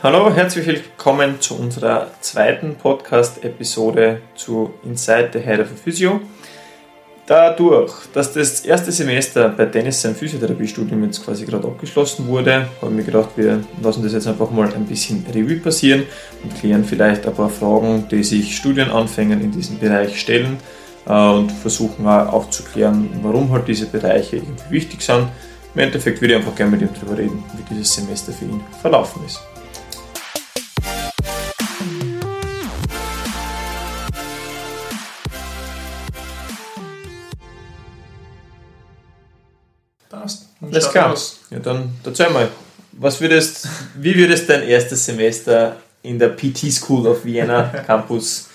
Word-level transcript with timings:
Hallo, 0.00 0.32
herzlich 0.32 0.64
willkommen 0.64 1.40
zu 1.40 1.56
unserer 1.56 2.06
zweiten 2.20 2.76
Podcast-Episode 2.76 4.20
zu 4.36 4.72
Inside 4.84 5.30
the 5.32 5.40
Head 5.40 5.58
of 5.58 5.72
a 5.72 5.74
Physio. 5.74 6.20
Dadurch, 7.26 8.06
dass 8.12 8.32
das 8.32 8.60
erste 8.60 8.92
Semester 8.92 9.48
bei 9.48 9.66
Dennis 9.66 10.00
sein 10.00 10.14
Physiotherapiestudium 10.14 11.02
jetzt 11.02 11.24
quasi 11.24 11.44
gerade 11.44 11.66
abgeschlossen 11.66 12.28
wurde, 12.28 12.68
habe 12.80 12.92
ich 12.92 12.96
mir 12.98 13.02
gedacht, 13.02 13.30
wir 13.34 13.64
lassen 13.82 14.04
das 14.04 14.12
jetzt 14.12 14.28
einfach 14.28 14.52
mal 14.52 14.72
ein 14.72 14.86
bisschen 14.86 15.26
Revue 15.34 15.56
passieren 15.56 16.04
und 16.44 16.54
klären 16.54 16.84
vielleicht 16.84 17.26
ein 17.26 17.34
paar 17.34 17.50
Fragen, 17.50 18.06
die 18.08 18.22
sich 18.22 18.56
Studienanfängern 18.56 19.40
in 19.40 19.50
diesem 19.50 19.80
Bereich 19.80 20.20
stellen 20.20 20.58
äh, 21.08 21.12
und 21.12 21.50
versuchen 21.50 22.06
auch 22.06 22.32
aufzuklären, 22.32 23.10
warum 23.22 23.50
halt 23.50 23.66
diese 23.66 23.86
Bereiche 23.86 24.36
irgendwie 24.36 24.70
wichtig 24.70 25.02
sind. 25.02 25.26
Im 25.74 25.80
Endeffekt 25.80 26.20
würde 26.20 26.34
ich 26.34 26.38
einfach 26.38 26.54
gerne 26.54 26.70
mit 26.70 26.82
ihm 26.82 26.90
darüber 26.94 27.18
reden, 27.18 27.42
wie 27.56 27.74
dieses 27.74 27.92
Semester 27.92 28.30
für 28.30 28.44
ihn 28.44 28.60
verlaufen 28.80 29.22
ist. 29.26 29.40
Alles 40.70 40.90
klar. 40.90 41.14
Ja, 41.50 41.58
dann 41.58 41.92
erzähl 42.04 42.30
mal, 42.30 42.48
was 42.92 43.20
würdest, 43.20 43.68
wie 43.96 44.14
würdest 44.16 44.48
dein 44.48 44.62
erstes 44.62 45.04
Semester 45.04 45.76
in 46.02 46.18
der 46.18 46.28
PT 46.28 46.72
School 46.72 47.06
of 47.06 47.24
Vienna 47.24 47.62
Campus 47.86 48.48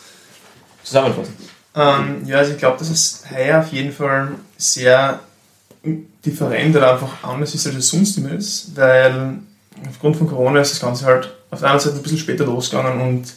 zusammenfassen? 0.84 1.36
Ähm, 1.76 2.22
ja, 2.26 2.38
also 2.38 2.52
ich 2.52 2.58
glaube, 2.58 2.78
dass 2.78 2.90
es 2.90 3.24
heuer 3.32 3.60
auf 3.60 3.72
jeden 3.72 3.92
Fall 3.92 4.30
sehr 4.58 5.20
different 6.26 6.76
oder 6.76 6.94
einfach 6.94 7.24
anders 7.24 7.56
ist, 7.56 7.68
als 7.68 7.76
es 7.76 7.90
sonst 7.90 8.18
immer 8.18 8.34
ist, 8.34 8.76
weil 8.76 9.40
aufgrund 9.90 10.18
von 10.18 10.28
Corona 10.28 10.62
ist 10.62 10.72
das 10.72 10.80
Ganze 10.80 11.06
halt 11.06 11.34
auf 11.50 11.60
der 11.60 11.72
einen 11.72 11.80
Seite 11.80 11.98
ein 11.98 12.04
bisschen 12.04 12.20
später 12.20 12.46
losgegangen 12.46 13.02
und 13.02 13.34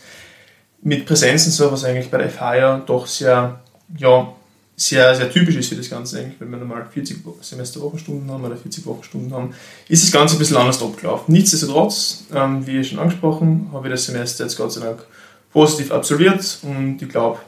mit 0.83 1.07
Präsenz 1.07 1.47
und 1.47 1.53
so, 1.53 1.73
was 1.73 1.85
eigentlich 1.85 2.11
bei 2.11 2.19
der 2.19 2.31
FH 2.31 2.55
ja 2.55 2.79
doch 2.79 3.07
sehr 3.07 3.59
ja, 3.97 4.33
sehr, 4.77 5.15
sehr 5.15 5.31
typisch 5.31 5.57
ist 5.57 5.71
für 5.71 5.77
das 5.77 5.89
Ganze 5.89 6.19
eigentlich, 6.19 6.39
wenn 6.39 6.51
wir 6.51 6.59
normal 6.59 6.87
40 6.93 7.19
Semesterwochenstunden 7.41 8.31
haben 8.31 8.45
oder 8.45 8.57
40 8.57 8.85
Wochenstunden 8.85 9.33
haben, 9.33 9.55
ist 9.89 10.05
das 10.05 10.13
Ganze 10.13 10.37
ein 10.37 10.39
bisschen 10.39 10.59
anders 10.59 10.83
abgelaufen. 10.83 11.33
Nichtsdestotrotz, 11.33 12.25
ähm, 12.35 12.67
wie 12.67 12.85
schon 12.85 12.99
angesprochen, 12.99 13.71
habe 13.73 13.89
ich 13.89 13.93
das 13.95 14.05
Semester 14.05 14.45
jetzt 14.45 14.57
Gott 14.57 14.73
sei 14.73 14.83
Dank 14.83 15.03
positiv 15.51 15.91
absolviert 15.91 16.59
und 16.63 17.01
ich 17.01 17.09
glaube, 17.09 17.39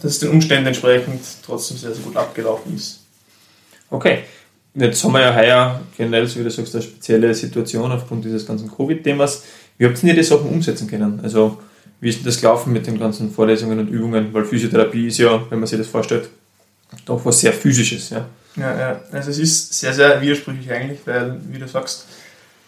dass 0.00 0.12
es 0.12 0.18
den 0.18 0.30
Umständen 0.30 0.68
entsprechend 0.68 1.20
trotzdem 1.44 1.76
sehr, 1.76 1.92
sehr 1.92 2.02
gut 2.02 2.16
abgelaufen 2.16 2.74
ist. 2.74 3.00
Okay. 3.90 4.20
Jetzt 4.74 5.02
haben 5.04 5.12
wir 5.12 5.20
ja 5.20 5.34
heuer 5.34 5.80
generell, 5.96 6.26
so 6.26 6.38
wie 6.38 6.44
du 6.44 6.50
sagst, 6.50 6.74
eine 6.74 6.82
spezielle 6.82 7.34
Situation 7.34 7.90
aufgrund 7.92 8.24
dieses 8.24 8.46
ganzen 8.46 8.70
Covid-Themas. 8.70 9.42
Wie 9.78 9.86
habt 9.86 10.02
ihr 10.02 10.14
die 10.14 10.22
Sachen 10.22 10.50
umsetzen 10.50 10.86
können? 10.86 11.20
Also, 11.22 11.58
wie 12.00 12.10
ist 12.10 12.18
denn 12.18 12.26
das 12.26 12.40
gelaufen 12.40 12.74
mit 12.74 12.86
den 12.86 12.98
ganzen 12.98 13.30
Vorlesungen 13.30 13.78
und 13.78 13.88
Übungen? 13.88 14.34
Weil 14.34 14.44
Physiotherapie 14.44 15.06
ist 15.06 15.16
ja, 15.16 15.42
wenn 15.48 15.60
man 15.60 15.66
sich 15.66 15.78
das 15.78 15.88
vorstellt, 15.88 16.28
doch 17.04 17.24
was 17.24 17.40
sehr 17.40 17.52
physisches. 17.52 18.10
Ja. 18.10 18.26
Ja, 18.56 18.78
ja, 18.78 19.00
also 19.12 19.30
es 19.30 19.38
ist 19.38 19.74
sehr, 19.74 19.92
sehr 19.92 20.20
widersprüchlich 20.22 20.72
eigentlich, 20.72 21.00
weil, 21.04 21.38
wie 21.50 21.58
du 21.58 21.68
sagst, 21.68 22.06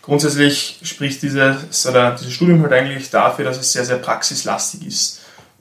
grundsätzlich 0.03 0.81
spricht 0.83 1.23
dieses, 1.23 1.87
oder 1.87 2.11
dieses 2.11 2.35
Studium 2.35 2.63
halt 2.63 2.73
eigentlich 2.73 3.09
dafür, 3.09 3.47
dass 3.47 3.59
es 3.59 3.73
sehr, 3.73 3.87
sehr 3.87 3.97
praxislastig 3.97 4.87
ist, 4.87 5.21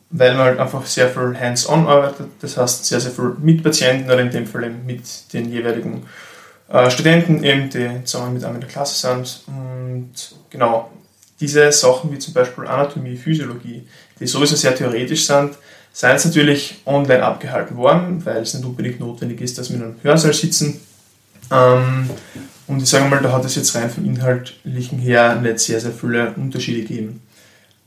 weil 0.09 0.33
man 0.33 0.45
halt 0.45 0.59
einfach 0.59 0.85
sehr 0.85 1.09
viel 1.09 1.37
hands-on 1.39 1.87
arbeitet, 1.87 2.27
das 2.41 2.57
heißt 2.57 2.85
sehr, 2.85 2.99
sehr 2.99 3.11
viel 3.11 3.35
mit 3.39 3.63
Patienten 3.63 4.11
oder 4.11 4.19
in 4.19 4.29
dem 4.29 4.45
Fall 4.45 4.65
eben 4.65 4.85
mit 4.85 5.01
den 5.31 5.49
jeweiligen 5.49 6.05
äh, 6.67 6.89
Studenten, 6.91 7.43
eben, 7.43 7.69
die 7.69 8.03
zusammen 8.03 8.33
mit 8.33 8.43
einem 8.43 8.55
in 8.55 8.61
der 8.61 8.69
Klasse 8.69 9.07
sind. 9.07 9.43
Und 9.47 10.11
genau, 10.49 10.91
diese 11.39 11.71
Sachen 11.71 12.11
wie 12.11 12.19
zum 12.19 12.33
Beispiel 12.33 12.67
Anatomie, 12.67 13.15
Physiologie, 13.15 13.87
die 14.19 14.27
sowieso 14.27 14.57
sehr 14.57 14.75
theoretisch 14.75 15.25
sind, 15.25 15.57
sei 15.97 16.13
es 16.13 16.25
natürlich 16.25 16.75
online 16.85 17.23
abgehalten 17.23 17.75
worden, 17.75 18.23
weil 18.23 18.43
es 18.43 18.53
nicht 18.53 18.63
unbedingt 18.63 18.99
notwendig 18.99 19.41
ist, 19.41 19.57
dass 19.57 19.71
wir 19.71 19.77
in 19.77 19.83
einem 19.83 19.95
Hörsaal 20.03 20.31
sitzen. 20.31 20.79
Ähm, 21.51 22.07
und 22.67 22.83
ich 22.83 22.87
sage 22.87 23.09
mal, 23.09 23.19
da 23.19 23.31
hat 23.31 23.43
es 23.45 23.55
jetzt 23.55 23.73
rein 23.73 23.89
vom 23.89 24.05
Inhaltlichen 24.05 24.99
her 24.99 25.37
nicht 25.41 25.57
sehr, 25.57 25.79
sehr 25.79 25.91
viele 25.91 26.33
Unterschiede 26.35 26.81
gegeben. 26.81 27.23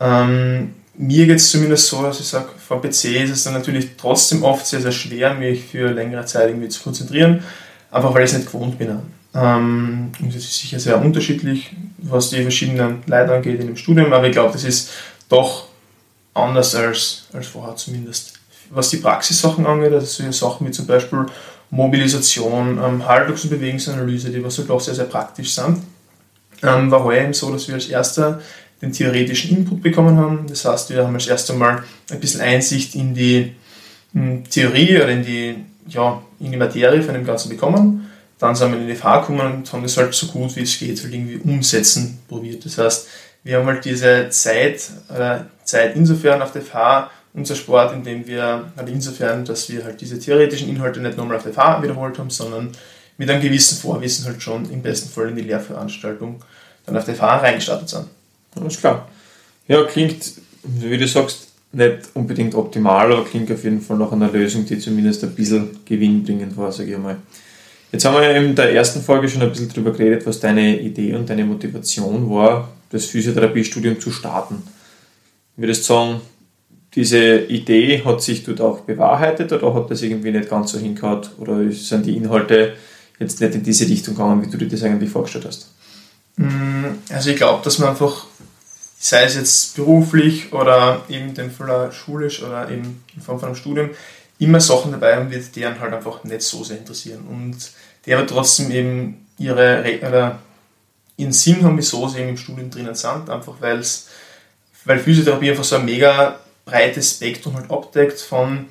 Ähm, 0.00 0.74
mir 0.96 1.26
geht 1.28 1.36
es 1.36 1.52
zumindest 1.52 1.86
so, 1.86 2.02
dass 2.02 2.18
ich 2.18 2.26
sage, 2.26 2.48
vor 2.58 2.82
PC 2.82 3.22
ist 3.22 3.30
es 3.30 3.44
dann 3.44 3.54
natürlich 3.54 3.90
trotzdem 3.96 4.42
oft 4.42 4.66
sehr, 4.66 4.80
sehr 4.80 4.90
schwer, 4.90 5.34
mich 5.34 5.66
für 5.66 5.92
längere 5.92 6.24
Zeit 6.24 6.48
irgendwie 6.48 6.68
zu 6.68 6.82
konzentrieren, 6.82 7.44
einfach 7.92 8.12
weil 8.12 8.24
ich 8.24 8.32
es 8.32 8.36
nicht 8.36 8.50
gewohnt 8.50 8.76
bin. 8.76 8.88
Ähm, 9.36 10.10
und 10.18 10.34
das 10.34 10.42
ist 10.42 10.58
sicher 10.58 10.80
sehr 10.80 11.00
unterschiedlich, 11.00 11.70
was 11.98 12.30
die 12.30 12.42
verschiedenen 12.42 13.04
Leute 13.06 13.34
angeht 13.34 13.60
in 13.60 13.68
dem 13.68 13.76
Studium, 13.76 14.12
aber 14.12 14.26
ich 14.26 14.32
glaube, 14.32 14.52
das 14.52 14.64
ist 14.64 14.90
doch 15.28 15.69
anders 16.34 16.74
als, 16.74 17.26
als 17.32 17.46
vorher 17.48 17.76
zumindest. 17.76 18.34
Was 18.70 18.90
die 18.90 18.98
Praxissachen 18.98 19.66
angeht, 19.66 19.92
also 19.92 20.06
solche 20.06 20.32
Sachen 20.32 20.66
wie 20.66 20.70
zum 20.70 20.86
Beispiel 20.86 21.26
Mobilisation, 21.70 22.78
ähm, 22.82 23.06
Haltungs- 23.06 23.44
und 23.44 23.50
Bewegungsanalyse, 23.50 24.30
die 24.30 24.42
was 24.42 24.58
halt 24.58 24.70
auch 24.70 24.80
sehr, 24.80 24.94
sehr 24.94 25.04
praktisch 25.04 25.54
sind, 25.54 25.78
ähm, 26.62 26.90
war 26.90 27.04
heuer 27.04 27.24
eben 27.24 27.32
so, 27.32 27.52
dass 27.52 27.66
wir 27.68 27.74
als 27.74 27.86
erster 27.86 28.40
den 28.82 28.92
theoretischen 28.92 29.56
Input 29.56 29.82
bekommen 29.82 30.16
haben. 30.16 30.46
Das 30.48 30.64
heißt, 30.64 30.90
wir 30.90 31.04
haben 31.04 31.14
als 31.14 31.26
erstes 31.26 31.54
Mal 31.54 31.82
ein 32.10 32.20
bisschen 32.20 32.40
Einsicht 32.40 32.94
in 32.94 33.14
die 33.14 33.52
in 34.14 34.20
hm, 34.20 34.44
Theorie 34.50 34.96
oder 34.96 35.08
in 35.08 35.24
die, 35.24 35.54
ja, 35.88 36.20
in 36.40 36.50
die 36.50 36.56
Materie 36.56 37.02
von 37.02 37.14
dem 37.14 37.24
Ganzen 37.24 37.48
bekommen. 37.48 38.10
Dann 38.38 38.54
sind 38.54 38.72
wir 38.72 38.80
in 38.80 38.86
die 38.86 38.94
FH 38.94 39.20
gekommen 39.20 39.52
und 39.52 39.72
haben 39.72 39.82
das 39.82 39.96
halt 39.96 40.14
so 40.14 40.26
gut 40.28 40.56
wie 40.56 40.62
es 40.62 40.78
geht 40.78 41.02
halt 41.02 41.12
irgendwie 41.12 41.36
umsetzen 41.36 42.18
probiert. 42.26 42.64
Das 42.64 42.78
heißt, 42.78 43.06
wir 43.44 43.58
haben 43.58 43.66
halt 43.66 43.84
diese 43.84 44.28
Zeit, 44.30 44.90
äh, 45.08 45.40
Zeit 45.64 45.96
insofern 45.96 46.42
auf 46.42 46.52
der 46.52 46.62
FH 46.62 47.10
unser 47.32 47.54
Sport, 47.54 47.92
indem 47.92 48.26
wir, 48.26 48.72
halt 48.76 48.88
insofern, 48.88 49.44
dass 49.44 49.70
wir 49.70 49.84
halt 49.84 50.00
diese 50.00 50.18
theoretischen 50.18 50.68
Inhalte 50.68 51.00
nicht 51.00 51.16
nochmal 51.16 51.36
auf 51.36 51.44
der 51.44 51.52
FH 51.52 51.82
wiederholt 51.82 52.18
haben, 52.18 52.30
sondern 52.30 52.70
mit 53.18 53.30
einem 53.30 53.42
gewissen 53.42 53.78
Vorwissen 53.78 54.26
halt 54.26 54.42
schon 54.42 54.68
im 54.70 54.82
besten 54.82 55.10
Fall 55.10 55.28
in 55.28 55.36
die 55.36 55.42
Lehrveranstaltung 55.42 56.42
dann 56.86 56.96
auf 56.96 57.04
der 57.04 57.14
FH 57.14 57.36
reingestartet 57.38 57.88
sind. 57.88 58.06
Alles 58.56 58.78
klar. 58.78 59.08
Ja, 59.68 59.84
klingt, 59.84 60.32
wie 60.64 60.98
du 60.98 61.06
sagst, 61.06 61.48
nicht 61.72 62.08
unbedingt 62.14 62.54
optimal, 62.54 63.12
aber 63.12 63.24
klingt 63.24 63.52
auf 63.52 63.62
jeden 63.62 63.80
Fall 63.80 63.98
nach 63.98 64.10
einer 64.10 64.30
Lösung, 64.30 64.66
die 64.66 64.78
zumindest 64.78 65.22
ein 65.22 65.34
bisschen 65.34 65.78
gewinnbringend 65.84 66.56
war, 66.56 66.72
sage 66.72 66.92
ich 66.92 66.98
mal. 66.98 67.16
Jetzt 67.92 68.04
haben 68.04 68.14
wir 68.14 68.24
ja 68.24 68.32
in 68.32 68.54
der 68.54 68.72
ersten 68.72 69.00
Folge 69.02 69.28
schon 69.28 69.42
ein 69.42 69.50
bisschen 69.50 69.68
darüber 69.68 69.92
geredet, 69.92 70.26
was 70.26 70.40
deine 70.40 70.80
Idee 70.80 71.14
und 71.14 71.28
deine 71.30 71.44
Motivation 71.44 72.28
war, 72.30 72.68
das 72.90 73.06
Physiotherapiestudium 73.06 74.00
zu 74.00 74.10
starten. 74.10 74.62
Würdest 75.56 75.82
du 75.82 75.94
sagen, 75.94 76.20
diese 76.94 77.38
Idee 77.38 78.02
hat 78.04 78.22
sich 78.22 78.44
dort 78.44 78.60
auch 78.60 78.80
bewahrheitet 78.80 79.52
oder 79.52 79.74
hat 79.74 79.90
das 79.90 80.02
irgendwie 80.02 80.32
nicht 80.32 80.50
ganz 80.50 80.72
so 80.72 80.78
hingehauen 80.78 81.22
oder 81.38 81.70
sind 81.70 82.06
die 82.06 82.16
Inhalte 82.16 82.74
jetzt 83.18 83.40
nicht 83.40 83.54
in 83.54 83.62
diese 83.62 83.86
Richtung 83.88 84.14
gegangen, 84.14 84.44
wie 84.44 84.50
du 84.50 84.58
dir 84.58 84.68
das 84.68 84.82
eigentlich 84.82 85.10
vorgestellt 85.10 85.46
hast? 85.46 85.70
Mm, 86.36 86.86
also 87.10 87.30
ich 87.30 87.36
glaube, 87.36 87.62
dass 87.62 87.78
man 87.78 87.90
einfach, 87.90 88.26
sei 88.98 89.24
es 89.24 89.36
jetzt 89.36 89.76
beruflich 89.76 90.52
oder 90.52 91.02
eben 91.08 91.28
in 91.28 91.34
dem 91.34 91.50
Fall 91.50 91.92
schulisch 91.92 92.42
oder 92.42 92.68
eben 92.70 93.04
in 93.14 93.22
Form 93.22 93.38
von 93.38 93.48
einem 93.48 93.56
Studium, 93.56 93.90
immer 94.38 94.60
Sachen 94.60 94.90
dabei 94.90 95.16
haben 95.16 95.30
wird, 95.30 95.54
die 95.54 95.64
einen 95.64 95.78
halt 95.80 95.92
einfach 95.92 96.24
nicht 96.24 96.42
so 96.42 96.64
sehr 96.64 96.78
interessieren 96.78 97.26
und 97.28 97.56
die 98.06 98.14
aber 98.14 98.26
trotzdem 98.26 98.70
eben 98.70 99.26
ihre 99.38 99.84
oder 100.00 100.38
ihren 101.20 101.32
Sinn 101.32 101.62
haben, 101.64 101.76
wieso 101.76 102.08
sie 102.08 102.20
im 102.20 102.36
Studium 102.36 102.70
drinnen 102.70 102.94
sind, 102.94 103.28
einfach 103.28 103.54
weil's, 103.60 104.08
weil 104.84 104.98
Physiotherapie 104.98 105.50
einfach 105.50 105.64
so 105.64 105.76
ein 105.76 105.84
mega 105.84 106.38
breites 106.64 107.16
Spektrum 107.16 107.56
halt 107.56 107.70
abdeckt, 107.70 108.20
von 108.20 108.66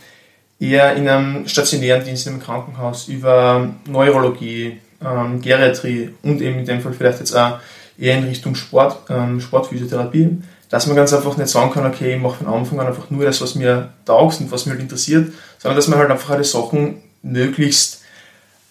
eher 0.60 0.96
in 0.96 1.08
einem 1.08 1.48
stationären 1.48 2.04
Dienst 2.04 2.28
im 2.28 2.42
Krankenhaus 2.42 3.08
über 3.08 3.70
Neurologie, 3.86 4.80
ähm, 5.04 5.42
Geriatrie 5.42 6.10
und 6.24 6.42
eben 6.42 6.60
in 6.60 6.66
dem 6.66 6.82
Fall 6.82 6.94
vielleicht 6.94 7.20
jetzt 7.20 7.36
auch 7.36 7.60
eher 7.98 8.18
in 8.18 8.26
Richtung 8.26 8.56
Sport, 8.56 9.10
ähm, 9.10 9.40
Sportphysiotherapie, 9.40 10.38
dass 10.70 10.88
man 10.88 10.96
ganz 10.96 11.14
einfach 11.14 11.38
nicht 11.38 11.50
sagen 11.50 11.72
kann, 11.72 11.86
okay, 11.86 12.16
ich 12.16 12.22
mache 12.22 12.44
von 12.44 12.48
Anfang 12.48 12.80
an 12.80 12.88
einfach 12.88 13.10
nur 13.10 13.26
das, 13.26 13.42
was 13.42 13.56
mir 13.56 13.94
taugt 14.06 14.40
und 14.40 14.52
was 14.52 14.66
mir 14.66 14.74
halt 14.74 14.82
interessiert, 14.82 15.32
sondern 15.58 15.78
dass 15.78 15.88
man 15.88 16.00
halt 16.00 16.12
einfach 16.12 16.32
alle 16.32 16.44
Sachen 16.44 17.02
möglichst 17.22 18.02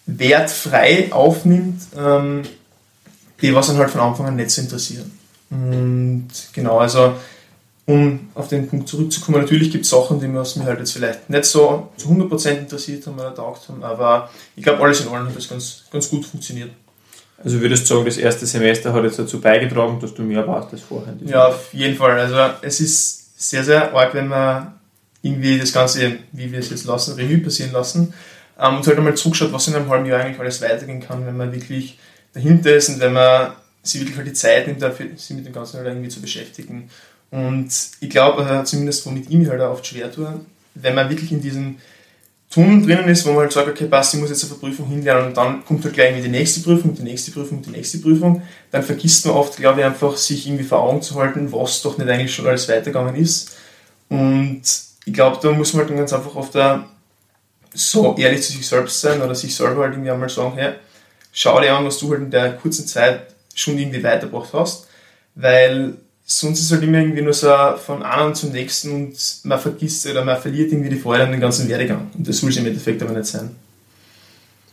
wertfrei 0.06 1.08
aufnimmt, 1.10 1.82
ähm, 1.96 2.42
die 3.40 3.54
was 3.54 3.68
dann 3.68 3.76
halt 3.78 3.90
von 3.90 4.00
Anfang 4.00 4.26
an 4.26 4.36
nicht 4.36 4.50
so 4.50 4.62
interessieren. 4.62 5.10
Und 5.50 6.28
genau, 6.52 6.78
also 6.78 7.14
um 7.86 8.28
auf 8.34 8.48
den 8.48 8.68
Punkt 8.68 8.88
zurückzukommen, 8.88 9.40
natürlich 9.40 9.70
gibt 9.70 9.84
es 9.84 9.90
Sachen, 9.90 10.20
die 10.20 10.32
was 10.34 10.56
mir 10.56 10.64
halt 10.64 10.78
jetzt 10.78 10.92
vielleicht 10.92 11.30
nicht 11.30 11.44
so 11.46 11.88
zu 11.96 12.08
100% 12.08 12.50
interessiert 12.50 13.06
haben 13.06 13.18
oder 13.18 13.34
taugt 13.34 13.68
haben, 13.68 13.82
aber 13.82 14.28
ich 14.56 14.62
glaube, 14.62 14.82
alles 14.82 15.00
in 15.00 15.08
allem 15.08 15.26
hat 15.26 15.36
das 15.36 15.48
ganz, 15.48 15.84
ganz 15.90 16.10
gut 16.10 16.26
funktioniert. 16.26 16.70
Also 17.42 17.60
würdest 17.60 17.84
du 17.84 17.94
sagen, 17.94 18.04
das 18.04 18.18
erste 18.18 18.46
Semester 18.46 18.92
hat 18.92 19.04
jetzt 19.04 19.18
dazu 19.18 19.40
beigetragen, 19.40 19.98
dass 20.00 20.12
du 20.12 20.22
mehr 20.22 20.46
warst 20.46 20.72
als 20.72 20.82
vorher? 20.82 21.14
Ja, 21.24 21.46
auf 21.46 21.72
jeden 21.72 21.96
Fall. 21.96 22.18
Also 22.18 22.36
es 22.62 22.80
ist 22.80 23.40
sehr, 23.40 23.62
sehr 23.62 23.94
arg, 23.94 24.12
wenn 24.12 24.28
man 24.28 24.74
irgendwie 25.22 25.58
das 25.58 25.72
Ganze, 25.72 26.18
wie 26.32 26.50
wir 26.50 26.58
es 26.58 26.70
jetzt 26.70 26.84
lassen, 26.84 27.14
Revue 27.14 27.38
passieren 27.38 27.72
lassen 27.72 28.12
ähm, 28.58 28.76
und 28.76 28.86
halt 28.86 28.98
einmal 28.98 29.14
zugeschaut, 29.14 29.52
was 29.52 29.68
in 29.68 29.76
einem 29.76 29.88
halben 29.88 30.06
Jahr 30.06 30.20
eigentlich 30.20 30.40
alles 30.40 30.60
weitergehen 30.60 31.00
kann, 31.00 31.26
wenn 31.26 31.36
man 31.36 31.52
wirklich 31.52 31.98
dahinter 32.38 32.74
ist 32.74 32.88
und 32.88 33.00
wenn 33.00 33.12
man 33.12 33.52
sie 33.82 34.00
wirklich 34.00 34.16
halt 34.16 34.26
die 34.26 34.32
Zeit 34.32 34.66
nimmt, 34.66 34.80
sich 35.18 35.36
mit 35.36 35.46
dem 35.46 35.52
Ganzen 35.52 35.78
halt 35.78 35.86
irgendwie 35.86 36.08
zu 36.08 36.20
beschäftigen. 36.20 36.90
Und 37.30 37.68
ich 38.00 38.10
glaube, 38.10 38.42
äh, 38.42 38.64
zumindest 38.64 39.04
womit 39.06 39.28
ich 39.28 39.36
mich 39.36 39.48
halt 39.48 39.60
oft 39.60 39.86
schwer 39.86 40.10
tue, 40.10 40.40
wenn 40.74 40.94
man 40.94 41.10
wirklich 41.10 41.32
in 41.32 41.40
diesem 41.40 41.76
Tunnel 42.50 42.82
drinnen 42.82 43.08
ist, 43.08 43.26
wo 43.26 43.30
man 43.30 43.40
halt 43.40 43.52
sagt, 43.52 43.68
okay, 43.68 43.86
passt, 43.86 44.14
ich 44.14 44.20
muss 44.20 44.30
jetzt 44.30 44.44
eine 44.44 44.54
Prüfung 44.54 44.86
hinlernen 44.88 45.28
und 45.28 45.36
dann 45.36 45.64
kommt 45.66 45.84
halt 45.84 45.94
gleich 45.94 46.22
die 46.22 46.28
nächste 46.28 46.60
Prüfung, 46.60 46.94
die 46.94 47.02
nächste 47.02 47.30
Prüfung, 47.30 47.60
die 47.60 47.70
nächste 47.70 47.98
Prüfung, 47.98 48.42
dann 48.70 48.82
vergisst 48.82 49.26
man 49.26 49.34
oft, 49.34 49.56
glaube 49.56 49.80
ich, 49.80 49.86
einfach 49.86 50.16
sich 50.16 50.46
irgendwie 50.46 50.64
vor 50.64 50.80
Augen 50.80 51.02
zu 51.02 51.14
halten, 51.16 51.52
was 51.52 51.82
doch 51.82 51.98
nicht 51.98 52.08
eigentlich 52.08 52.34
schon 52.34 52.46
alles 52.46 52.68
weitergegangen 52.68 53.16
ist. 53.16 53.54
Und 54.08 54.62
ich 55.04 55.12
glaube, 55.12 55.38
da 55.42 55.52
muss 55.52 55.74
man 55.74 55.80
halt 55.80 55.90
dann 55.90 55.98
ganz 55.98 56.12
einfach 56.14 56.48
da 56.50 56.88
so 57.74 58.16
ehrlich 58.16 58.42
zu 58.42 58.52
sich 58.52 58.66
selbst 58.66 58.98
sein 58.98 59.20
oder 59.20 59.34
sich 59.34 59.54
selber 59.54 59.82
halt 59.82 59.92
irgendwie 59.92 60.10
einmal 60.10 60.30
sagen, 60.30 60.54
hey, 60.56 60.72
schau 61.32 61.60
dir 61.60 61.76
an, 61.76 61.84
was 61.84 61.98
du 61.98 62.10
halt 62.10 62.22
in 62.22 62.30
der 62.30 62.52
kurzen 62.56 62.86
Zeit 62.86 63.34
schon 63.54 63.78
irgendwie 63.78 64.02
weitergebracht 64.02 64.50
hast, 64.52 64.86
weil 65.34 65.94
sonst 66.24 66.58
ist 66.58 66.66
es 66.66 66.72
halt 66.72 66.82
immer 66.82 66.98
irgendwie 66.98 67.22
nur 67.22 67.32
so 67.32 67.50
von 67.84 68.02
einem 68.02 68.34
zum 68.34 68.52
nächsten 68.52 68.92
und 68.92 69.16
man 69.44 69.58
vergisst 69.58 70.06
oder 70.06 70.24
man 70.24 70.40
verliert 70.40 70.70
irgendwie 70.72 70.90
die 70.90 70.98
Freude 70.98 71.24
an 71.24 71.32
den 71.32 71.40
ganzen 71.40 71.68
Werdegang. 71.68 72.10
Und 72.16 72.28
das 72.28 72.38
soll 72.38 72.50
es 72.50 72.56
im 72.56 72.66
Endeffekt 72.66 73.02
aber 73.02 73.12
nicht 73.12 73.26
sein. 73.26 73.50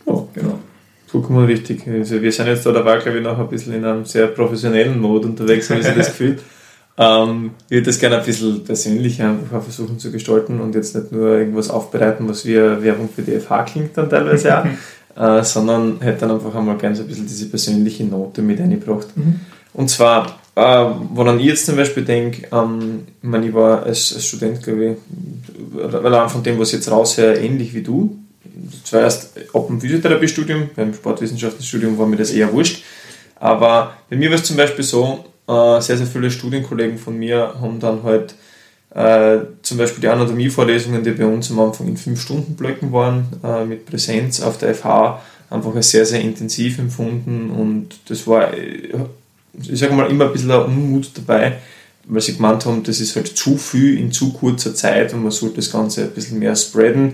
Oh, 0.05 0.27
genau. 0.33 0.59
Vollkommen 1.07 1.45
richtig. 1.45 1.87
Also 1.87 2.21
wir 2.21 2.31
sind 2.31 2.47
jetzt 2.47 2.65
da 2.65 2.71
dabei, 2.71 2.97
glaube 2.97 3.19
ich, 3.19 3.23
noch 3.23 3.39
ein 3.39 3.47
bisschen 3.47 3.73
in 3.73 3.85
einem 3.85 4.05
sehr 4.05 4.27
professionellen 4.27 4.99
Mode 4.99 5.27
unterwegs, 5.27 5.69
habe 5.69 5.79
ich 5.79 5.87
das 5.87 6.07
Gefühl. 6.07 6.39
Ähm, 6.97 7.51
ich 7.65 7.71
würde 7.71 7.87
das 7.87 7.99
gerne 7.99 8.19
ein 8.19 8.25
bisschen 8.25 8.63
persönlicher 8.63 9.27
einfach 9.27 9.61
versuchen 9.61 9.99
zu 9.99 10.11
gestalten 10.11 10.61
und 10.61 10.75
jetzt 10.75 10.95
nicht 10.95 11.11
nur 11.11 11.37
irgendwas 11.37 11.69
aufbereiten, 11.69 12.27
was 12.29 12.45
wie 12.45 12.55
Werbung 12.55 13.09
für 13.13 13.21
die 13.21 13.37
FH 13.37 13.63
klingt 13.63 13.97
dann 13.97 14.09
teilweise 14.09 14.57
auch, 14.57 14.65
äh, 15.15 15.43
sondern 15.43 16.01
hätte 16.01 16.21
dann 16.21 16.31
einfach 16.31 16.53
einmal 16.55 16.77
so 16.95 17.03
ein 17.03 17.07
bisschen 17.07 17.27
diese 17.27 17.47
persönliche 17.47 18.03
Note 18.03 18.41
mit 18.41 18.59
eingebracht. 18.59 19.07
Mhm. 19.15 19.39
Und 19.73 19.89
zwar, 19.89 20.39
äh, 20.55 20.85
woran 21.13 21.39
ich 21.39 21.47
jetzt 21.47 21.65
zum 21.65 21.75
Beispiel 21.75 22.03
denke, 22.03 22.47
ähm, 22.51 23.07
ich 23.21 23.29
meine, 23.29 23.47
ich 23.47 23.53
war 23.53 23.83
als, 23.83 24.13
als 24.13 24.25
Student, 24.25 24.63
glaube 24.63 24.97
ich, 25.77 25.93
allein 25.93 26.29
von 26.29 26.43
dem, 26.43 26.59
was 26.59 26.69
ich 26.69 26.75
jetzt 26.75 26.91
raushöre, 26.91 27.35
ähnlich 27.35 27.73
wie 27.73 27.83
du. 27.83 28.17
Zuerst 28.83 29.37
ab 29.53 29.67
dem 29.67 29.81
Physiotherapiestudium, 29.81 30.69
beim 30.75 30.93
Sportwissenschaftsstudium 30.93 31.97
war 31.97 32.07
mir 32.07 32.17
das 32.17 32.31
eher 32.31 32.51
wurscht. 32.53 32.83
Aber 33.37 33.93
bei 34.09 34.15
mir 34.15 34.29
war 34.29 34.35
es 34.35 34.43
zum 34.43 34.55
Beispiel 34.55 34.83
so, 34.83 35.25
äh, 35.47 35.81
sehr, 35.81 35.97
sehr 35.97 36.07
viele 36.07 36.31
Studienkollegen 36.31 36.97
von 36.97 37.17
mir 37.17 37.55
haben 37.59 37.79
dann 37.79 38.03
halt 38.03 38.35
äh, 38.95 39.39
zum 39.61 39.77
Beispiel 39.77 40.01
die 40.01 40.07
Anatomievorlesungen, 40.07 41.03
die 41.03 41.11
bei 41.11 41.25
uns 41.25 41.51
am 41.51 41.59
Anfang 41.59 41.87
in 41.87 41.97
5-Stunden-Blöcken 41.97 42.93
waren, 42.93 43.25
äh, 43.43 43.65
mit 43.65 43.85
Präsenz 43.85 44.41
auf 44.41 44.57
der 44.57 44.73
FH, 44.73 45.21
einfach 45.49 45.75
als 45.75 45.91
sehr, 45.91 46.05
sehr 46.05 46.21
intensiv 46.21 46.79
empfunden 46.79 47.49
und 47.49 47.89
das 48.07 48.25
war, 48.25 48.53
äh, 48.53 48.93
ich 49.61 49.79
sage 49.79 49.93
mal, 49.93 50.09
immer 50.09 50.25
ein 50.25 50.31
bisschen 50.31 50.51
ein 50.51 50.63
Unmut 50.63 51.11
dabei, 51.13 51.57
weil 52.05 52.21
sie 52.21 52.35
gemeint 52.35 52.65
haben, 52.65 52.83
das 52.83 53.01
ist 53.01 53.15
halt 53.17 53.27
zu 53.27 53.57
viel 53.57 53.99
in 53.99 54.13
zu 54.13 54.31
kurzer 54.31 54.73
Zeit 54.73 55.13
und 55.13 55.23
man 55.23 55.31
sollte 55.31 55.57
das 55.57 55.71
Ganze 55.71 56.03
ein 56.03 56.11
bisschen 56.11 56.39
mehr 56.39 56.55
spreaden. 56.55 57.13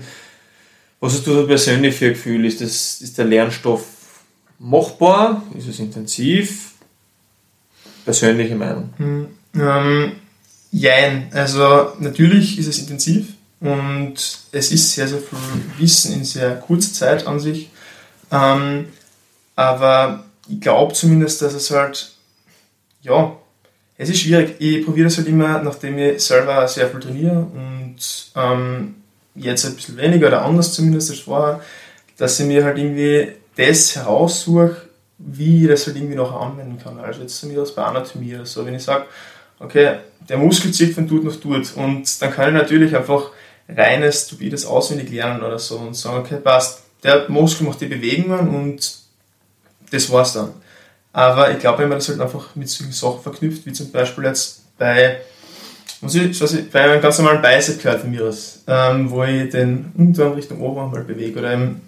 Was 1.00 1.14
hast 1.14 1.26
du 1.26 1.34
da 1.34 1.42
persönlich 1.42 1.96
für 1.96 2.06
ein 2.06 2.12
Gefühl? 2.12 2.44
Ist, 2.44 2.60
das, 2.60 3.00
ist 3.00 3.18
der 3.18 3.24
Lernstoff 3.24 3.84
machbar? 4.60 5.42
Ist 5.58 5.66
es 5.66 5.80
intensiv? 5.80 6.74
Persönliche 8.04 8.54
Meinung? 8.54 8.90
Hm, 8.98 9.26
ähm, 9.56 10.12
jein. 10.72 11.30
Also 11.32 11.92
natürlich 12.00 12.58
ist 12.58 12.66
es 12.66 12.78
intensiv 12.78 13.28
und 13.60 14.14
es 14.50 14.72
ist 14.72 14.92
sehr, 14.92 15.06
sehr 15.06 15.20
viel 15.20 15.38
Wissen 15.78 16.14
in 16.14 16.24
sehr 16.24 16.56
kurzer 16.56 16.92
Zeit 16.92 17.26
an 17.26 17.38
sich. 17.38 17.70
Ähm, 18.32 18.88
aber 19.54 20.24
ich 20.48 20.60
glaube 20.60 20.94
zumindest, 20.94 21.42
dass 21.42 21.52
es 21.54 21.70
halt, 21.70 22.12
ja, 23.02 23.36
es 23.98 24.08
ist 24.08 24.20
schwierig. 24.20 24.56
Ich 24.58 24.84
probiere 24.84 25.08
das 25.08 25.18
halt 25.18 25.28
immer, 25.28 25.62
nachdem 25.62 25.98
ich 25.98 26.22
selber 26.22 26.66
sehr 26.66 26.88
viel 26.88 26.98
trainiere 27.00 27.46
und 27.54 27.96
ähm, 28.34 28.96
jetzt 29.34 29.64
ein 29.64 29.76
bisschen 29.76 29.96
weniger 29.96 30.28
oder 30.28 30.42
anders 30.42 30.74
zumindest 30.74 31.10
als 31.10 31.20
vorher, 31.20 31.60
dass 32.16 32.40
ich 32.40 32.46
mir 32.46 32.64
halt 32.64 32.78
irgendwie 32.78 33.32
das 33.54 33.94
heraussuche, 33.94 34.76
wie 35.18 35.62
ich 35.62 35.68
das 35.68 35.86
halt 35.86 35.96
irgendwie 35.96 36.16
noch 36.16 36.32
anwenden 36.32 36.78
kann. 36.82 36.98
Also 36.98 37.20
jetzt 37.20 37.38
zumindest 37.38 37.70
aus 37.70 37.74
bei 37.76 37.84
Anatomie 37.84 38.34
oder 38.34 38.46
so. 38.46 38.64
Wenn 38.66 38.74
ich 38.74 38.82
sage, 38.82 39.06
okay, 39.62 39.96
der 40.28 40.38
Muskel 40.38 40.72
zieht 40.72 40.94
von 40.94 41.08
tut 41.08 41.24
nach 41.24 41.36
tut 41.36 41.76
und 41.76 42.22
dann 42.22 42.32
kann 42.32 42.48
ich 42.48 42.60
natürlich 42.60 42.96
einfach 42.96 43.30
reines, 43.68 44.26
stupides 44.26 44.66
auswendig 44.66 45.10
lernen 45.10 45.42
oder 45.42 45.58
so 45.58 45.78
und 45.78 45.96
sagen, 45.96 46.18
okay, 46.18 46.36
passt, 46.36 46.82
der 47.02 47.28
Muskel 47.28 47.66
macht 47.66 47.80
die 47.80 47.86
Bewegungen 47.86 48.48
und 48.48 48.98
das 49.90 50.10
war's 50.10 50.34
dann. 50.34 50.52
Aber 51.12 51.50
ich 51.50 51.58
glaube, 51.58 51.78
wenn 51.78 51.88
man 51.88 51.98
das 51.98 52.08
halt 52.08 52.20
einfach 52.20 52.54
mit 52.54 52.68
solchen 52.68 52.92
Sachen 52.92 53.20
verknüpft, 53.20 53.66
wie 53.66 53.72
zum 53.72 53.90
Beispiel 53.92 54.24
jetzt 54.24 54.62
bei, 54.78 55.18
muss 56.00 56.14
ich, 56.14 56.40
was 56.40 56.54
ich, 56.54 56.70
bei 56.70 56.80
einem 56.80 57.02
ganz 57.02 57.18
normalen 57.18 57.42
Bicep 57.42 57.82
gehört 57.82 58.00
von 58.00 58.10
mir 58.10 58.24
aus, 58.24 58.62
ähm, 58.66 59.10
wo 59.10 59.22
ich 59.24 59.50
den 59.50 59.92
Unterarm 59.96 60.32
Richtung 60.32 60.60
Oberarm 60.60 60.90
mal 60.90 61.04
bewege 61.04 61.38
oder 61.38 61.52
eben, 61.52 61.82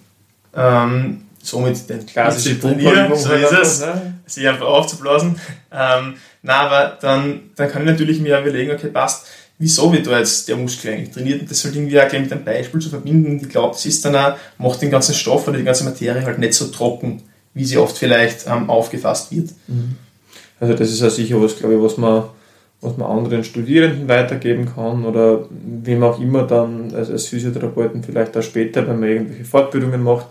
ähm, 0.55 1.24
somit 1.45 1.89
den 1.89 2.05
klassischen 2.05 2.59
trainieren, 2.59 3.15
so 3.15 3.33
ist 3.33 3.51
es, 3.51 3.81
ne? 3.81 4.15
sich 4.25 4.47
einfach 4.47 4.65
aufzublasen. 4.65 5.39
Ähm, 5.71 6.15
na, 6.41 6.53
aber 6.61 6.97
dann, 7.01 7.51
dann 7.55 7.69
kann 7.69 7.83
ich 7.83 7.89
natürlich 7.89 8.19
mir 8.19 8.39
überlegen, 8.39 8.71
okay, 8.71 8.87
passt, 8.87 9.27
wieso 9.57 9.91
wird 9.91 10.07
da 10.07 10.19
jetzt 10.19 10.47
der 10.47 10.57
Muskel 10.57 10.93
eigentlich 10.93 11.11
trainiert 11.11 11.41
und 11.41 11.51
das 11.51 11.63
halt 11.63 11.75
irgendwie 11.75 11.99
auch 11.99 12.11
mit 12.11 12.31
einem 12.31 12.43
Beispiel 12.43 12.81
zu 12.81 12.89
verbinden. 12.89 13.39
Ich 13.41 13.49
glaube, 13.49 13.73
das 13.73 13.85
ist 13.85 14.03
dann 14.03 14.15
auch, 14.15 14.35
macht 14.57 14.81
den 14.81 14.91
ganzen 14.91 15.15
Stoff 15.15 15.47
oder 15.47 15.57
die 15.57 15.63
ganze 15.63 15.85
Materie 15.85 16.23
halt 16.23 16.39
nicht 16.39 16.53
so 16.53 16.67
trocken, 16.67 17.23
wie 17.53 17.65
sie 17.65 17.77
oft 17.77 17.97
vielleicht 17.97 18.47
ähm, 18.47 18.69
aufgefasst 18.69 19.31
wird. 19.31 19.49
Mhm. 19.67 19.95
Also 20.59 20.73
das 20.73 20.89
ist 20.89 21.01
ja 21.01 21.09
sicher 21.09 21.41
was, 21.41 21.57
glaube 21.57 21.75
ich, 21.75 21.81
was 21.81 21.97
man, 21.97 22.23
was 22.81 22.97
man 22.97 23.09
anderen 23.09 23.43
Studierenden 23.43 24.07
weitergeben 24.07 24.73
kann 24.73 25.05
oder 25.05 25.45
wem 25.49 26.03
auch 26.03 26.19
immer 26.19 26.43
dann 26.43 26.93
als, 26.93 27.09
als 27.09 27.27
Physiotherapeuten 27.27 28.03
vielleicht 28.03 28.37
auch 28.37 28.43
später, 28.43 28.87
wenn 28.87 28.99
man 28.99 29.09
irgendwelche 29.09 29.45
Fortbildungen 29.45 30.03
macht, 30.03 30.27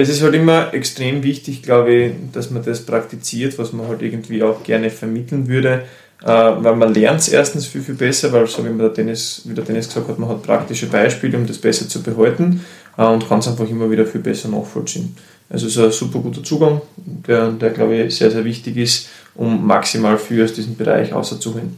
es 0.00 0.08
ist 0.08 0.22
halt 0.22 0.34
immer 0.34 0.72
extrem 0.74 1.24
wichtig, 1.24 1.60
glaube 1.60 1.92
ich, 1.92 2.12
dass 2.32 2.52
man 2.52 2.62
das 2.62 2.86
praktiziert, 2.86 3.58
was 3.58 3.72
man 3.72 3.88
halt 3.88 4.00
irgendwie 4.00 4.44
auch 4.44 4.62
gerne 4.62 4.90
vermitteln 4.90 5.48
würde, 5.48 5.82
äh, 6.22 6.26
weil 6.26 6.76
man 6.76 6.94
lernt 6.94 7.18
es 7.18 7.26
erstens 7.26 7.66
viel, 7.66 7.80
viel 7.80 7.96
besser, 7.96 8.32
weil 8.32 8.46
so 8.46 8.64
wie, 8.64 8.78
der 8.78 8.90
Dennis, 8.90 9.42
wie 9.44 9.54
der 9.54 9.64
Dennis 9.64 9.88
gesagt 9.88 10.08
hat, 10.08 10.20
man 10.20 10.28
hat 10.28 10.44
praktische 10.44 10.86
Beispiele, 10.86 11.36
um 11.36 11.48
das 11.48 11.58
besser 11.58 11.88
zu 11.88 12.00
behalten 12.00 12.64
äh, 12.96 13.04
und 13.06 13.28
kann 13.28 13.40
es 13.40 13.48
einfach 13.48 13.68
immer 13.68 13.90
wieder 13.90 14.06
viel 14.06 14.20
besser 14.20 14.48
nachvollziehen. 14.48 15.16
Also 15.50 15.66
es 15.66 15.74
ist 15.74 15.82
ein 15.82 15.90
super 15.90 16.20
guter 16.20 16.44
Zugang, 16.44 16.80
der, 16.96 17.50
der 17.50 17.70
glaube 17.70 17.96
ich 17.96 18.16
sehr, 18.16 18.30
sehr 18.30 18.44
wichtig 18.44 18.76
ist, 18.76 19.08
um 19.34 19.66
maximal 19.66 20.16
viel 20.16 20.44
aus 20.44 20.52
diesem 20.52 20.76
Bereich 20.76 21.12
auszuholen. 21.12 21.76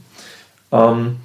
Ähm, 0.73 1.17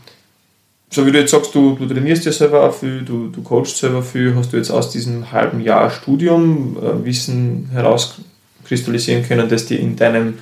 so 0.89 1.05
wie 1.05 1.11
du 1.11 1.19
jetzt 1.19 1.31
sagst, 1.31 1.53
du, 1.53 1.75
du 1.75 1.87
trainierst 1.87 2.25
ja 2.25 2.31
selber 2.31 2.63
auch 2.63 2.73
viel, 2.73 3.01
du, 3.01 3.27
du 3.27 3.41
coachst 3.41 3.77
selber 3.77 4.01
viel, 4.01 4.35
hast 4.35 4.53
du 4.53 4.57
jetzt 4.57 4.69
aus 4.69 4.91
diesem 4.91 5.31
halben 5.31 5.61
Jahr 5.61 5.89
Studium 5.89 6.77
äh, 6.77 7.05
Wissen 7.05 7.69
herauskristallisieren 7.71 9.27
können, 9.27 9.49
das 9.49 9.65
dir 9.65 9.79
in 9.79 9.95
deinem 9.95 10.35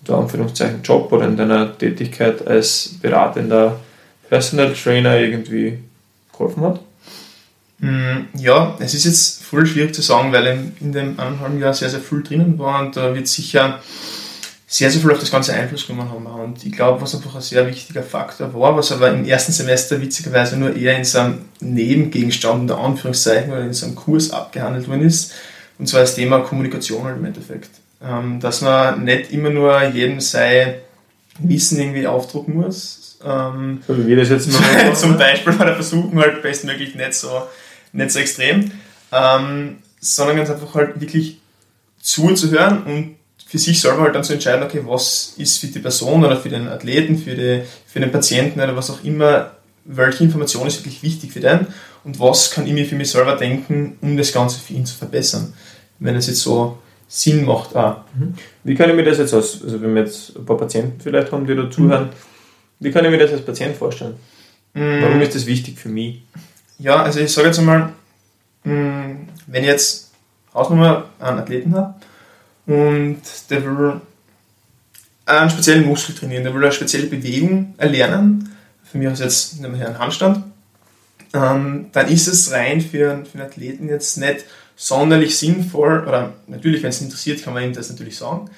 unter 0.00 0.18
Anführungszeichen 0.18 0.82
Job 0.82 1.12
oder 1.12 1.26
in 1.26 1.36
deiner 1.36 1.76
Tätigkeit 1.76 2.46
als 2.46 2.96
beratender 3.00 3.80
Personal 4.28 4.72
Trainer 4.72 5.18
irgendwie 5.18 5.78
geholfen 6.32 6.62
hat? 6.62 6.80
Mm, 7.78 8.28
ja, 8.38 8.76
es 8.80 8.94
ist 8.94 9.04
jetzt 9.04 9.42
voll 9.42 9.66
schwierig 9.66 9.94
zu 9.94 10.02
sagen, 10.02 10.32
weil 10.32 10.46
in, 10.46 10.72
in 10.80 10.92
dem 10.92 11.20
eineinhalb 11.20 11.60
Jahr 11.60 11.74
sehr, 11.74 11.90
sehr 11.90 12.00
viel 12.00 12.22
drinnen 12.22 12.58
war 12.58 12.82
und 12.82 12.96
da 12.96 13.14
wird 13.14 13.28
sicher 13.28 13.80
sehr, 14.72 14.88
sehr 14.88 15.00
viel 15.00 15.10
auf 15.10 15.18
das 15.18 15.32
Ganze 15.32 15.52
Einfluss 15.52 15.84
genommen 15.84 16.08
haben. 16.08 16.26
Und 16.26 16.64
ich 16.64 16.70
glaube, 16.70 17.00
was 17.00 17.12
einfach 17.12 17.34
ein 17.34 17.40
sehr 17.40 17.66
wichtiger 17.66 18.04
Faktor 18.04 18.54
war, 18.54 18.76
was 18.76 18.92
aber 18.92 19.10
im 19.10 19.24
ersten 19.24 19.50
Semester 19.50 20.00
witzigerweise 20.00 20.56
nur 20.56 20.76
eher 20.76 20.96
in 20.96 21.04
so 21.04 21.18
einem 21.18 21.46
Nebengegenstand, 21.58 22.60
unter 22.60 22.78
Anführungszeichen, 22.78 23.50
oder 23.50 23.62
in 23.62 23.72
so 23.72 23.86
einem 23.86 23.96
Kurs 23.96 24.30
abgehandelt 24.30 24.86
worden 24.86 25.02
ist, 25.02 25.32
und 25.80 25.88
zwar 25.88 26.02
das 26.02 26.14
Thema 26.14 26.38
Kommunikation 26.38 27.02
halt 27.02 27.16
im 27.16 27.24
Endeffekt. 27.24 27.70
Ähm, 28.00 28.38
dass 28.38 28.60
man 28.60 29.02
nicht 29.02 29.32
immer 29.32 29.50
nur 29.50 29.82
jedem 29.88 30.20
sei 30.20 30.82
Wissen 31.40 31.80
irgendwie 31.80 32.06
aufdrucken 32.06 32.54
muss. 32.54 33.18
Ähm, 33.26 33.82
so 33.88 33.98
wie 33.98 34.06
wir 34.06 34.16
das 34.16 34.28
jetzt 34.28 34.52
mal 34.52 34.94
Zum 34.94 35.18
Beispiel 35.18 35.52
bei 35.52 35.64
der 35.64 35.74
Versuchung 35.74 36.16
halt 36.20 36.42
bestmöglich 36.42 36.94
nicht 36.94 37.14
so, 37.14 37.42
nicht 37.92 38.12
so 38.12 38.20
extrem, 38.20 38.70
ähm, 39.10 39.78
sondern 39.98 40.36
ganz 40.36 40.50
einfach 40.50 40.72
halt 40.74 41.00
wirklich 41.00 41.40
zuzuhören 42.00 42.84
und 42.84 43.16
für 43.50 43.58
sich 43.58 43.80
selber 43.80 44.02
halt 44.02 44.14
dann 44.14 44.22
zu 44.22 44.32
entscheiden, 44.32 44.62
okay, 44.62 44.80
was 44.84 45.34
ist 45.36 45.58
für 45.58 45.66
die 45.66 45.80
Person 45.80 46.24
oder 46.24 46.36
für 46.36 46.50
den 46.50 46.68
Athleten, 46.68 47.18
für, 47.18 47.34
die, 47.34 47.62
für 47.84 47.98
den 47.98 48.12
Patienten 48.12 48.60
oder 48.60 48.76
was 48.76 48.90
auch 48.90 49.02
immer, 49.02 49.50
welche 49.84 50.22
Information 50.22 50.68
ist 50.68 50.78
wirklich 50.78 51.02
wichtig 51.02 51.32
für 51.32 51.40
den 51.40 51.66
und 52.04 52.20
was 52.20 52.52
kann 52.52 52.64
ich 52.68 52.72
mir 52.72 52.86
für 52.86 52.94
mich 52.94 53.10
selber 53.10 53.34
denken, 53.34 53.98
um 54.02 54.16
das 54.16 54.32
Ganze 54.32 54.60
für 54.60 54.74
ihn 54.74 54.86
zu 54.86 54.96
verbessern. 54.96 55.52
Wenn 55.98 56.14
es 56.14 56.28
jetzt 56.28 56.42
so 56.42 56.78
Sinn 57.08 57.44
macht. 57.44 57.74
Auch. 57.74 58.02
Mhm. 58.14 58.34
Wie 58.62 58.76
kann 58.76 58.88
ich 58.88 58.94
mir 58.94 59.02
das 59.02 59.18
jetzt 59.18 59.34
als, 59.34 59.60
also 59.64 59.82
wenn 59.82 59.96
wir 59.96 60.04
jetzt 60.04 60.36
ein 60.36 60.46
paar 60.46 60.56
Patienten 60.56 61.00
vielleicht 61.00 61.32
haben, 61.32 61.44
die 61.44 61.56
da 61.56 61.68
zuhören, 61.68 62.04
mhm. 62.04 62.10
wie 62.78 62.92
kann 62.92 63.04
ich 63.04 63.10
mir 63.10 63.18
das 63.18 63.32
als 63.32 63.44
Patient 63.44 63.74
vorstellen? 63.74 64.14
Mhm. 64.74 65.02
Warum 65.02 65.20
ist 65.22 65.34
das 65.34 65.46
wichtig 65.46 65.76
für 65.76 65.88
mich? 65.88 66.22
Ja, 66.78 67.02
also 67.02 67.18
ich 67.18 67.32
sage 67.32 67.48
jetzt 67.48 67.58
einmal, 67.58 67.92
mm, 68.62 69.26
wenn 69.48 69.62
ich 69.64 69.66
jetzt 69.66 70.12
Hausnummer 70.54 71.06
einen 71.18 71.40
Athleten 71.40 71.74
habe, 71.74 71.96
und 72.70 73.20
der 73.50 73.64
will 73.64 74.00
einen 75.26 75.50
speziellen 75.50 75.86
Muskel 75.86 76.14
trainieren, 76.14 76.44
der 76.44 76.54
will 76.54 76.62
eine 76.62 76.72
spezielle 76.72 77.08
Bewegung 77.08 77.74
erlernen, 77.78 78.56
für 78.84 78.98
mich 78.98 79.08
aus 79.08 79.18
jetzt 79.18 79.60
wir 79.60 79.68
einen 79.68 79.98
Handstand, 79.98 80.44
ähm, 81.34 81.86
dann 81.92 82.08
ist 82.08 82.28
es 82.28 82.52
rein 82.52 82.80
für, 82.80 83.24
für 83.24 83.38
einen 83.38 83.48
Athleten 83.48 83.88
jetzt 83.88 84.18
nicht 84.18 84.44
sonderlich 84.76 85.36
sinnvoll, 85.36 86.06
oder 86.06 86.32
natürlich, 86.46 86.82
wenn 86.84 86.90
es 86.90 87.00
interessiert, 87.00 87.42
kann 87.42 87.54
man 87.54 87.64
ihm 87.64 87.72
das 87.72 87.90
natürlich 87.90 88.16
sagen, 88.16 88.48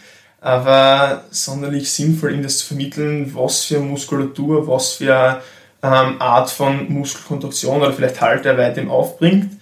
aber 0.43 1.25
sonderlich 1.31 1.91
sinnvoll, 1.91 2.35
ihm 2.35 2.43
das 2.43 2.59
zu 2.59 2.67
vermitteln, 2.67 3.35
was 3.35 3.65
für 3.65 3.81
Muskulatur, 3.81 4.69
was 4.69 4.93
für 4.93 5.41
ähm, 5.83 6.21
Art 6.21 6.51
von 6.51 6.93
Muskelkontraktion 6.93 7.81
oder 7.81 7.95
vielleicht 7.95 8.21
Halterweite 8.21 8.83
ihm 8.83 8.91
aufbringt, 8.91 9.53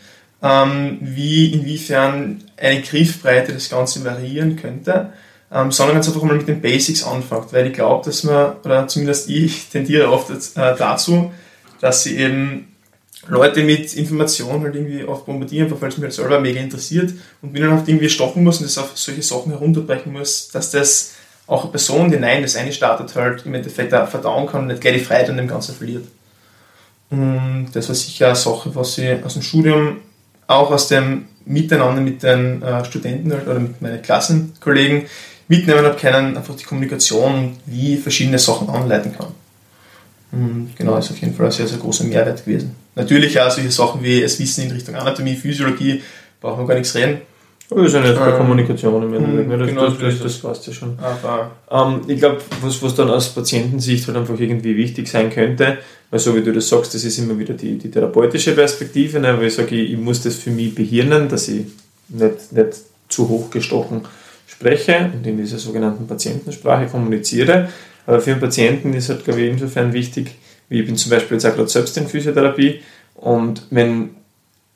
ähm, 0.43 0.99
wie 1.01 1.53
inwiefern 1.53 2.43
eine 2.57 2.83
Griffbreite 2.83 3.53
das 3.53 3.69
Ganze 3.69 4.05
variieren 4.05 4.57
könnte, 4.57 5.13
ähm, 5.53 5.73
sondern 5.73 5.97
ganz 5.97 6.09
einfach 6.09 6.23
mal 6.23 6.37
mit 6.37 6.49
den 6.49 6.61
Basics 6.61 7.05
anfängt, 7.05 7.53
weil 7.53 7.67
ich 7.67 7.73
glaube, 7.73 8.05
dass 8.05 8.25
man, 8.25 8.57
oder 8.65 8.87
zumindest 8.89 9.29
ich 9.29 9.69
tendiere 9.73 10.11
oft 10.11 10.31
äh, 10.31 10.77
dazu, 10.77 11.33
dass 11.81 12.05
sie 12.05 12.17
eben 12.17 12.69
Leute 13.27 13.63
mit 13.63 13.95
Informationen 13.95 14.65
halt 14.65 14.75
irgendwie 14.75 15.05
oft 15.05 15.27
bombardieren, 15.27 15.67
einfach 15.67 15.81
weil 15.83 15.91
es 15.91 15.99
mich 15.99 16.05
halt 16.05 16.15
selber 16.15 16.41
mega 16.41 16.61
interessiert 16.61 17.13
und 17.43 17.53
bin 17.53 17.63
dann 17.63 17.73
halt 17.73 17.87
irgendwie 17.87 18.09
stoppen 18.09 18.43
muss 18.43 18.59
und 18.59 18.65
das 18.65 18.79
auf 18.79 18.93
solche 18.95 19.23
Sachen 19.23 19.53
herunterbrechen 19.53 20.13
muss, 20.13 20.49
dass 20.49 20.71
das 20.71 21.13
auch 21.47 21.63
eine 21.63 21.71
Person, 21.73 22.11
die 22.11 22.19
nein, 22.19 22.43
das 22.43 22.57
eine 22.57 22.73
startet, 22.73 23.15
halt 23.15 23.45
im 23.45 23.55
Endeffekt 23.55 23.93
auch 23.93 24.09
verdauen 24.09 24.47
kann 24.47 24.63
und 24.63 24.67
nicht 24.69 24.81
gleich 24.81 24.99
die 24.99 25.05
Freiheit 25.05 25.29
an 25.29 25.37
dem 25.37 25.49
Ganzen 25.49 25.75
verliert. 25.75 26.07
Und 27.11 27.71
das 27.73 27.89
war 27.89 27.95
sicher 27.95 28.27
eine 28.29 28.37
Sache, 28.37 28.75
was 28.75 28.97
ich 28.97 29.25
aus 29.25 29.35
dem 29.35 29.43
Studium, 29.43 29.97
auch 30.51 30.71
aus 30.71 30.89
dem 30.89 31.27
Miteinander 31.47 32.01
mit 32.01 32.23
den 32.23 32.63
äh, 32.63 32.85
Studenten 32.85 33.33
halt, 33.33 33.47
oder 33.47 33.61
mit 33.61 33.81
meinen 33.81 34.03
Klassenkollegen 34.03 35.07
mitnehmen 35.49 35.85
habe 35.85 35.97
können, 35.97 36.37
einfach 36.37 36.55
die 36.55 36.65
Kommunikation, 36.65 37.57
wie 37.67 37.97
verschiedene 37.97 38.39
Sachen 38.39 38.69
anleiten 38.69 39.15
kann. 39.17 39.29
Und 40.33 40.73
genau, 40.77 40.97
ist 40.97 41.11
auf 41.11 41.19
jeden 41.19 41.35
Fall 41.35 41.47
ein 41.47 41.53
sehr, 41.53 41.67
sehr 41.67 41.79
großer 41.79 42.05
Mehrwert 42.05 42.45
gewesen. 42.45 42.77
Natürlich 42.95 43.41
auch 43.41 43.51
solche 43.51 43.71
Sachen 43.71 44.03
wie 44.03 44.21
das 44.21 44.39
Wissen 44.39 44.65
in 44.65 44.71
Richtung 44.71 44.95
Anatomie, 44.95 45.35
Physiologie, 45.35 46.03
brauchen 46.41 46.63
wir 46.63 46.67
gar 46.69 46.75
nichts 46.75 46.95
reden. 46.95 47.23
Ist 47.71 47.95
ja 47.95 48.01
nicht 48.01 48.19
bei 48.19 48.31
ähm, 48.31 48.37
Kommunikation 48.37 49.03
im 49.03 49.15
Endeffekt. 49.15 49.49
Mhm, 49.49 49.59
das, 49.59 49.69
genau, 49.69 49.89
das, 49.89 49.99
das, 49.99 50.19
das 50.19 50.39
passt 50.39 50.67
ja 50.67 50.73
schon. 50.73 50.99
Ähm, 51.71 52.01
ich 52.09 52.19
glaube, 52.19 52.39
was, 52.63 52.83
was 52.83 52.95
dann 52.97 53.11
aus 53.11 53.29
Patientensicht 53.29 54.09
halt 54.09 54.17
einfach 54.17 54.39
irgendwie 54.39 54.77
wichtig 54.77 55.09
sein 55.09 55.31
könnte, 55.31 55.79
weil 56.11 56.19
so 56.19 56.35
wie 56.35 56.43
du 56.43 56.53
das 56.53 56.69
sagst, 56.69 56.95
das 56.95 57.05
ist 57.05 57.19
immer 57.19 57.39
wieder 57.39 57.55
die, 57.55 57.79
die 57.79 57.89
therapeutische 57.89 58.53
Perspektive, 58.53 59.21
ne, 59.21 59.39
weil 59.39 59.47
ich 59.47 59.55
sage, 59.55 59.77
ich, 59.77 59.93
ich 59.93 59.99
muss 59.99 60.21
das 60.23 60.35
für 60.35 60.51
mich 60.51 60.75
behirnen, 60.75 61.29
dass 61.29 61.47
ich 61.47 61.67
nicht, 62.09 62.53
nicht 62.53 62.69
zu 63.09 63.29
hoch 63.29 63.51
gestochen 63.51 64.03
spreche 64.49 65.11
und 65.15 65.25
in 65.25 65.37
dieser 65.37 65.59
sogenannten 65.59 66.09
Patientensprache 66.09 66.87
kommuniziere. 66.87 67.69
Aber 68.05 68.21
für 68.21 68.33
einen 68.33 68.41
Patienten 68.41 68.95
ist 68.95 69.11
halt, 69.11 69.25
glaube 69.25 69.43
ich, 69.43 69.51
insofern 69.53 69.93
wichtig, 69.93 70.33
wie 70.69 70.81
ich 70.81 70.87
bin 70.87 70.97
zum 70.97 71.11
Beispiel 71.11 71.37
jetzt 71.37 71.47
auch 71.47 71.55
gerade 71.55 71.69
selbst 71.69 71.97
in 71.97 72.09
Physiotherapie 72.09 72.81
und 73.15 73.67
wenn 73.71 74.11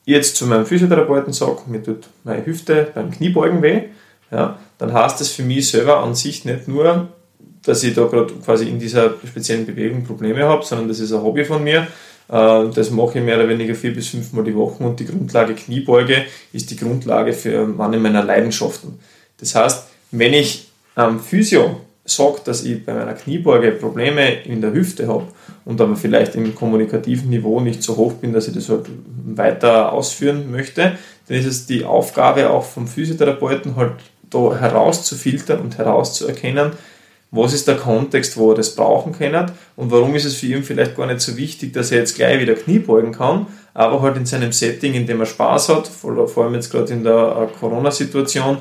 jetzt 0.04 0.36
zu 0.36 0.46
meinem 0.46 0.66
Physiotherapeuten 0.66 1.32
sage, 1.32 1.58
mir 1.66 1.82
tut 1.82 2.08
meine 2.24 2.44
Hüfte 2.44 2.88
beim 2.94 3.10
Kniebeugen 3.10 3.62
weh, 3.62 3.84
ja, 4.30 4.58
dann 4.78 4.92
heißt 4.92 5.20
das 5.20 5.30
für 5.30 5.42
mich 5.42 5.68
selber 5.68 6.02
an 6.02 6.14
sich 6.14 6.44
nicht 6.44 6.68
nur, 6.68 7.08
dass 7.64 7.82
ich 7.82 7.94
da 7.94 8.06
gerade 8.06 8.34
quasi 8.44 8.68
in 8.68 8.78
dieser 8.78 9.14
speziellen 9.26 9.66
Bewegung 9.66 10.04
Probleme 10.04 10.44
habe, 10.44 10.64
sondern 10.64 10.88
das 10.88 11.00
ist 11.00 11.12
ein 11.12 11.22
Hobby 11.22 11.44
von 11.44 11.62
mir. 11.62 11.86
Äh, 12.28 12.68
das 12.74 12.90
mache 12.90 13.18
ich 13.18 13.24
mehr 13.24 13.36
oder 13.36 13.48
weniger 13.48 13.74
vier 13.74 13.94
bis 13.94 14.08
fünf 14.08 14.32
Mal 14.32 14.44
die 14.44 14.54
Woche 14.54 14.82
und 14.82 15.00
die 15.00 15.06
Grundlage 15.06 15.54
Kniebeuge 15.54 16.24
ist 16.52 16.70
die 16.70 16.76
Grundlage 16.76 17.32
für 17.32 17.66
meine 17.66 17.98
meiner 17.98 18.24
Leidenschaften. 18.24 18.98
Das 19.38 19.54
heißt, 19.54 19.88
wenn 20.10 20.32
ich 20.32 20.68
am 20.94 21.20
Physio 21.20 21.80
sagt, 22.04 22.48
dass 22.48 22.64
ich 22.64 22.84
bei 22.84 22.92
meiner 22.92 23.14
Kniebeuge 23.14 23.72
Probleme 23.72 24.42
in 24.42 24.60
der 24.60 24.72
Hüfte 24.72 25.08
habe 25.08 25.24
und 25.64 25.80
aber 25.80 25.96
vielleicht 25.96 26.34
im 26.34 26.54
kommunikativen 26.54 27.30
Niveau 27.30 27.60
nicht 27.60 27.82
so 27.82 27.96
hoch 27.96 28.14
bin, 28.14 28.32
dass 28.32 28.48
ich 28.48 28.54
das 28.54 28.68
halt 28.68 28.86
weiter 29.24 29.92
ausführen 29.92 30.50
möchte, 30.50 30.92
dann 31.28 31.36
ist 31.36 31.46
es 31.46 31.66
die 31.66 31.84
Aufgabe 31.84 32.50
auch 32.50 32.64
vom 32.64 32.86
Physiotherapeuten 32.86 33.76
halt 33.76 33.94
da 34.28 34.56
herauszufiltern 34.56 35.60
und 35.60 35.78
herauszuerkennen, 35.78 36.72
was 37.30 37.52
ist 37.52 37.66
der 37.66 37.76
Kontext, 37.76 38.36
wo 38.36 38.50
er 38.50 38.56
das 38.56 38.74
brauchen 38.74 39.12
kann 39.12 39.50
und 39.74 39.90
warum 39.90 40.14
ist 40.14 40.24
es 40.24 40.36
für 40.36 40.46
ihn 40.46 40.62
vielleicht 40.62 40.96
gar 40.96 41.06
nicht 41.06 41.20
so 41.20 41.36
wichtig, 41.36 41.72
dass 41.72 41.90
er 41.90 41.98
jetzt 41.98 42.14
gleich 42.14 42.38
wieder 42.38 42.54
Knie 42.54 42.78
beugen 42.78 43.12
kann, 43.12 43.46
aber 43.72 44.02
halt 44.02 44.16
in 44.16 44.26
seinem 44.26 44.52
Setting, 44.52 44.94
in 44.94 45.06
dem 45.06 45.20
er 45.20 45.26
Spaß 45.26 45.70
hat, 45.70 45.88
vor 45.88 46.44
allem 46.44 46.54
jetzt 46.54 46.70
gerade 46.70 46.92
in 46.92 47.02
der 47.02 47.48
äh, 47.50 47.58
Corona-Situation, 47.58 48.58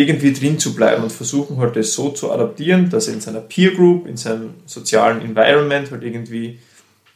irgendwie 0.00 0.32
drin 0.32 0.58
zu 0.58 0.74
bleiben 0.74 1.02
und 1.02 1.12
versuchen 1.12 1.58
halt 1.58 1.76
das 1.76 1.92
so 1.92 2.10
zu 2.10 2.30
adaptieren, 2.32 2.90
dass 2.90 3.08
er 3.08 3.14
in 3.14 3.20
seiner 3.20 3.40
Peer 3.40 3.72
Group, 3.72 4.06
in 4.06 4.16
seinem 4.16 4.54
sozialen 4.66 5.20
Environment 5.22 5.90
halt 5.90 6.02
irgendwie 6.02 6.58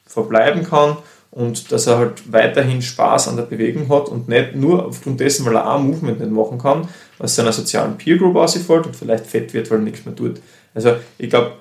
verbleiben 0.07 0.65
kann 0.65 0.97
und 1.31 1.73
dass 1.73 1.87
er 1.87 1.99
halt 1.99 2.31
weiterhin 2.31 2.83
Spaß 2.83 3.29
an 3.29 3.37
der 3.37 3.45
Bewegung 3.45 3.89
hat 3.89 4.09
und 4.09 4.29
nicht 4.29 4.55
nur 4.55 4.87
aufgrund 4.87 5.21
dessen, 5.21 5.47
weil 5.47 5.57
er 5.57 5.75
ein 5.75 5.85
Movement 5.85 6.21
nicht 6.21 6.31
machen 6.31 6.59
kann, 6.59 6.89
aus 7.19 7.35
seiner 7.35 7.53
sozialen 7.53 7.97
Peer 7.97 8.19
Group 8.19 8.37
ausfällt 8.37 8.87
und 8.87 8.97
vielleicht 8.97 9.27
fett 9.27 9.53
wird, 9.55 9.71
weil 9.71 9.79
er 9.79 9.85
nichts 9.85 10.05
mehr 10.05 10.15
tut. 10.15 10.41
Also 10.75 10.97
ich 11.19 11.31
glaube, 11.31 11.53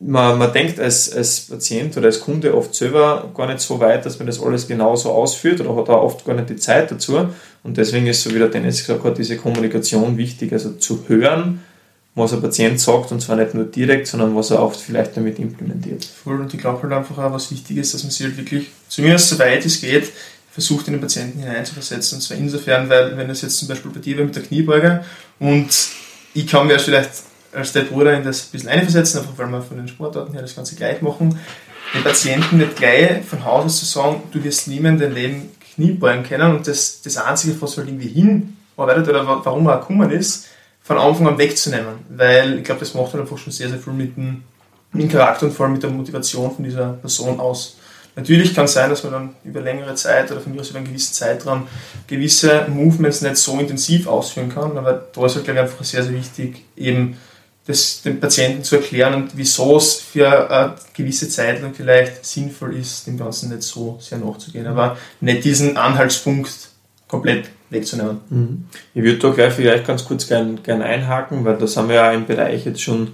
man, 0.00 0.38
man 0.38 0.52
denkt 0.52 0.78
als, 0.78 1.12
als 1.12 1.40
Patient 1.40 1.96
oder 1.96 2.06
als 2.06 2.20
Kunde 2.20 2.56
oft 2.56 2.74
selber 2.74 3.30
gar 3.34 3.46
nicht 3.46 3.60
so 3.60 3.80
weit, 3.80 4.06
dass 4.06 4.18
man 4.18 4.26
das 4.26 4.40
alles 4.40 4.68
genauso 4.68 5.10
ausführt 5.10 5.60
oder 5.60 5.74
hat 5.76 5.88
auch 5.88 6.02
oft 6.02 6.24
gar 6.24 6.34
nicht 6.34 6.50
die 6.50 6.56
Zeit 6.56 6.90
dazu. 6.90 7.28
Und 7.64 7.76
deswegen 7.76 8.06
ist, 8.06 8.22
so 8.22 8.32
wie 8.32 8.38
der 8.38 8.48
Dennis 8.48 8.86
gesagt 8.86 9.04
hat, 9.04 9.18
diese 9.18 9.36
Kommunikation 9.36 10.16
wichtig, 10.16 10.52
also 10.52 10.72
zu 10.72 11.04
hören, 11.08 11.62
was 12.14 12.32
ein 12.32 12.40
Patient 12.40 12.80
sagt 12.80 13.12
und 13.12 13.20
zwar 13.20 13.36
nicht 13.36 13.54
nur 13.54 13.64
direkt, 13.64 14.06
sondern 14.06 14.34
was 14.36 14.50
er 14.50 14.60
auch 14.60 14.74
vielleicht 14.74 15.16
damit 15.16 15.38
implementiert. 15.38 16.04
Voll, 16.04 16.40
und 16.40 16.52
ich 16.52 16.60
glaube 16.60 16.82
halt 16.82 16.92
einfach 16.92 17.18
auch, 17.18 17.32
was 17.32 17.50
wichtig 17.50 17.76
ist, 17.76 17.94
dass 17.94 18.02
man 18.02 18.10
sich 18.10 18.26
halt 18.26 18.36
wirklich, 18.36 18.68
zumindest 18.88 19.28
so 19.28 19.38
weit 19.38 19.64
es 19.64 19.80
geht, 19.80 20.12
versucht, 20.50 20.88
in 20.88 20.94
den 20.94 21.00
Patienten 21.00 21.40
hineinzuversetzen. 21.40 22.16
Und 22.16 22.22
zwar 22.22 22.36
insofern, 22.36 22.88
weil, 22.88 23.16
wenn 23.16 23.30
es 23.30 23.42
jetzt 23.42 23.56
zum 23.58 23.68
Beispiel 23.68 23.90
bei 23.92 24.00
dir 24.00 24.18
war 24.18 24.24
mit 24.24 24.34
der 24.34 24.42
Kniebeuge 24.42 25.04
und 25.38 25.68
ich 26.34 26.46
kann 26.46 26.66
mir 26.66 26.78
vielleicht 26.78 27.10
als 27.52 27.72
der 27.72 27.82
Bruder 27.82 28.14
in 28.14 28.24
das 28.24 28.46
ein 28.46 28.52
bisschen 28.52 28.68
einversetzen, 28.68 29.20
einfach 29.20 29.36
weil 29.36 29.48
wir 29.48 29.62
von 29.62 29.76
den 29.76 29.88
Sportarten 29.88 30.32
her 30.32 30.42
das 30.42 30.54
Ganze 30.54 30.76
gleich 30.76 31.02
machen, 31.02 31.38
den 31.94 32.02
Patienten 32.02 32.58
nicht 32.58 32.76
gleich 32.76 33.24
von 33.24 33.44
Haus 33.44 33.64
aus 33.64 33.80
zu 33.80 33.86
sagen, 33.86 34.22
du 34.32 34.42
wirst 34.44 34.68
niemand 34.68 35.00
dein 35.00 35.14
Leben 35.14 35.50
Kniebeugen 35.74 36.24
können 36.24 36.56
und 36.56 36.66
das, 36.66 37.02
das 37.02 37.16
Einzige, 37.16 37.60
was 37.62 37.76
halt 37.76 37.86
irgendwie 37.86 38.08
hinarbeitet 38.08 39.08
oder 39.08 39.26
warum 39.44 39.66
er 39.68 39.78
gekommen 39.78 40.10
ist, 40.10 40.48
von 40.82 40.98
Anfang 40.98 41.28
an 41.28 41.38
wegzunehmen. 41.38 42.00
Weil 42.08 42.58
ich 42.58 42.64
glaube, 42.64 42.80
das 42.80 42.94
macht 42.94 43.12
halt 43.12 43.22
einfach 43.22 43.38
schon 43.38 43.52
sehr, 43.52 43.68
sehr 43.68 43.78
viel 43.78 43.92
mit 43.92 44.16
dem, 44.16 44.42
mit 44.92 45.04
dem 45.04 45.08
Charakter 45.08 45.46
und 45.46 45.52
vor 45.52 45.66
allem 45.66 45.74
mit 45.74 45.82
der 45.82 45.90
Motivation 45.90 46.52
von 46.52 46.64
dieser 46.64 46.94
Person 46.94 47.38
aus. 47.38 47.76
Natürlich 48.16 48.52
kann 48.52 48.64
es 48.64 48.72
sein, 48.72 48.90
dass 48.90 49.04
man 49.04 49.12
dann 49.12 49.30
über 49.44 49.60
längere 49.60 49.94
Zeit 49.94 50.32
oder 50.32 50.40
von 50.40 50.52
mir 50.52 50.60
aus 50.60 50.70
über 50.70 50.78
einen 50.78 50.88
gewissen 50.88 51.14
Zeitraum 51.14 51.68
gewisse 52.08 52.66
Movements 52.68 53.22
nicht 53.22 53.36
so 53.36 53.56
intensiv 53.60 54.08
ausführen 54.08 54.52
kann, 54.52 54.76
aber 54.76 54.94
da 55.12 55.26
ist 55.26 55.36
halt, 55.36 55.44
glaube 55.44 55.60
ich, 55.60 55.64
einfach 55.66 55.84
sehr, 55.84 56.02
sehr 56.02 56.14
wichtig, 56.14 56.64
eben 56.76 57.16
das 57.68 58.00
dem 58.00 58.18
Patienten 58.18 58.64
zu 58.64 58.76
erklären 58.76 59.12
und 59.12 59.36
wieso 59.36 59.76
es 59.76 59.96
für 59.96 60.50
eine 60.50 60.74
gewisse 60.96 61.28
Zeit 61.28 61.60
lang 61.60 61.74
vielleicht 61.74 62.24
sinnvoll 62.24 62.74
ist, 62.74 63.06
dem 63.06 63.18
Ganzen 63.18 63.50
nicht 63.50 63.62
so 63.62 63.98
sehr 64.00 64.16
nachzugehen, 64.16 64.66
aber 64.66 64.96
nicht 65.20 65.44
diesen 65.44 65.76
Anhaltspunkt 65.76 66.70
komplett 67.06 67.50
wegzunehmen. 67.68 68.20
Mhm. 68.30 68.64
Ich 68.94 69.02
würde 69.02 69.18
da 69.18 69.30
gleich 69.30 69.52
vielleicht 69.52 69.86
ganz 69.86 70.06
kurz 70.06 70.26
gern, 70.26 70.62
gern 70.62 70.80
einhaken, 70.80 71.44
weil 71.44 71.58
da 71.58 71.66
sind 71.66 71.88
wir 71.90 71.96
ja 71.96 72.12
im 72.12 72.24
Bereich 72.24 72.64
jetzt 72.64 72.80
schon, 72.80 73.08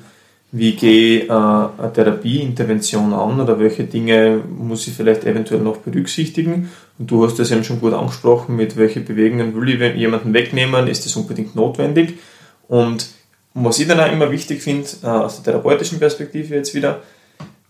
wie 0.52 0.76
gehe 0.76 1.22
ich 1.22 1.28
äh, 1.28 1.32
eine 1.32 1.92
Therapieintervention 1.92 3.12
an 3.12 3.40
oder 3.40 3.58
welche 3.58 3.82
Dinge 3.82 4.40
muss 4.56 4.86
ich 4.86 4.94
vielleicht 4.94 5.24
eventuell 5.24 5.62
noch 5.62 5.78
berücksichtigen. 5.78 6.70
Und 7.00 7.10
du 7.10 7.26
hast 7.26 7.40
das 7.40 7.50
eben 7.50 7.64
schon 7.64 7.80
gut 7.80 7.92
angesprochen, 7.92 8.54
mit 8.54 8.76
welchen 8.76 9.04
Bewegungen 9.04 9.52
will 9.56 9.68
ich 9.68 9.96
jemanden 9.96 10.32
wegnehmen, 10.32 10.86
ist 10.86 11.04
das 11.06 11.16
unbedingt 11.16 11.56
notwendig. 11.56 12.20
Und 12.68 13.08
und 13.54 13.64
was 13.64 13.78
ich 13.78 13.86
dann 13.86 14.00
auch 14.00 14.10
immer 14.10 14.30
wichtig 14.30 14.62
finde, 14.62 14.88
äh, 15.02 15.06
aus 15.06 15.36
der 15.36 15.52
therapeutischen 15.52 15.98
Perspektive 15.98 16.56
jetzt 16.56 16.74
wieder, 16.74 17.02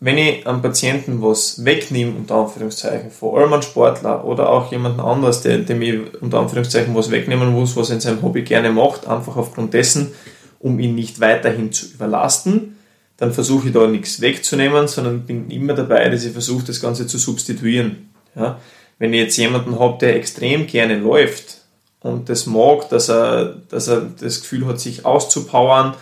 wenn 0.01 0.19
ich 0.19 0.47
einem 0.47 0.63
Patienten 0.63 1.23
was 1.23 1.65
wegnehme, 1.65 2.13
unter 2.17 2.37
Anführungszeichen, 2.37 3.11
vor 3.11 3.39
allem 3.39 3.53
einem 3.53 3.63
Sportler 3.63 4.25
oder 4.25 4.49
auch 4.49 4.71
jemanden 4.73 5.01
anders, 5.01 5.43
der, 5.43 5.59
dem 5.59 5.83
ich 5.83 5.99
unter 6.21 6.41
Anführungszeichen 6.41 6.95
was 6.95 7.11
wegnehmen 7.11 7.53
muss, 7.53 7.77
was 7.77 7.91
er 7.91 7.97
in 7.97 8.01
seinem 8.01 8.23
Hobby 8.23 8.43
gerne 8.43 8.71
macht, 8.71 9.07
einfach 9.07 9.37
aufgrund 9.37 9.75
dessen, 9.75 10.13
um 10.59 10.79
ihn 10.79 10.95
nicht 10.95 11.21
weiterhin 11.21 11.71
zu 11.73 11.87
überlasten, 11.87 12.77
dann 13.17 13.33
versuche 13.33 13.69
ich 13.69 13.75
da 13.75 13.87
nichts 13.87 14.21
wegzunehmen, 14.21 14.89
sondern 14.89 15.27
bin 15.27 15.51
immer 15.51 15.75
dabei, 15.75 16.09
dass 16.09 16.25
ich 16.25 16.33
versuche, 16.33 16.65
das 16.65 16.81
Ganze 16.81 17.07
zu 17.07 17.19
substituieren. 17.19 18.11
Ja? 18.35 18.59
Wenn 18.99 19.13
ich 19.13 19.21
jetzt 19.21 19.37
jemanden 19.37 19.79
habe, 19.79 19.99
der 19.99 20.17
extrem 20.17 20.67
gerne 20.67 20.99
läuft, 20.99 21.64
und 22.05 22.29
das 22.29 22.45
mag, 22.45 22.91
dass 22.91 23.09
er, 23.09 23.57
dass 23.71 23.89
er 23.89 24.03
das 24.21 24.43
Gefühl 24.43 24.67
hat, 24.67 24.79
sich 24.79 25.07
auszupowern 25.07 25.95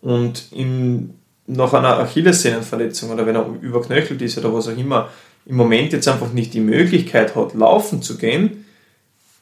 und 0.00 0.50
in, 0.52 1.12
nach 1.46 1.74
einer 1.74 1.98
Achillessehnenverletzung 1.98 3.10
oder 3.10 3.26
wenn 3.26 3.36
er 3.36 3.46
überknöchelt 3.60 4.22
ist 4.22 4.38
oder 4.38 4.54
was 4.54 4.68
auch 4.68 4.76
immer, 4.76 5.10
im 5.44 5.56
Moment 5.56 5.92
jetzt 5.92 6.08
einfach 6.08 6.32
nicht 6.32 6.54
die 6.54 6.60
Möglichkeit 6.60 7.36
hat, 7.36 7.52
laufen 7.52 8.00
zu 8.00 8.16
gehen, 8.16 8.64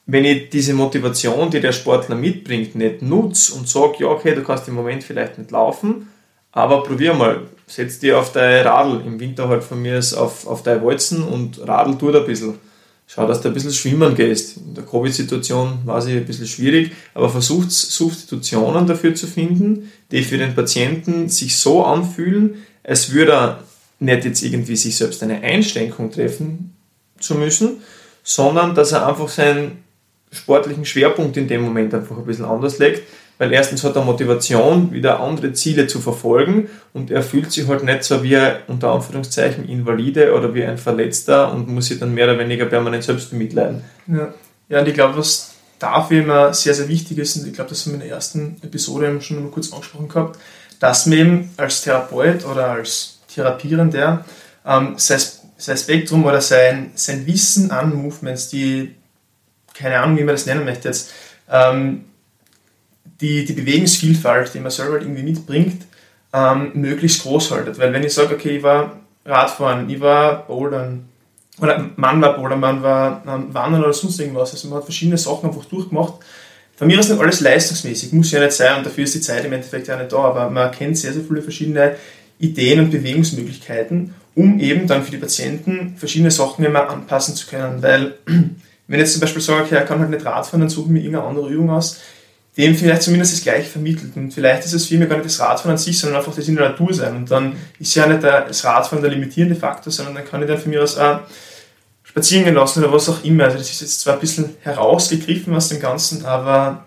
wenn 0.07 0.25
ich 0.25 0.51
diese 0.51 0.75
Motivation, 0.75 1.51
die 1.51 1.61
der 1.61 1.71
Sportler 1.71 2.17
mitbringt, 2.17 2.75
nicht 2.75 3.01
nutze 3.01 3.55
und 3.55 3.69
sage, 3.69 3.99
ja, 4.01 4.09
okay, 4.09 4.35
du 4.35 4.43
kannst 4.43 4.67
im 4.67 4.75
Moment 4.75 5.05
vielleicht 5.05 5.39
nicht 5.39 5.53
laufen, 5.53 6.09
aber 6.51 6.83
probier 6.83 7.15
mal, 7.15 7.43
setz 7.69 8.01
dir 8.01 8.19
auf 8.19 8.33
dein 8.33 8.67
Radl, 8.67 9.07
im 9.07 9.21
Winter 9.21 9.49
halt 9.49 9.63
von 9.63 9.81
mir 9.81 10.01
auf, 10.17 10.49
auf 10.49 10.65
deine 10.65 10.85
Walzen 10.85 11.23
und 11.23 11.61
Radl 11.69 11.97
tut 11.97 12.17
ein 12.17 12.27
bisschen. 12.27 12.55
Schau, 13.11 13.27
dass 13.27 13.41
du 13.41 13.49
ein 13.49 13.55
bisschen 13.55 13.73
schwimmen 13.73 14.15
gehst. 14.15 14.59
In 14.59 14.75
der 14.75 14.85
Covid-Situation 14.85 15.79
war 15.87 15.97
es 15.97 16.07
ein 16.07 16.27
bisschen 16.27 16.47
schwierig, 16.47 16.93
aber 17.15 17.31
versucht 17.31 17.73
Substitutionen 17.73 18.87
dafür 18.87 19.15
zu 19.15 19.27
finden, 19.27 19.91
die 20.11 20.23
für 20.23 20.37
den 20.37 20.55
Patienten 20.55 21.31
sich 21.31 21.57
so 21.57 21.85
anfühlen, 21.85 22.57
als 22.85 23.11
würde 23.11 23.33
er 23.33 23.65
nicht 23.99 24.27
jetzt 24.27 24.43
irgendwie 24.43 24.77
sich 24.77 24.95
selbst 24.95 25.23
eine 25.23 25.41
Einschränkung 25.41 26.11
treffen 26.13 26.77
zu 27.19 27.35
müssen, 27.35 27.79
sondern 28.23 28.75
dass 28.75 28.93
er 28.93 29.07
einfach 29.07 29.31
seinen 29.31 29.79
sportlichen 30.31 30.85
Schwerpunkt 30.85 31.39
in 31.39 31.49
dem 31.49 31.63
Moment 31.63 31.95
einfach 31.95 32.19
ein 32.19 32.27
bisschen 32.27 32.45
anders 32.45 32.79
legt, 32.79 33.05
weil 33.39 33.53
erstens 33.53 33.85
hat 33.85 33.97
er 33.97 34.03
Motivation, 34.03 34.93
wieder 34.93 35.21
andere 35.21 35.53
Ziele 35.53 35.87
zu 35.87 36.01
verfolgen 36.01 36.69
und 36.93 37.11
er 37.11 37.23
fühlt 37.23 37.53
sich 37.53 37.69
halt 37.69 37.85
nicht 37.85 38.05
so 38.05 38.23
wie 38.23 38.37
ein, 38.37 38.57
unter 38.67 38.91
Anführungszeichen 38.91 39.69
Invalide 39.69 40.35
oder 40.35 40.55
wie 40.55 40.65
ein 40.65 40.77
Verletzter 40.77 41.53
und 41.53 41.69
muss 41.69 41.87
sich 41.87 41.99
dann 41.99 42.15
mehr 42.15 42.27
oder 42.27 42.39
weniger 42.39 42.67
permanent 42.67 43.05
selbst 43.05 43.31
bemitleiden. 43.31 43.83
Ja, 44.09 44.35
ja 44.69 44.81
und 44.81 44.89
ich 44.89 44.95
glaube, 44.95 45.17
was 45.17 45.55
dafür 45.79 46.23
immer 46.23 46.53
sehr, 46.53 46.75
sehr 46.75 46.89
wichtig 46.89 47.19
ist, 47.19 47.37
und 47.37 47.47
ich 47.47 47.55
glaube, 47.55 47.71
das 47.71 47.87
haben 47.87 47.93
wir 47.93 48.01
in 48.03 48.09
der 48.09 48.17
ersten 48.17 48.57
Episode 48.63 49.21
schon 49.21 49.43
mal 49.43 49.51
kurz 49.51 49.73
angesprochen 49.73 50.09
gehabt, 50.09 50.39
dass 50.81 51.07
man 51.07 51.19
eben 51.19 51.51
als 51.57 51.83
Therapeut 51.83 52.45
oder 52.45 52.73
als 52.73 53.21
Therapierender 53.33 54.25
ähm, 54.67 54.95
sein, 54.97 55.21
sein 55.57 55.77
Spektrum 55.77 56.25
oder 56.25 56.41
sein, 56.41 56.91
sein 56.95 57.27
Wissen 57.27 57.71
an 57.71 57.95
Movements, 57.95 58.49
die 58.49 58.95
keine 59.75 60.01
Ahnung, 60.01 60.19
wie 60.19 60.25
man 60.25 60.35
das 60.35 60.47
nennen 60.47 60.65
möchte 60.65 60.89
jetzt, 60.89 61.13
ähm, 61.51 62.05
die, 63.21 63.45
die 63.45 63.53
Bewegungsvielfalt, 63.53 64.55
die 64.55 64.61
man 64.61 64.71
selber 64.71 64.95
halt 64.95 65.03
irgendwie 65.03 65.23
mitbringt, 65.23 65.87
ähm, 66.33 66.71
möglichst 66.75 67.23
groß 67.23 67.51
haltet. 67.51 67.79
Weil 67.79 67.93
wenn 67.93 68.05
ich 68.05 68.15
sage, 68.15 68.35
okay, 68.35 68.59
ich 68.59 68.63
war 68.63 69.01
Radfahren, 69.25 69.89
ich 69.89 70.01
war 70.01 70.47
Bouldern, 70.47 71.09
oder 71.61 71.91
Mann 71.97 72.23
war 72.23 72.37
Bouldern, 72.37 72.61
man 72.61 72.83
war 72.83 73.23
ähm, 73.27 73.53
Wandern 73.53 73.83
oder 73.83 73.93
sonst 73.93 74.21
irgendwas, 74.21 74.53
also 74.53 74.69
man 74.69 74.79
hat 74.79 74.85
verschiedene 74.85 75.19
Sachen 75.19 75.49
einfach 75.49 75.65
durchgemacht. 75.65 76.15
Von 76.77 76.87
mir 76.87 77.01
ist 77.01 77.09
nicht 77.09 77.21
alles 77.21 77.41
leistungsmäßig, 77.41 78.13
muss 78.13 78.31
ja 78.31 78.41
nicht 78.41 78.53
sein 78.53 78.79
und 78.79 78.87
dafür 78.87 79.03
ist 79.05 79.15
die 79.15 79.21
Zeit 79.21 79.45
im 79.45 79.53
Endeffekt 79.53 79.89
ja 79.89 79.97
nicht 79.97 80.13
da, 80.13 80.19
aber 80.19 80.49
man 80.49 80.71
kennt 80.71 80.97
sehr, 80.97 81.13
sehr 81.13 81.25
viele 81.25 81.43
verschiedene 81.43 81.97
Ideen 82.39 82.79
und 82.79 82.91
Bewegungsmöglichkeiten, 82.91 84.15
um 84.37 84.61
eben 84.61 84.87
dann 84.87 85.03
für 85.03 85.11
die 85.11 85.17
Patienten 85.17 85.95
verschiedene 85.97 86.31
Sachen 86.31 86.65
immer 86.65 86.89
anpassen 86.89 87.35
zu 87.35 87.49
können, 87.49 87.83
weil 87.83 88.15
wenn 88.27 88.55
ich 88.91 88.99
jetzt 88.99 89.13
zum 89.15 89.21
Beispiel 89.21 89.43
sage, 89.43 89.65
okay, 89.65 89.75
er 89.75 89.85
kann 89.85 89.99
halt 89.99 90.11
nicht 90.11 90.25
Radfahren, 90.25 90.61
dann 90.61 90.71
suche 90.71 90.87
ich 90.87 90.93
mir 90.93 91.01
irgendeine 91.01 91.27
andere 91.27 91.49
Übung 91.51 91.71
aus, 91.71 91.99
dem 92.59 92.75
vielleicht 92.75 93.03
zumindest 93.03 93.35
das 93.35 93.43
Gleiche 93.43 93.71
vermittelt. 93.71 94.17
Und 94.17 94.35
vielleicht 94.35 94.65
ist 94.65 94.73
es 94.73 94.87
für 94.87 94.99
mich 94.99 95.09
gar 95.09 95.17
nicht 95.17 95.27
das 95.27 95.39
Radfahren 95.39 95.73
an 95.73 95.79
sich, 95.79 95.99
sondern 95.99 96.19
einfach 96.19 96.35
das 96.35 96.49
in 96.49 96.57
der 96.57 96.71
Natur 96.71 96.93
sein. 96.93 97.17
Und 97.17 97.31
dann 97.31 97.55
ist 97.79 97.95
ja 97.95 98.07
nicht 98.07 98.25
das 98.25 98.65
Radfahren 98.65 99.01
der 99.01 99.13
limitierende 99.13 99.55
Faktor, 99.55 99.93
sondern 99.93 100.17
dann 100.17 100.25
kann 100.25 100.43
ich 100.43 100.49
dann 100.49 100.59
für 100.59 100.69
mich 100.69 100.79
aus 100.79 100.99
auch 100.99 101.21
spazieren 102.03 102.45
gehen 102.45 102.55
lassen 102.55 102.83
oder 102.83 102.93
was 102.93 103.09
auch 103.09 103.23
immer. 103.23 103.45
Also 103.45 103.59
das 103.59 103.71
ist 103.71 103.81
jetzt 103.81 104.01
zwar 104.01 104.15
ein 104.15 104.21
bisschen 104.21 104.57
herausgegriffen 104.63 105.55
aus 105.55 105.69
dem 105.69 105.79
Ganzen, 105.79 106.25
aber 106.25 106.87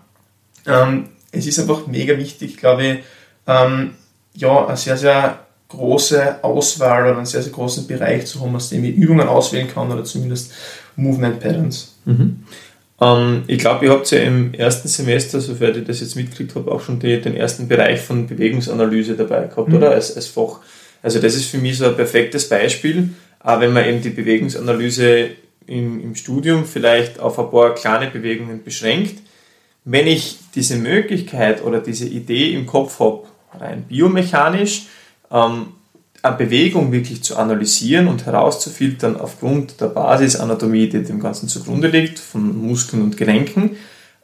ähm, 0.66 1.08
es 1.30 1.46
ist 1.46 1.58
einfach 1.58 1.86
mega 1.86 2.18
wichtig, 2.18 2.58
glaube 2.58 2.84
ich, 2.84 2.98
ähm, 3.46 3.94
ja, 4.34 4.66
eine 4.66 4.76
sehr, 4.76 4.98
sehr 4.98 5.38
große 5.68 6.44
Auswahl 6.44 7.04
oder 7.04 7.16
einen 7.16 7.26
sehr, 7.26 7.42
sehr 7.42 7.52
großen 7.52 7.86
Bereich 7.86 8.26
zu 8.26 8.40
haben, 8.42 8.54
aus 8.54 8.68
dem 8.68 8.84
ich 8.84 8.94
Übungen 8.94 9.26
auswählen 9.26 9.68
kann 9.72 9.90
oder 9.90 10.04
zumindest 10.04 10.52
Movement 10.96 11.40
Patterns. 11.40 11.94
Mhm. 12.04 12.44
Ähm, 13.02 13.42
ich 13.48 13.58
glaube, 13.58 13.86
ihr 13.86 13.92
habt 13.92 14.10
ja 14.10 14.20
im 14.20 14.54
ersten 14.54 14.86
Semester, 14.88 15.40
sofern 15.40 15.76
ich 15.76 15.84
das 15.84 16.00
jetzt 16.00 16.14
mitgekriegt 16.14 16.54
habe, 16.54 16.70
auch 16.70 16.80
schon 16.80 17.00
die, 17.00 17.20
den 17.20 17.36
ersten 17.36 17.66
Bereich 17.66 18.00
von 18.00 18.26
Bewegungsanalyse 18.26 19.16
dabei 19.16 19.46
gehabt, 19.46 19.68
mhm. 19.68 19.76
oder? 19.76 19.90
Als, 19.90 20.14
als 20.14 20.26
Fach. 20.26 20.60
Also 21.02 21.18
das 21.18 21.34
ist 21.34 21.46
für 21.46 21.58
mich 21.58 21.78
so 21.78 21.86
ein 21.86 21.96
perfektes 21.96 22.48
Beispiel, 22.48 23.10
auch 23.40 23.60
wenn 23.60 23.72
man 23.72 23.84
eben 23.86 24.02
die 24.02 24.10
Bewegungsanalyse 24.10 25.30
im, 25.66 26.00
im 26.00 26.14
Studium 26.14 26.64
vielleicht 26.64 27.18
auf 27.18 27.38
ein 27.38 27.50
paar 27.50 27.74
kleine 27.74 28.08
Bewegungen 28.08 28.62
beschränkt. 28.62 29.20
Wenn 29.84 30.06
ich 30.06 30.38
diese 30.54 30.76
Möglichkeit 30.76 31.64
oder 31.64 31.80
diese 31.80 32.06
Idee 32.06 32.54
im 32.54 32.66
Kopf 32.66 33.00
habe, 33.00 33.24
rein 33.58 33.82
biomechanisch, 33.88 34.86
ähm, 35.32 35.68
Bewegung 36.30 36.92
wirklich 36.92 37.24
zu 37.24 37.36
analysieren 37.36 38.06
und 38.06 38.26
herauszufiltern 38.26 39.20
aufgrund 39.20 39.80
der 39.80 39.86
Basisanatomie, 39.86 40.88
die 40.88 41.02
dem 41.02 41.18
Ganzen 41.18 41.48
zugrunde 41.48 41.88
liegt, 41.88 42.20
von 42.20 42.56
Muskeln 42.56 43.02
und 43.02 43.16
Gelenken, 43.16 43.76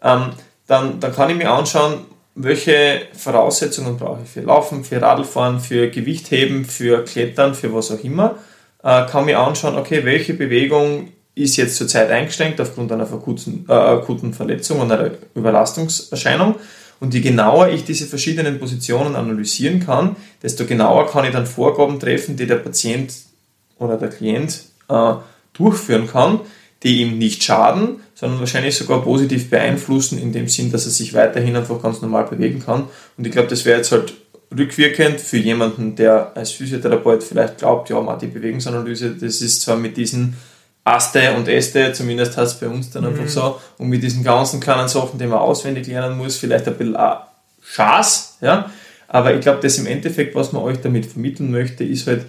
ähm, 0.02 0.30
dann, 0.68 1.00
dann 1.00 1.12
kann 1.12 1.30
ich 1.30 1.36
mir 1.36 1.50
anschauen, 1.50 1.94
welche 2.36 3.02
Voraussetzungen 3.14 3.96
brauche 3.96 4.20
ich 4.22 4.30
für 4.30 4.42
Laufen, 4.42 4.84
für 4.84 5.02
Radfahren, 5.02 5.58
für 5.58 5.88
Gewichtheben, 5.88 6.64
für 6.64 7.04
Klettern, 7.04 7.54
für 7.54 7.74
was 7.74 7.90
auch 7.90 8.04
immer. 8.04 8.36
Äh, 8.84 9.06
kann 9.06 9.24
mir 9.24 9.40
anschauen, 9.40 9.76
okay, 9.76 10.04
welche 10.04 10.34
Bewegung 10.34 11.08
ist 11.34 11.56
jetzt 11.56 11.76
zurzeit 11.76 12.10
eingeschränkt 12.10 12.60
aufgrund 12.60 12.92
einer 12.92 13.12
akuten, 13.12 13.64
äh, 13.68 13.72
akuten 13.72 14.34
Verletzung 14.34 14.80
und 14.80 14.92
einer 14.92 15.10
Überlastungserscheinung 15.34 16.56
und 17.00 17.14
je 17.14 17.20
genauer 17.20 17.68
ich 17.68 17.84
diese 17.84 18.06
verschiedenen 18.06 18.58
Positionen 18.58 19.14
analysieren 19.14 19.80
kann, 19.80 20.16
desto 20.42 20.66
genauer 20.66 21.08
kann 21.08 21.24
ich 21.24 21.32
dann 21.32 21.46
Vorgaben 21.46 22.00
treffen, 22.00 22.36
die 22.36 22.46
der 22.46 22.56
Patient 22.56 23.12
oder 23.78 23.96
der 23.96 24.08
Klient 24.08 24.62
äh, 24.88 25.14
durchführen 25.52 26.08
kann, 26.08 26.40
die 26.82 27.02
ihm 27.02 27.18
nicht 27.18 27.42
schaden, 27.42 28.00
sondern 28.14 28.40
wahrscheinlich 28.40 28.76
sogar 28.76 29.02
positiv 29.02 29.50
beeinflussen, 29.50 30.18
in 30.18 30.32
dem 30.32 30.48
Sinn, 30.48 30.70
dass 30.70 30.86
er 30.86 30.92
sich 30.92 31.14
weiterhin 31.14 31.56
einfach 31.56 31.80
ganz 31.82 32.02
normal 32.02 32.24
bewegen 32.24 32.60
kann. 32.60 32.84
Und 33.16 33.26
ich 33.26 33.32
glaube, 33.32 33.48
das 33.48 33.64
wäre 33.64 33.78
jetzt 33.78 33.92
halt 33.92 34.14
rückwirkend 34.56 35.20
für 35.20 35.36
jemanden, 35.36 35.94
der 35.96 36.36
als 36.36 36.52
Physiotherapeut 36.52 37.22
vielleicht 37.22 37.58
glaubt, 37.58 37.90
ja, 37.90 38.16
die 38.16 38.26
Bewegungsanalyse, 38.28 39.10
das 39.10 39.40
ist 39.40 39.62
zwar 39.62 39.76
mit 39.76 39.96
diesen 39.96 40.36
Aste 40.84 41.34
und 41.34 41.48
Äste, 41.48 41.92
zumindest 41.92 42.36
heißt 42.36 42.54
es 42.54 42.60
bei 42.60 42.68
uns 42.68 42.90
dann 42.90 43.04
einfach 43.04 43.24
mhm. 43.24 43.28
so, 43.28 43.60
und 43.78 43.88
mit 43.88 44.02
diesen 44.02 44.24
ganzen 44.24 44.60
kleinen 44.60 44.88
Sachen, 44.88 45.18
die 45.18 45.26
man 45.26 45.38
auswendig 45.38 45.86
lernen 45.86 46.16
muss, 46.16 46.36
vielleicht 46.36 46.66
ein 46.66 46.76
bisschen 46.76 46.96
Schaß, 47.62 48.38
ja, 48.40 48.70
aber 49.08 49.34
ich 49.34 49.40
glaube, 49.40 49.60
das 49.62 49.78
im 49.78 49.86
Endeffekt, 49.86 50.34
was 50.34 50.52
man 50.52 50.62
euch 50.62 50.80
damit 50.80 51.06
vermitteln 51.06 51.50
möchte, 51.50 51.84
ist 51.84 52.06
halt, 52.06 52.24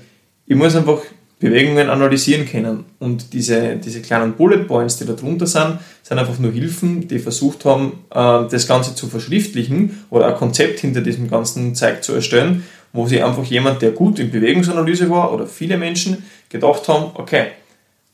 ich 0.46 0.56
muss 0.56 0.76
einfach 0.76 1.02
Bewegungen 1.40 1.90
analysieren 1.90 2.46
können. 2.46 2.86
Und 3.00 3.34
diese, 3.34 3.78
diese 3.78 4.02
kleinen 4.02 4.34
Bullet 4.34 4.66
Points, 4.66 4.98
die 4.98 5.06
da 5.06 5.14
drunter 5.14 5.48
sind, 5.48 5.80
sind 6.04 6.20
einfach 6.20 6.38
nur 6.38 6.52
Hilfen, 6.52 7.08
die 7.08 7.20
versucht 7.20 7.64
haben, 7.66 8.04
äh, 8.12 8.50
das 8.50 8.68
Ganze 8.68 8.94
zu 8.94 9.08
verschriftlichen 9.08 10.04
oder 10.10 10.28
ein 10.28 10.36
Konzept 10.36 10.80
hinter 10.80 11.02
diesem 11.02 11.30
ganzen 11.30 11.76
Zeug 11.76 12.04
zu 12.04 12.14
erstellen, 12.14 12.66
wo 12.92 13.08
sich 13.08 13.24
einfach 13.24 13.46
jemand, 13.46 13.82
der 13.82 13.92
gut 13.92 14.20
in 14.20 14.32
Bewegungsanalyse 14.32 15.10
war 15.10 15.34
oder 15.34 15.48
viele 15.48 15.78
Menschen 15.78 16.24
gedacht 16.50 16.88
haben, 16.90 17.12
okay, 17.14 17.48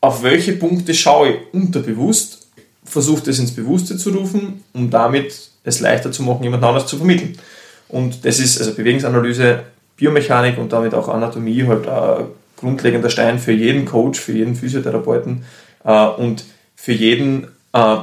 auf 0.02 0.24
welche 0.24 0.54
Punkte 0.54 0.94
schaue 0.94 1.30
ich 1.30 1.36
unterbewusst, 1.54 2.48
versuche 2.84 3.24
das 3.24 3.40
ins 3.40 3.54
Bewusste 3.54 3.98
zu 3.98 4.12
rufen, 4.12 4.64
um 4.74 4.90
damit 4.90 5.50
es 5.64 5.80
leichter 5.80 6.12
zu 6.12 6.24
machen, 6.24 6.44
jemand 6.44 6.64
anderes 6.64 6.88
zu 6.88 6.98
vermitteln. 6.98 7.38
Und 7.90 8.26
das 8.26 8.40
ist 8.40 8.60
also 8.60 8.74
Bewegungsanalyse, 8.74 9.64
Biomechanik 9.98 10.58
und 10.58 10.72
damit 10.72 10.94
auch 10.94 11.08
Anatomie 11.08 11.66
halt 11.66 11.88
ein 11.88 12.26
grundlegender 12.58 13.10
Stein 13.10 13.40
für 13.40 13.52
jeden 13.52 13.86
Coach, 13.86 14.20
für 14.20 14.34
jeden 14.34 14.56
Physiotherapeuten 14.56 15.44
äh, 15.84 16.06
und 16.06 16.46
für 16.76 16.94
jeden 16.94 17.44
äh, 17.44 17.48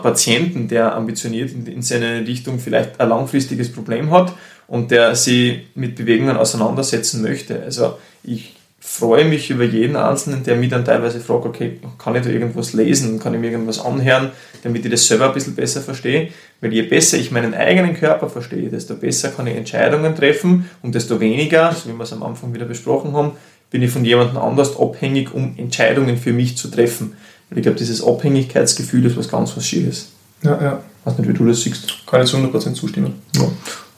Patienten, 0.02 0.68
der 0.68 0.94
ambitioniert 0.94 1.50
in 1.52 1.82
seine 1.82 2.26
Richtung 2.26 2.58
vielleicht 2.58 3.00
ein 3.00 3.08
langfristiges 3.08 3.72
Problem 3.72 4.10
hat 4.10 4.32
und 4.66 4.90
der 4.90 5.14
sich 5.14 5.66
mit 5.74 5.96
Bewegungen 5.96 6.36
auseinandersetzen 6.36 7.22
möchte. 7.22 7.62
Also 7.62 7.98
ich 8.24 8.54
freue 8.84 9.24
mich 9.24 9.48
über 9.48 9.62
jeden 9.62 9.94
Einzelnen, 9.94 10.42
der 10.42 10.56
mich 10.56 10.68
dann 10.68 10.84
teilweise 10.84 11.20
fragt, 11.20 11.46
okay, 11.46 11.78
kann 11.98 12.16
ich 12.16 12.22
da 12.22 12.30
irgendwas 12.30 12.72
lesen, 12.72 13.20
kann 13.20 13.32
ich 13.32 13.40
mir 13.40 13.52
irgendwas 13.52 13.78
anhören, 13.78 14.32
damit 14.64 14.84
ich 14.84 14.90
das 14.90 15.06
selber 15.06 15.28
ein 15.28 15.34
bisschen 15.34 15.54
besser 15.54 15.80
verstehe. 15.80 16.30
Weil 16.60 16.72
je 16.72 16.82
besser 16.82 17.16
ich 17.16 17.30
meinen 17.30 17.54
eigenen 17.54 17.94
Körper 17.94 18.28
verstehe, 18.28 18.68
desto 18.70 18.96
besser 18.96 19.28
kann 19.28 19.46
ich 19.46 19.56
Entscheidungen 19.56 20.16
treffen 20.16 20.68
und 20.82 20.96
desto 20.96 21.20
weniger, 21.20 21.72
so 21.72 21.88
wie 21.88 21.94
wir 21.94 22.02
es 22.02 22.12
am 22.12 22.24
Anfang 22.24 22.52
wieder 22.54 22.64
besprochen 22.64 23.12
haben, 23.12 23.32
bin 23.70 23.82
ich 23.82 23.90
von 23.92 24.04
jemandem 24.04 24.38
anders 24.38 24.78
abhängig, 24.78 25.32
um 25.32 25.54
Entscheidungen 25.56 26.18
für 26.18 26.32
mich 26.32 26.56
zu 26.56 26.68
treffen. 26.68 27.14
Weil 27.48 27.58
ich 27.58 27.62
glaube, 27.62 27.78
dieses 27.78 28.04
Abhängigkeitsgefühl 28.04 29.06
ist 29.06 29.16
was 29.16 29.28
ganz 29.28 29.56
was 29.56 29.64
Schieres. 29.64 30.08
Ja, 30.42 30.60
ja. 30.60 30.82
Weiß 31.04 31.18
nicht, 31.18 31.28
wie 31.28 31.34
du 31.34 31.46
das 31.46 31.62
siehst. 31.62 32.04
Kann 32.06 32.20
ich 32.22 32.28
zu 32.28 32.36
100% 32.36 32.74
zustimmen. 32.74 33.22
Ja. 33.36 33.48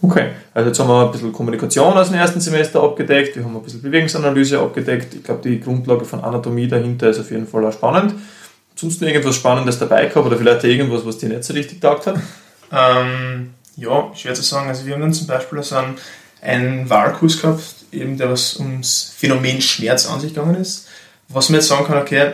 Okay, 0.03 0.31
also 0.53 0.69
jetzt 0.69 0.79
haben 0.79 0.89
wir 0.89 1.07
ein 1.07 1.13
bisschen 1.13 1.33
Kommunikation 1.33 1.95
aus 1.95 2.09
dem 2.09 2.19
ersten 2.19 2.41
Semester 2.41 2.83
abgedeckt, 2.83 3.37
wir 3.37 3.45
haben 3.45 3.57
ein 3.57 3.63
bisschen 3.63 3.81
Bewegungsanalyse 3.81 4.59
abgedeckt. 4.59 5.15
Ich 5.15 5.25
glaube, 5.25 5.41
die 5.43 5.61
Grundlage 5.61 6.05
von 6.05 6.23
Anatomie 6.23 6.69
dahinter 6.69 7.09
ist 7.09 7.21
auf 7.21 7.31
jeden 7.31 7.47
Fall 7.47 7.65
auch 7.65 7.73
spannend. 7.73 8.15
Sonst 8.75 9.01
noch 9.01 9.09
irgendwas 9.09 9.37
Spannendes 9.37 9.79
dabei 9.79 10.07
gehabt 10.07 10.27
oder 10.27 10.37
vielleicht 10.37 10.65
irgendwas, 10.65 11.07
was 11.07 11.19
dir 11.19 11.29
nicht 11.29 11.45
so 11.45 11.55
richtig 11.55 11.81
taugt 11.81 12.07
hat? 12.07 12.17
Ähm, 12.73 13.55
ja, 13.77 14.11
schwer 14.15 14.35
zu 14.35 14.43
sagen. 14.43 14.69
Also 14.69 14.85
wir 14.85 14.95
haben 14.95 15.01
dann 15.01 15.13
zum 15.13 15.27
Beispiel 15.27 15.63
so 15.63 15.77
einen, 15.77 15.97
einen 16.43 16.91
Wahlkurs 16.91 17.41
gehabt, 17.41 17.63
eben 17.93 18.19
der 18.19 18.31
was 18.31 18.57
ums 18.57 19.15
Phänomen 19.17 19.61
Schmerz 19.61 20.07
an 20.07 20.21
sich 20.21 20.35
gegangen 20.35 20.57
ist. 20.57 20.89
Was 21.29 21.49
man 21.49 21.61
jetzt 21.61 21.69
sagen 21.69 21.87
kann, 21.87 21.99
okay, 21.99 22.33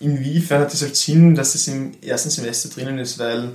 inwiefern 0.00 0.62
hat 0.62 0.74
es 0.74 0.82
halt 0.82 0.96
Sinn, 0.96 1.34
dass 1.34 1.52
das 1.52 1.68
im 1.68 1.92
ersten 2.02 2.30
Semester 2.30 2.68
drinnen 2.68 2.98
ist, 2.98 3.18
weil 3.18 3.52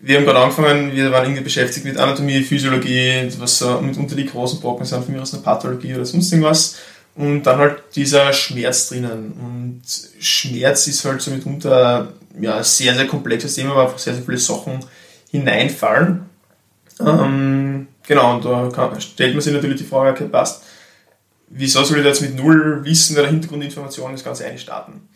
wir 0.00 0.16
haben 0.16 0.24
gerade 0.24 0.38
angefangen, 0.38 0.92
wir 0.92 1.10
waren 1.10 1.24
irgendwie 1.24 1.42
beschäftigt 1.42 1.84
mit 1.84 1.96
Anatomie, 1.96 2.42
Physiologie, 2.42 3.28
was 3.38 3.58
so 3.58 3.80
mitunter 3.80 4.14
die 4.14 4.26
großen 4.26 4.60
Brocken 4.60 4.84
sind, 4.84 5.04
von 5.04 5.14
mir 5.14 5.22
aus 5.22 5.34
eine 5.34 5.42
Pathologie 5.42 5.94
oder 5.94 6.04
sonst 6.04 6.32
irgendwas. 6.32 6.76
Und 7.14 7.44
dann 7.44 7.58
halt 7.58 7.82
dieser 7.94 8.32
Schmerz 8.32 8.88
drinnen. 8.88 9.32
Und 9.32 9.82
Schmerz 10.20 10.86
ist 10.86 11.04
halt 11.04 11.22
so 11.22 11.30
mitunter 11.30 12.12
ja, 12.38 12.58
ein 12.58 12.64
sehr, 12.64 12.94
sehr 12.94 13.06
komplexes 13.06 13.54
Thema, 13.54 13.74
weil 13.74 13.86
einfach 13.86 13.98
sehr, 13.98 14.14
sehr 14.14 14.22
viele 14.22 14.38
Sachen 14.38 14.80
hineinfallen. 15.30 16.26
Ähm, 17.00 17.88
genau, 18.06 18.34
und 18.34 18.44
da 18.44 18.68
kann, 18.72 19.00
stellt 19.00 19.34
man 19.34 19.40
sich 19.40 19.52
natürlich 19.52 19.78
die 19.78 19.86
Frage, 19.86 20.10
okay, 20.10 20.28
passt, 20.28 20.62
wieso 21.48 21.82
soll 21.84 21.98
ich 21.98 22.02
da 22.02 22.10
jetzt 22.10 22.22
mit 22.22 22.36
null 22.36 22.84
Wissen 22.84 23.16
oder 23.16 23.28
Hintergrundinformationen 23.28 24.12
das 24.12 24.24
Ganze 24.24 24.46
einstarten? 24.46 25.08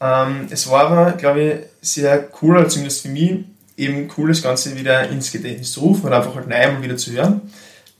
Ähm, 0.00 0.48
es 0.50 0.68
war 0.68 0.86
aber, 0.86 1.12
glaube 1.12 1.42
ich, 1.80 1.88
sehr 1.88 2.28
cool, 2.40 2.66
zumindest 2.68 3.02
für 3.02 3.08
mich, 3.08 3.44
eben 3.76 4.08
cool, 4.16 4.28
das 4.28 4.42
Ganze 4.42 4.76
wieder 4.76 5.08
ins 5.08 5.32
Gedächtnis 5.32 5.72
zu 5.72 5.80
rufen 5.80 6.06
oder 6.06 6.18
einfach 6.18 6.34
halt 6.34 6.50
einmal 6.50 6.82
wieder 6.82 6.96
zu 6.96 7.12
hören, 7.12 7.40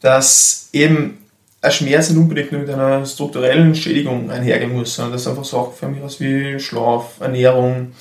dass 0.00 0.68
eben 0.72 1.18
ein 1.60 1.70
Schmerz 1.70 2.10
nicht 2.10 2.18
unbedingt 2.18 2.52
nur 2.52 2.62
mit 2.62 2.70
einer 2.70 3.06
strukturellen 3.06 3.74
Schädigung 3.74 4.30
einhergehen 4.30 4.72
muss, 4.72 4.94
sondern 4.94 5.12
dass 5.12 5.26
einfach 5.26 5.44
Sachen 5.44 5.72
für 5.74 5.88
mich 5.88 6.02
aus 6.02 6.18
wie 6.20 6.58
Schlaf, 6.58 7.20
Ernährung, 7.20 7.92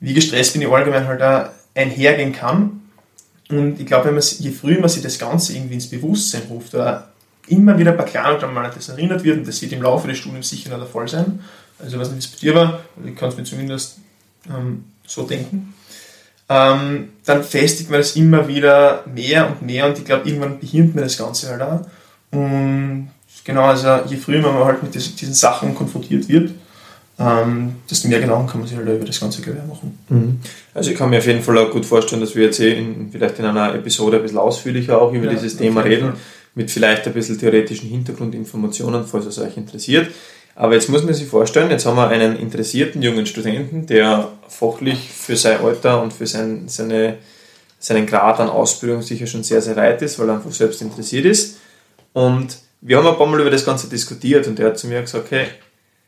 wie 0.00 0.12
gestresst 0.12 0.54
bin 0.54 0.62
ich 0.62 0.68
allgemein 0.68 1.06
halt 1.06 1.22
auch 1.22 1.50
einhergehen 1.74 2.32
kann. 2.32 2.82
Und 3.48 3.80
ich 3.80 3.86
glaube, 3.86 4.18
je 4.38 4.50
früher 4.50 4.80
man 4.80 4.88
sich 4.88 5.02
das 5.02 5.18
Ganze 5.18 5.54
irgendwie 5.54 5.74
ins 5.74 5.88
Bewusstsein 5.88 6.42
ruft 6.50 6.74
oder 6.74 7.12
immer 7.46 7.78
wieder 7.78 7.92
ein 7.92 7.96
paar 7.96 8.06
Kleinigkeiten 8.06 8.52
mal 8.52 8.64
an 8.64 8.72
das 8.74 8.88
erinnert 8.88 9.22
wird, 9.22 9.38
und 9.38 9.46
das 9.46 9.62
wird 9.62 9.72
im 9.72 9.82
Laufe 9.82 10.08
des 10.08 10.18
Studiums 10.18 10.48
sicher 10.48 10.70
noch 10.70 10.78
der 10.78 10.88
Fall 10.88 11.06
sein, 11.06 11.40
also 11.78 11.98
was 11.98 12.10
nicht, 12.10 12.16
wie 12.16 12.26
es 12.26 12.30
bei 12.32 12.38
dir 12.38 12.54
war, 12.56 12.80
ich 13.04 13.14
kann 13.14 13.28
es 13.28 13.36
mir 13.36 13.44
zumindest 13.44 13.98
ähm, 14.48 14.84
so 15.06 15.22
denken, 15.22 15.74
ähm, 16.48 17.08
dann 17.24 17.42
festigt 17.42 17.90
man 17.90 18.00
das 18.00 18.16
immer 18.16 18.46
wieder 18.46 19.04
mehr 19.12 19.48
und 19.48 19.62
mehr 19.62 19.86
und 19.86 19.98
ich 19.98 20.04
glaube, 20.04 20.28
irgendwann 20.28 20.58
behindert 20.58 20.94
man 20.94 21.04
das 21.04 21.18
Ganze 21.18 21.50
halt 21.50 21.62
auch. 21.62 21.80
Und 22.30 23.08
genau, 23.44 23.62
also 23.62 23.88
je 24.06 24.16
früher 24.16 24.40
man 24.40 24.54
halt 24.64 24.82
mit 24.82 24.94
diesen 24.94 25.34
Sachen 25.34 25.74
konfrontiert 25.74 26.28
wird, 26.28 26.52
ähm, 27.18 27.76
desto 27.90 28.08
mehr 28.08 28.20
Gedanken 28.20 28.46
kann 28.46 28.60
man 28.60 28.68
sich 28.68 28.76
halt 28.76 28.88
über 28.88 29.04
das 29.04 29.18
ganze 29.18 29.40
Gewehr 29.40 29.64
machen. 29.66 29.98
Mhm. 30.08 30.40
Also 30.74 30.90
ich 30.90 30.98
kann 30.98 31.08
mir 31.08 31.18
auf 31.18 31.26
jeden 31.26 31.42
Fall 31.42 31.56
auch 31.58 31.70
gut 31.70 31.86
vorstellen, 31.86 32.20
dass 32.20 32.34
wir 32.34 32.44
jetzt 32.44 32.60
eh 32.60 32.76
in, 32.76 33.08
vielleicht 33.10 33.38
in 33.38 33.46
einer 33.46 33.74
Episode 33.74 34.18
ein 34.18 34.22
bisschen 34.22 34.38
ausführlicher 34.38 35.00
auch 35.00 35.12
über 35.12 35.26
ja, 35.26 35.32
dieses 35.32 35.56
Thema 35.56 35.80
reden, 35.80 36.12
mit 36.54 36.70
vielleicht 36.70 37.06
ein 37.06 37.14
bisschen 37.14 37.38
theoretischen 37.38 37.88
Hintergrundinformationen, 37.88 39.06
falls 39.06 39.26
es 39.26 39.38
euch 39.38 39.56
interessiert. 39.56 40.08
Aber 40.56 40.72
jetzt 40.72 40.88
muss 40.88 41.04
man 41.04 41.12
sich 41.12 41.28
vorstellen, 41.28 41.70
jetzt 41.70 41.84
haben 41.84 41.96
wir 41.96 42.08
einen 42.08 42.36
interessierten 42.36 43.02
jungen 43.02 43.26
Studenten, 43.26 43.84
der 43.86 44.28
fachlich 44.48 45.10
für 45.12 45.36
sein 45.36 45.60
Alter 45.60 46.02
und 46.02 46.14
für 46.14 46.26
sein, 46.26 46.66
seine, 46.66 47.18
seinen 47.78 48.06
Grad 48.06 48.40
an 48.40 48.48
Ausbildung 48.48 49.02
sicher 49.02 49.26
schon 49.26 49.44
sehr, 49.44 49.60
sehr 49.60 49.76
weit 49.76 50.00
ist, 50.00 50.18
weil 50.18 50.30
er 50.30 50.36
einfach 50.36 50.52
selbst 50.52 50.80
interessiert 50.80 51.26
ist. 51.26 51.58
Und 52.14 52.56
wir 52.80 52.96
haben 52.96 53.06
ein 53.06 53.16
paar 53.18 53.26
Mal 53.26 53.40
über 53.40 53.50
das 53.50 53.66
Ganze 53.66 53.88
diskutiert 53.88 54.46
und 54.46 54.58
er 54.58 54.68
hat 54.68 54.78
zu 54.78 54.86
mir 54.86 55.02
gesagt, 55.02 55.30
hey, 55.30 55.46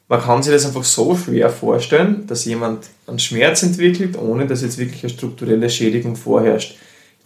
man 0.08 0.22
kann 0.22 0.42
sich 0.42 0.54
das 0.54 0.64
einfach 0.64 0.84
so 0.84 1.14
schwer 1.14 1.50
vorstellen, 1.50 2.26
dass 2.26 2.46
jemand 2.46 2.86
einen 3.06 3.18
Schmerz 3.18 3.62
entwickelt, 3.62 4.16
ohne 4.16 4.46
dass 4.46 4.62
jetzt 4.62 4.78
wirklich 4.78 5.02
eine 5.04 5.12
strukturelle 5.12 5.68
Schädigung 5.68 6.16
vorherrscht. 6.16 6.78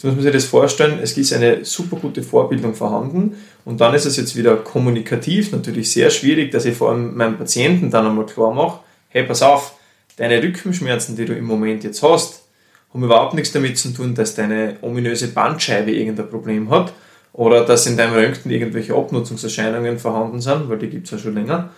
Jetzt 0.03 0.09
muss 0.09 0.17
man 0.17 0.25
sich 0.25 0.33
das 0.33 0.51
vorstellen, 0.51 0.99
es 1.01 1.17
ist 1.17 1.33
eine 1.33 1.65
super 1.65 1.95
gute 1.95 2.25
Vorbildung 2.25 2.75
vorhanden 2.75 3.37
und 3.65 3.81
dann 3.81 3.95
ist 3.95 4.05
es 4.05 4.17
jetzt 4.17 4.35
wieder 4.35 4.57
kommunikativ 4.57 5.53
natürlich 5.53 5.93
sehr 5.93 6.11
schwierig, 6.11 6.51
dass 6.51 6.65
ich 6.65 6.77
vor 6.77 6.91
allem 6.91 7.17
meinem 7.17 7.39
Patienten 7.39 7.89
dann 7.89 8.07
einmal 8.07 8.27
klar 8.27 8.53
mache, 8.53 8.81
hey, 9.11 9.23
pass 9.23 9.43
auf, 9.43 9.75
deine 10.17 10.43
Rückenschmerzen, 10.43 11.15
die 11.15 11.25
du 11.25 11.35
im 11.35 11.45
Moment 11.45 11.85
jetzt 11.85 12.03
hast, 12.03 12.43
haben 12.93 13.05
überhaupt 13.05 13.35
nichts 13.35 13.53
damit 13.53 13.79
zu 13.79 13.91
tun, 13.91 14.17
dass 14.17 14.35
deine 14.35 14.77
ominöse 14.83 15.29
Bandscheibe 15.29 15.93
irgendein 15.93 16.29
Problem 16.29 16.69
hat 16.69 16.93
oder 17.33 17.65
dass 17.65 17.87
in 17.87 17.97
deinem 17.97 18.15
Röntgen 18.15 18.51
irgendwelche 18.51 18.97
Abnutzungserscheinungen 18.97 20.01
vorhanden 20.01 20.41
sind, 20.41 20.69
weil 20.69 20.79
die 20.79 20.89
gibt 20.89 21.05
es 21.05 21.13
ja 21.13 21.19
schon 21.19 21.35
länger, 21.35 21.71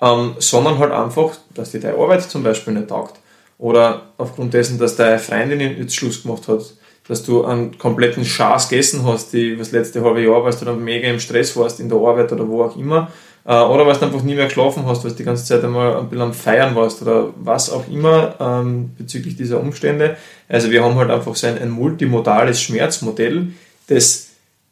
ähm, 0.00 0.34
sondern 0.40 0.78
halt 0.78 0.90
einfach, 0.90 1.36
dass 1.54 1.70
dir 1.70 1.78
deine 1.78 1.96
Arbeit 1.96 2.24
zum 2.24 2.42
Beispiel 2.42 2.74
nicht 2.74 2.88
taugt 2.88 3.20
oder 3.56 4.14
aufgrund 4.16 4.52
dessen, 4.52 4.80
dass 4.80 4.96
deine 4.96 5.20
Freundin 5.20 5.60
jetzt 5.60 5.94
Schluss 5.94 6.24
gemacht 6.24 6.48
hat 6.48 6.72
dass 7.08 7.24
du 7.24 7.44
einen 7.44 7.78
kompletten 7.78 8.24
Schaß 8.24 8.68
gegessen 8.68 9.04
hast, 9.04 9.32
die 9.32 9.56
das 9.56 9.72
letzte 9.72 10.04
halbe 10.04 10.22
Jahr, 10.22 10.44
weil 10.44 10.52
du 10.52 10.64
dann 10.64 10.84
mega 10.84 11.08
im 11.08 11.18
Stress 11.18 11.56
warst 11.56 11.80
in 11.80 11.88
der 11.88 11.98
Arbeit 11.98 12.32
oder 12.32 12.46
wo 12.46 12.62
auch 12.62 12.76
immer, 12.76 13.10
äh, 13.46 13.54
oder 13.54 13.86
weil 13.86 13.96
du 13.96 14.04
einfach 14.04 14.22
nie 14.22 14.34
mehr 14.34 14.44
geschlafen 14.44 14.84
hast, 14.86 15.02
weil 15.02 15.12
du 15.12 15.16
die 15.16 15.24
ganze 15.24 15.44
Zeit 15.44 15.64
einmal 15.64 15.96
ein 15.96 16.08
bisschen 16.10 16.22
am 16.22 16.34
Feiern 16.34 16.74
warst 16.74 17.00
oder 17.00 17.30
was 17.36 17.70
auch 17.70 17.88
immer 17.88 18.34
ähm, 18.38 18.90
bezüglich 18.98 19.36
dieser 19.36 19.58
Umstände. 19.58 20.16
Also 20.48 20.70
wir 20.70 20.84
haben 20.84 20.96
halt 20.96 21.10
einfach 21.10 21.34
so 21.34 21.46
ein, 21.46 21.58
ein 21.58 21.70
multimodales 21.70 22.60
Schmerzmodell, 22.60 23.48
das 23.86 24.26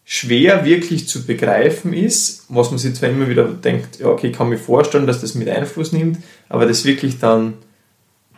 schwer 0.04 0.64
wirklich 0.64 1.08
zu 1.08 1.26
begreifen 1.26 1.92
ist, 1.94 2.44
was 2.48 2.70
man 2.70 2.78
sich 2.78 2.94
zwar 2.94 3.08
immer 3.08 3.28
wieder 3.28 3.44
denkt, 3.44 3.98
ja 3.98 4.08
okay, 4.08 4.28
ich 4.28 4.36
kann 4.36 4.50
mir 4.50 4.58
vorstellen, 4.58 5.06
dass 5.06 5.22
das 5.22 5.34
mit 5.34 5.48
Einfluss 5.48 5.92
nimmt, 5.92 6.18
aber 6.50 6.66
das 6.66 6.84
wirklich 6.84 7.18
dann 7.18 7.54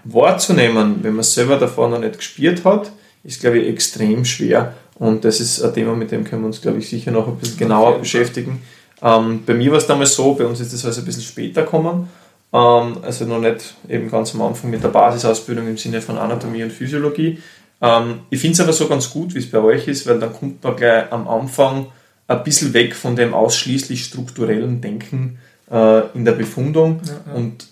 wahrzunehmen, 0.04 1.00
wenn 1.02 1.14
man 1.14 1.24
selber 1.24 1.58
davor 1.58 1.90
noch 1.90 1.98
nicht 1.98 2.16
gespürt 2.16 2.64
hat, 2.64 2.92
ist, 3.24 3.40
glaube 3.40 3.58
ich, 3.58 3.68
extrem 3.68 4.24
schwer. 4.24 4.74
Und 4.96 5.24
das 5.24 5.40
ist 5.40 5.62
ein 5.62 5.72
Thema, 5.74 5.94
mit 5.94 6.10
dem 6.10 6.24
können 6.24 6.42
wir 6.42 6.46
uns, 6.46 6.60
glaube 6.60 6.78
ich, 6.78 6.88
sicher 6.88 7.10
noch 7.10 7.28
ein 7.28 7.36
bisschen 7.36 7.58
genauer 7.58 7.98
beschäftigen. 7.98 8.62
Ähm, 9.02 9.42
bei 9.46 9.54
mir 9.54 9.70
war 9.70 9.78
es 9.78 9.86
damals 9.86 10.14
so, 10.14 10.34
bei 10.34 10.44
uns 10.44 10.60
ist 10.60 10.72
das 10.72 10.84
also 10.84 11.02
ein 11.02 11.04
bisschen 11.04 11.22
später 11.22 11.62
gekommen. 11.62 12.08
Ähm, 12.52 12.98
also 13.02 13.24
noch 13.26 13.40
nicht 13.40 13.74
eben 13.88 14.10
ganz 14.10 14.34
am 14.34 14.42
Anfang 14.42 14.70
mit 14.70 14.82
der 14.82 14.88
Basisausbildung 14.88 15.68
im 15.68 15.76
Sinne 15.76 16.00
von 16.00 16.18
Anatomie 16.18 16.62
und 16.62 16.72
Physiologie. 16.72 17.38
Ähm, 17.80 18.20
ich 18.30 18.40
finde 18.40 18.54
es 18.54 18.60
aber 18.60 18.72
so 18.72 18.88
ganz 18.88 19.10
gut, 19.10 19.34
wie 19.34 19.38
es 19.38 19.50
bei 19.50 19.58
euch 19.58 19.86
ist, 19.86 20.06
weil 20.06 20.18
dann 20.18 20.32
kommt 20.32 20.62
man 20.64 20.76
gleich 20.76 21.12
am 21.12 21.28
Anfang 21.28 21.86
ein 22.26 22.44
bisschen 22.44 22.74
weg 22.74 22.94
von 22.94 23.16
dem 23.16 23.34
ausschließlich 23.34 24.04
strukturellen 24.04 24.80
Denken 24.80 25.38
äh, 25.70 26.08
in 26.14 26.24
der 26.24 26.32
Befundung 26.32 27.00
ja, 27.04 27.12
ja. 27.12 27.34
und 27.34 27.66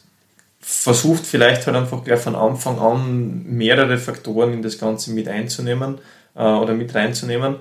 versucht 0.69 1.25
vielleicht 1.25 1.65
halt 1.69 1.77
einfach 1.77 2.03
gleich 2.03 2.19
von 2.19 2.35
Anfang 2.35 2.81
an 2.81 3.45
mehrere 3.47 3.99
Faktoren 3.99 4.53
in 4.53 4.63
das 4.63 4.79
Ganze 4.79 5.13
mit 5.13 5.29
einzunehmen 5.29 5.99
äh, 6.35 6.43
oder 6.43 6.75
mit 6.75 6.93
reinzunehmen, 6.93 7.57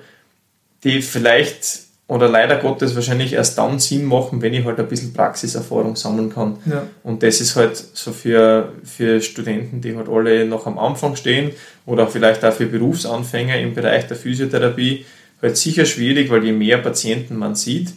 die 0.84 1.04
vielleicht 1.04 1.82
oder 2.08 2.28
leider 2.28 2.58
Gottes 2.58 2.96
wahrscheinlich 2.96 3.34
erst 3.34 3.60
dann 3.60 3.80
Sinn 3.80 4.06
machen, 4.06 4.42
wenn 4.42 4.56
ich 4.56 4.66
halt 4.66 4.80
ein 4.80 4.88
bisschen 4.88 5.14
Praxiserfahrung 5.14 5.96
sammeln 5.96 6.34
kann. 6.34 6.58
Ja. 6.66 6.88
Und 7.04 7.22
das 7.22 7.42
ist 7.42 7.56
halt 7.56 7.78
so 7.78 8.12
für, 8.12 8.74
für 8.84 9.22
Studenten, 9.22 9.82
die 9.82 9.96
halt 9.96 10.10
alle 10.10 10.46
noch 10.46 10.66
am 10.66 10.80
Anfang 10.80 11.16
stehen 11.16 11.52
oder 11.86 12.08
vielleicht 12.08 12.44
auch 12.44 12.54
für 12.54 12.66
Berufsanfänger 12.66 13.60
im 13.60 13.76
Bereich 13.76 14.08
der 14.08 14.18
Physiotherapie 14.18 15.06
halt 15.44 15.58
sicher 15.58 15.86
schwierig, 15.86 16.32
weil 16.32 16.44
je 16.44 16.54
mehr 16.54 16.80
Patienten 16.80 17.38
man 17.38 17.54
sieht, 17.54 17.94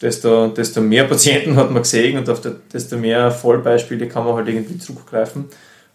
desto, 0.00 0.48
desto 0.48 0.80
mehr 0.80 1.04
Patienten 1.04 1.56
hat 1.56 1.70
man 1.70 1.82
gesehen 1.82 2.18
und 2.18 2.28
auf 2.28 2.40
der, 2.40 2.56
desto 2.72 2.96
mehr 2.96 3.30
Fallbeispiele 3.30 4.08
kann 4.08 4.24
man 4.24 4.34
halt 4.34 4.48
irgendwie 4.48 4.78
zurückgreifen. 4.78 5.46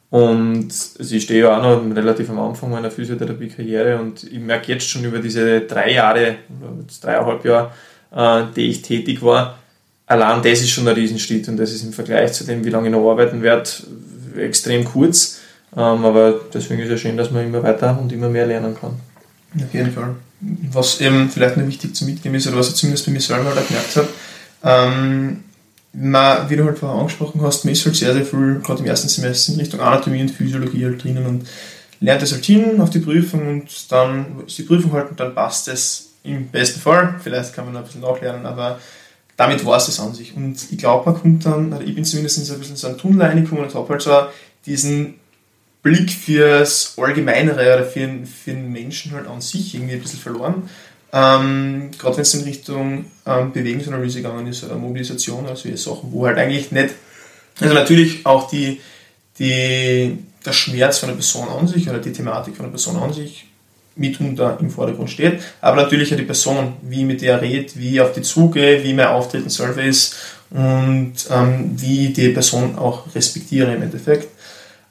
Und 0.10 0.72
also 1.00 1.16
ich 1.16 1.24
stehe 1.24 1.44
ja 1.44 1.58
auch 1.58 1.63
noch 1.63 1.96
relativ 1.96 2.30
am 2.30 2.39
Anfang 2.39 2.70
meiner 2.70 2.92
Physiotherapie-Karriere 2.92 4.00
und 4.00 4.24
ich 4.24 4.39
merke 4.39 4.72
jetzt 4.72 4.88
schon 4.88 5.04
über 5.04 5.20
diese 5.20 5.62
drei 5.62 5.94
Jahre, 5.94 6.36
dreieinhalb 7.02 7.44
Jahre, 7.44 7.72
äh, 8.16 8.44
die 8.56 8.70
ich 8.70 8.84
tätig 8.84 9.24
war, 9.24 9.58
allein 10.06 10.44
das 10.44 10.62
ist 10.62 10.70
schon 10.70 10.88
ein 10.88 10.94
Riesenschritt 10.94 11.48
und 11.48 11.58
das 11.58 11.72
ist 11.72 11.84
im 11.84 11.94
Vergleich 11.94 12.34
zu 12.34 12.44
dem, 12.44 12.63
wie 12.63 12.70
lange 12.70 12.89
ich 12.89 12.92
noch 12.94 13.10
arbeiten 13.10 13.42
werde, 13.42 13.70
extrem 14.38 14.84
kurz. 14.84 15.39
Ähm, 15.76 16.06
aber 16.06 16.42
deswegen 16.54 16.82
ist 16.82 16.89
es 16.89 16.92
ja 16.92 16.98
schön, 16.98 17.18
dass 17.18 17.32
man 17.32 17.46
immer 17.46 17.63
weiter 17.63 17.98
und 18.00 18.12
immer 18.12 18.30
mehr 18.30 18.46
lernen 18.46 18.76
kann. 18.80 18.92
Auf 19.56 19.74
jeden 19.74 19.92
Fall 19.92 20.16
was 20.72 21.02
eben 21.02 21.30
vielleicht 21.30 21.58
noch 21.58 21.68
wichtig 21.68 21.96
zu 21.96 22.06
mitgeben 22.06 22.36
ist, 22.36 22.48
oder 22.48 22.58
was 22.58 22.70
ich 22.70 22.76
zumindest 22.76 23.06
bei 23.06 23.12
mir 23.12 23.22
selber 23.22 23.56
halt 23.56 23.68
gemerkt 23.68 23.96
habe, 23.96 24.10
ähm, 24.64 25.44
man, 25.94 26.50
wie 26.50 26.56
du 26.56 26.66
halt 26.66 26.80
vorher 26.80 27.00
angesprochen 27.00 27.42
hast, 27.42 27.66
man 27.66 27.74
ist 27.74 27.86
halt 27.86 27.96
sehr, 27.96 28.14
sehr 28.14 28.26
viel, 28.26 28.60
gerade 28.64 28.82
im 28.82 28.86
ersten 28.86 29.10
Semester, 29.10 29.54
in 29.54 29.60
Richtung 29.60 29.80
Anatomie 29.80 30.22
und 30.22 30.32
Physiologie 30.32 30.86
halt 30.86 31.04
drinnen 31.04 31.26
und 31.26 31.48
lernt 32.00 32.22
das 32.22 32.32
halt 32.32 32.44
hin 32.44 32.82
auf 32.82 32.90
die 32.90 33.00
Prüfung 33.00 33.48
und 33.48 33.92
dann 33.92 34.44
ist 34.46 34.58
die 34.58 34.64
Prüfung 34.64 34.92
halt 34.92 35.12
und 35.12 35.20
dann 35.20 35.36
passt 35.36 35.68
es 35.68 36.10
im 36.24 36.48
besten 36.48 36.80
Fall. 36.80 37.16
Vielleicht 37.22 37.54
kann 37.54 37.66
man 37.66 37.74
noch 37.74 37.82
ein 37.82 37.86
bisschen 37.86 38.02
nachlernen, 38.02 38.46
aber 38.46 38.80
damit 39.38 39.66
war 39.66 39.78
es 39.78 39.86
das 39.86 40.00
an 40.00 40.14
sich. 40.14 40.36
Und 40.36 40.58
ich 40.72 40.78
glaube, 40.78 41.10
man 41.10 41.20
kommt 41.20 41.46
dann, 41.46 41.80
ich 41.86 41.96
bin 41.96 42.06
zumindest 42.06 42.40
in 42.40 42.46
so 42.46 42.54
ein 42.54 42.60
bisschen 42.60 42.76
so 42.76 42.88
einen 42.88 42.98
Tunnel 42.98 43.22
reingekommen 43.22 43.64
und 43.64 43.74
habe 43.74 43.90
halt 43.90 44.02
so 44.02 44.26
diesen 44.66 45.16
Blick 45.84 46.10
fürs 46.12 46.96
Allgemeinere 46.98 47.76
oder 47.76 47.86
für, 47.86 48.10
für 48.26 48.52
den 48.52 48.72
Menschen 48.72 49.12
halt 49.12 49.28
an 49.28 49.41
sich 49.41 49.76
irgendwie 49.76 49.96
ein 49.96 50.02
bisschen 50.02 50.19
verloren. 50.19 50.69
Ähm, 51.12 51.91
Gerade 52.00 52.17
wenn 52.17 52.22
es 52.24 52.34
in 52.34 52.43
Richtung 52.46 53.06
ähm, 53.28 53.52
Bewegungsanalyse 53.52 54.22
gegangen 54.22 54.48
ist 54.48 54.63
oder 54.63 54.76
Mobilisation 54.76 55.46
oder 55.46 55.56
solche 55.56 55.78
Sachen, 55.78 56.12
wo 56.12 56.26
halt 56.26 56.39
eigentlich 56.39 56.72
nicht, 56.72 56.96
also 57.60 57.74
natürlich 57.74 58.26
auch 58.26 58.50
die, 58.50 58.82
die, 59.38 60.17
der 60.43 60.54
Schmerz 60.54 60.98
von 60.98 61.10
der 61.10 61.15
Person 61.15 61.50
an 61.50 61.67
sich 61.67 61.88
oder 61.88 62.00
die 62.00 62.13
Thematik 62.13 62.56
von 62.56 62.65
der 62.65 62.72
Person 62.72 62.96
an 62.96 63.13
sich 63.13 63.46
mitunter 63.96 64.58
im 64.60 64.72
Vordergrund 64.72 65.12
steht, 65.12 65.39
aber 65.62 65.84
natürlich 65.84 66.12
auch 66.12 66.17
die 66.17 66.24
Person, 66.24 66.74
wie 66.82 67.04
mit 67.04 67.22
der 67.22 67.41
rede, 67.41 67.72
wie 67.76 67.93
ich 67.93 68.02
auf 68.02 68.13
die 68.13 68.24
zugehe, 68.24 68.84
wie 68.84 68.93
mein 68.93 69.08
Auftreten 69.08 69.50
selber 69.50 69.84
ist 69.84 70.15
und 70.50 71.13
ähm, 71.30 71.74
wie 71.76 72.10
die 72.10 72.30
Person 72.30 72.76
auch 72.76 73.13
respektiere 73.13 73.76
im 73.76 73.84
Endeffekt. 73.84 74.30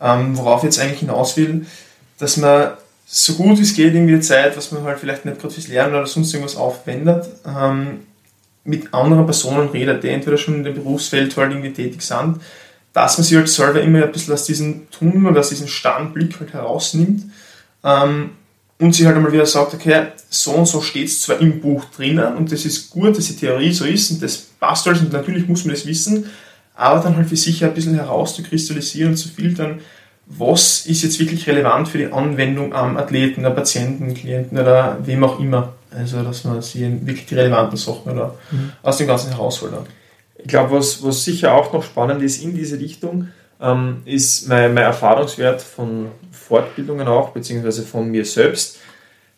Ähm, 0.02 0.36
worauf 0.36 0.60
ich 0.60 0.64
jetzt 0.64 0.80
eigentlich 0.80 1.00
hinaus 1.00 1.36
will, 1.36 1.64
dass 2.18 2.36
man 2.36 2.72
so 3.06 3.34
gut 3.34 3.58
wie 3.58 3.62
es 3.62 3.74
geht 3.74 3.94
irgendwie 3.94 4.14
die 4.14 4.20
Zeit, 4.20 4.56
was 4.56 4.72
man 4.72 4.84
halt 4.84 4.98
vielleicht 4.98 5.24
nicht 5.24 5.38
gerade 5.40 5.52
fürs 5.52 5.68
Lernen 5.68 5.94
oder 5.94 6.06
sonst 6.06 6.32
irgendwas 6.32 6.56
aufwendet, 6.56 7.28
ähm, 7.46 8.00
mit 8.64 8.94
anderen 8.94 9.26
Personen 9.26 9.68
redet, 9.68 10.02
die 10.02 10.08
entweder 10.08 10.38
schon 10.38 10.54
in 10.54 10.64
dem 10.64 10.74
Berufsfeld 10.74 11.36
halt 11.36 11.52
irgendwie 11.52 11.72
tätig 11.72 12.02
sind, 12.02 12.40
dass 12.92 13.18
man 13.18 13.24
sich 13.24 13.36
halt 13.36 13.48
selber 13.48 13.82
immer 13.82 14.02
ein 14.02 14.12
bisschen 14.12 14.34
aus 14.34 14.44
diesem 14.44 14.90
Tunnel 14.90 15.26
oder 15.26 15.40
aus 15.40 15.50
diesem 15.50 15.68
starren 15.68 16.12
Blick 16.12 16.38
halt 16.40 16.52
herausnimmt 16.52 17.24
ähm, 17.84 18.30
und 18.78 18.94
sich 18.94 19.06
halt 19.06 19.16
einmal 19.16 19.32
wieder 19.32 19.46
sagt, 19.46 19.74
okay, 19.74 20.06
so 20.30 20.52
und 20.52 20.66
so 20.66 20.80
steht 20.80 21.08
es 21.08 21.22
zwar 21.22 21.40
im 21.40 21.60
Buch 21.60 21.84
drinnen 21.96 22.36
und 22.36 22.50
das 22.50 22.64
ist 22.64 22.90
gut, 22.90 23.16
dass 23.16 23.26
die 23.26 23.36
Theorie 23.36 23.72
so 23.72 23.84
ist 23.84 24.10
und 24.10 24.22
das 24.22 24.36
passt 24.36 24.86
alles 24.86 25.00
und 25.00 25.12
natürlich 25.12 25.46
muss 25.48 25.64
man 25.64 25.74
das 25.74 25.86
wissen, 25.86 26.30
aber 26.74 27.00
dann 27.00 27.16
halt 27.16 27.28
für 27.28 27.36
sich 27.36 27.64
ein 27.64 27.74
bisschen 27.74 27.94
herauszukristallisieren 27.94 29.12
und 29.12 29.16
zu 29.16 29.28
filtern, 29.28 29.80
was 30.26 30.86
ist 30.86 31.02
jetzt 31.02 31.18
wirklich 31.18 31.46
relevant 31.46 31.88
für 31.88 31.98
die 31.98 32.12
Anwendung 32.12 32.72
am 32.74 32.96
Athleten, 32.96 33.44
am 33.44 33.54
Patienten, 33.54 34.14
Klienten 34.14 34.58
oder 34.58 34.98
wem 35.04 35.24
auch 35.24 35.38
immer. 35.38 35.74
Also, 35.90 36.22
dass 36.22 36.44
man 36.44 36.62
sich 36.62 36.80
wirklich 36.80 37.26
die 37.26 37.34
relevanten 37.34 37.76
Sachen 37.76 38.12
oder 38.12 38.34
mhm. 38.50 38.72
aus 38.82 38.96
dem 38.96 39.06
Ganzen 39.06 39.30
herausholt. 39.30 39.72
Ich 40.38 40.48
glaube, 40.48 40.76
was, 40.76 41.02
was 41.04 41.24
sicher 41.24 41.54
auch 41.54 41.72
noch 41.72 41.82
spannend 41.82 42.22
ist 42.22 42.42
in 42.42 42.54
diese 42.54 42.78
Richtung, 42.78 43.28
ähm, 43.60 44.02
ist 44.04 44.48
mein, 44.48 44.74
mein 44.74 44.84
Erfahrungswert 44.84 45.60
von 45.60 46.08
Fortbildungen 46.30 47.06
auch, 47.06 47.30
beziehungsweise 47.30 47.82
von 47.82 48.10
mir 48.10 48.24
selbst. 48.24 48.78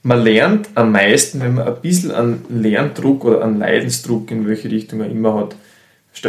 Man 0.03 0.23
lernt 0.23 0.69
am 0.75 0.93
meisten, 0.93 1.41
wenn 1.41 1.55
man 1.55 1.67
ein 1.67 1.81
bisschen 1.81 2.11
an 2.11 2.45
Lerndruck 2.49 3.25
oder 3.25 3.43
an 3.43 3.59
Leidensdruck 3.59 4.31
in 4.31 4.47
welche 4.47 4.71
Richtung 4.71 5.01
er 5.01 5.11
immer 5.11 5.35
hat. 5.35 5.57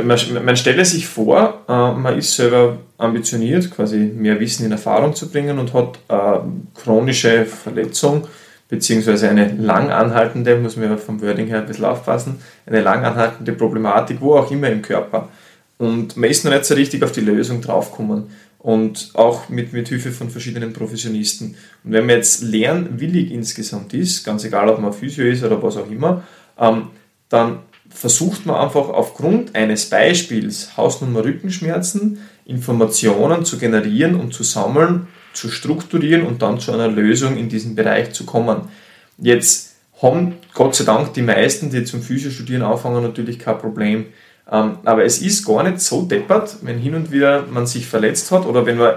Man 0.04 0.58
stelle 0.58 0.84
sich 0.84 1.08
vor, 1.08 1.62
äh, 1.70 1.72
man 1.72 2.18
ist 2.18 2.36
selber 2.36 2.80
ambitioniert, 2.98 3.72
quasi 3.72 3.98
mehr 3.98 4.40
Wissen 4.40 4.66
in 4.66 4.72
Erfahrung 4.72 5.14
zu 5.14 5.30
bringen 5.30 5.60
und 5.60 5.74
hat 5.74 6.00
eine 6.08 6.44
chronische 6.74 7.46
Verletzung 7.46 8.28
beziehungsweise 8.68 9.30
eine 9.30 9.54
lang 9.54 9.92
anhaltende, 9.92 10.56
muss 10.58 10.76
man 10.76 10.98
vom 10.98 11.22
Wording 11.22 11.48
her 11.48 11.60
ein 11.60 11.66
bisschen 11.68 11.86
aufpassen, 11.86 12.40
eine 12.66 12.82
lang 12.82 13.06
anhaltende 13.06 13.54
Problematik, 13.54 14.22
wo 14.22 14.36
auch 14.36 14.50
immer 14.50 14.70
im 14.70 14.82
Körper. 14.82 15.30
Und 15.78 16.18
man 16.18 16.30
ist 16.30 16.46
noch 16.46 16.52
nicht 16.52 16.66
so 16.66 16.74
richtig 16.74 17.04
auf 17.04 17.12
die 17.12 17.22
Lösung 17.22 17.62
draufgekommen 17.62 18.30
und 18.60 19.12
auch 19.14 19.50
mit, 19.50 19.74
mit 19.74 19.90
Hilfe 19.90 20.12
von 20.12 20.30
verschiedenen 20.30 20.74
Professionisten. 20.74 21.56
Und 21.84 21.92
wenn 21.92 22.06
man 22.06 22.16
jetzt 22.16 22.42
lernwillig 22.42 23.32
insgesamt 23.32 23.94
ist, 23.94 24.26
ganz 24.26 24.44
egal 24.44 24.70
ob 24.70 24.80
man 24.80 24.94
Physio 24.94 25.26
ist 25.26 25.44
oder 25.44 25.62
was 25.62 25.78
auch 25.78 25.90
immer, 25.90 26.24
ähm, 26.60 26.88
dann 27.30 27.60
versucht 27.90 28.46
man 28.46 28.58
einfach 28.58 28.90
aufgrund 28.90 29.56
eines 29.56 29.90
Beispiels 29.90 30.76
Hausnummer 30.78 31.24
Rückenschmerzen 31.24 32.20
Informationen 32.46 33.46
zu 33.46 33.58
generieren 33.58 34.20
und 34.20 34.34
zu 34.34 34.44
sammeln, 34.44 35.08
zu 35.34 35.50
strukturieren 35.50 36.24
und 36.24 36.42
dann 36.42 36.60
zu 36.60 36.72
einer 36.72 36.88
Lösung 36.88 37.38
in 37.38 37.50
diesem 37.50 37.76
Bereich 37.76 38.14
zu 38.14 38.26
kommen. 38.26 38.70
Jetzt 39.18 39.76
haben 40.02 40.36
Gott 40.54 40.76
sei 40.76 40.84
Dank 40.84 41.14
die 41.14 41.22
meisten, 41.22 41.70
die 41.70 41.84
zum 41.84 42.02
Physio 42.02 42.30
studieren, 42.30 42.62
anfangen, 42.64 43.02
natürlich 43.02 43.40
kein 43.40 43.58
Problem. 43.58 44.06
Ähm, 44.52 44.78
aber 44.84 45.06
es 45.06 45.22
ist 45.22 45.46
gar 45.46 45.64
nicht 45.64 45.80
so 45.80 46.04
deppert, 46.04 46.58
wenn 46.62 46.78
hin 46.78 46.96
und 46.96 47.12
wieder 47.12 47.46
man 47.50 47.66
sich 47.66 47.88
verletzt 47.88 48.32
hat 48.32 48.46
oder 48.46 48.66
wenn 48.66 48.78
man 48.78 48.96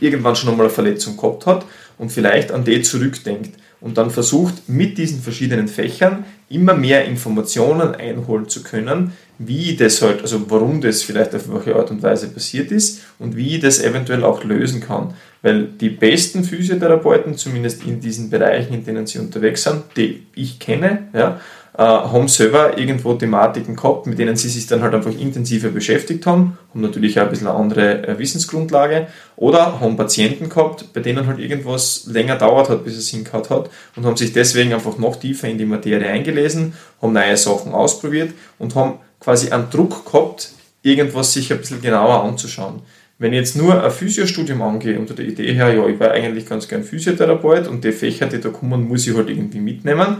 irgendwann 0.00 0.36
schon 0.36 0.50
einmal 0.50 0.66
eine 0.66 0.74
Verletzung 0.74 1.16
gehabt 1.16 1.46
hat 1.46 1.64
und 1.98 2.10
vielleicht 2.10 2.52
an 2.52 2.64
die 2.64 2.82
zurückdenkt 2.82 3.58
und 3.84 3.98
dann 3.98 4.10
versucht, 4.10 4.66
mit 4.66 4.96
diesen 4.96 5.20
verschiedenen 5.20 5.68
Fächern 5.68 6.24
immer 6.48 6.72
mehr 6.72 7.04
Informationen 7.04 7.94
einholen 7.94 8.48
zu 8.48 8.62
können, 8.62 9.12
wie 9.36 9.76
das 9.76 10.00
halt, 10.00 10.22
also 10.22 10.50
warum 10.50 10.80
das 10.80 11.02
vielleicht 11.02 11.34
auf 11.34 11.52
welche 11.52 11.76
Art 11.76 11.90
und 11.90 12.02
Weise 12.02 12.28
passiert 12.28 12.72
ist 12.72 13.02
und 13.18 13.36
wie 13.36 13.56
ich 13.56 13.60
das 13.60 13.82
eventuell 13.82 14.24
auch 14.24 14.42
lösen 14.42 14.80
kann. 14.80 15.12
Weil 15.42 15.64
die 15.64 15.90
besten 15.90 16.44
Physiotherapeuten, 16.44 17.36
zumindest 17.36 17.84
in 17.84 18.00
diesen 18.00 18.30
Bereichen, 18.30 18.72
in 18.72 18.86
denen 18.86 19.06
sie 19.06 19.18
unterwegs 19.18 19.64
sind, 19.64 19.82
die 19.98 20.26
ich 20.34 20.58
kenne, 20.58 21.08
ja, 21.12 21.38
äh, 21.76 21.82
haben 21.82 22.28
selber 22.28 22.78
irgendwo 22.78 23.14
Thematiken 23.14 23.74
gehabt, 23.74 24.06
mit 24.06 24.18
denen 24.18 24.36
sie 24.36 24.48
sich 24.48 24.68
dann 24.68 24.80
halt 24.80 24.94
einfach 24.94 25.10
intensiver 25.10 25.70
beschäftigt 25.70 26.24
haben, 26.24 26.56
haben 26.70 26.80
natürlich 26.80 27.18
auch 27.18 27.24
ein 27.24 27.30
bisschen 27.30 27.48
eine 27.48 27.56
andere 27.56 28.06
äh, 28.06 28.18
Wissensgrundlage 28.18 29.08
oder 29.34 29.80
haben 29.80 29.96
Patienten 29.96 30.48
gehabt, 30.48 30.92
bei 30.92 31.00
denen 31.00 31.26
halt 31.26 31.40
irgendwas 31.40 32.06
länger 32.06 32.36
dauert 32.36 32.68
hat, 32.68 32.84
bis 32.84 32.96
es 32.96 33.08
hingehauen 33.08 33.48
hat 33.50 33.70
und 33.96 34.06
haben 34.06 34.16
sich 34.16 34.32
deswegen 34.32 34.72
einfach 34.72 34.98
noch 34.98 35.16
tiefer 35.16 35.48
in 35.48 35.58
die 35.58 35.64
Materie 35.64 36.08
eingelesen, 36.08 36.74
haben 37.02 37.12
neue 37.12 37.36
Sachen 37.36 37.72
ausprobiert 37.72 38.32
und 38.60 38.76
haben 38.76 39.00
quasi 39.18 39.50
einen 39.50 39.68
Druck 39.68 40.04
gehabt, 40.04 40.50
irgendwas 40.82 41.32
sich 41.32 41.52
ein 41.52 41.58
bisschen 41.58 41.82
genauer 41.82 42.22
anzuschauen. 42.22 42.82
Wenn 43.18 43.32
ich 43.32 43.40
jetzt 43.40 43.56
nur 43.56 43.82
ein 43.82 43.90
Physiostudium 43.90 44.62
angehe, 44.62 44.98
unter 44.98 45.14
der 45.14 45.24
Idee 45.24 45.54
her, 45.54 45.72
ja, 45.74 45.86
ich 45.88 45.98
war 45.98 46.12
eigentlich 46.12 46.46
ganz 46.46 46.68
gern 46.68 46.84
Physiotherapeut 46.84 47.66
und 47.66 47.82
die 47.82 47.92
Fächer, 47.92 48.26
die 48.26 48.40
da 48.40 48.50
kommen, 48.50 48.86
muss 48.86 49.06
ich 49.06 49.16
halt 49.16 49.28
irgendwie 49.28 49.60
mitnehmen, 49.60 50.18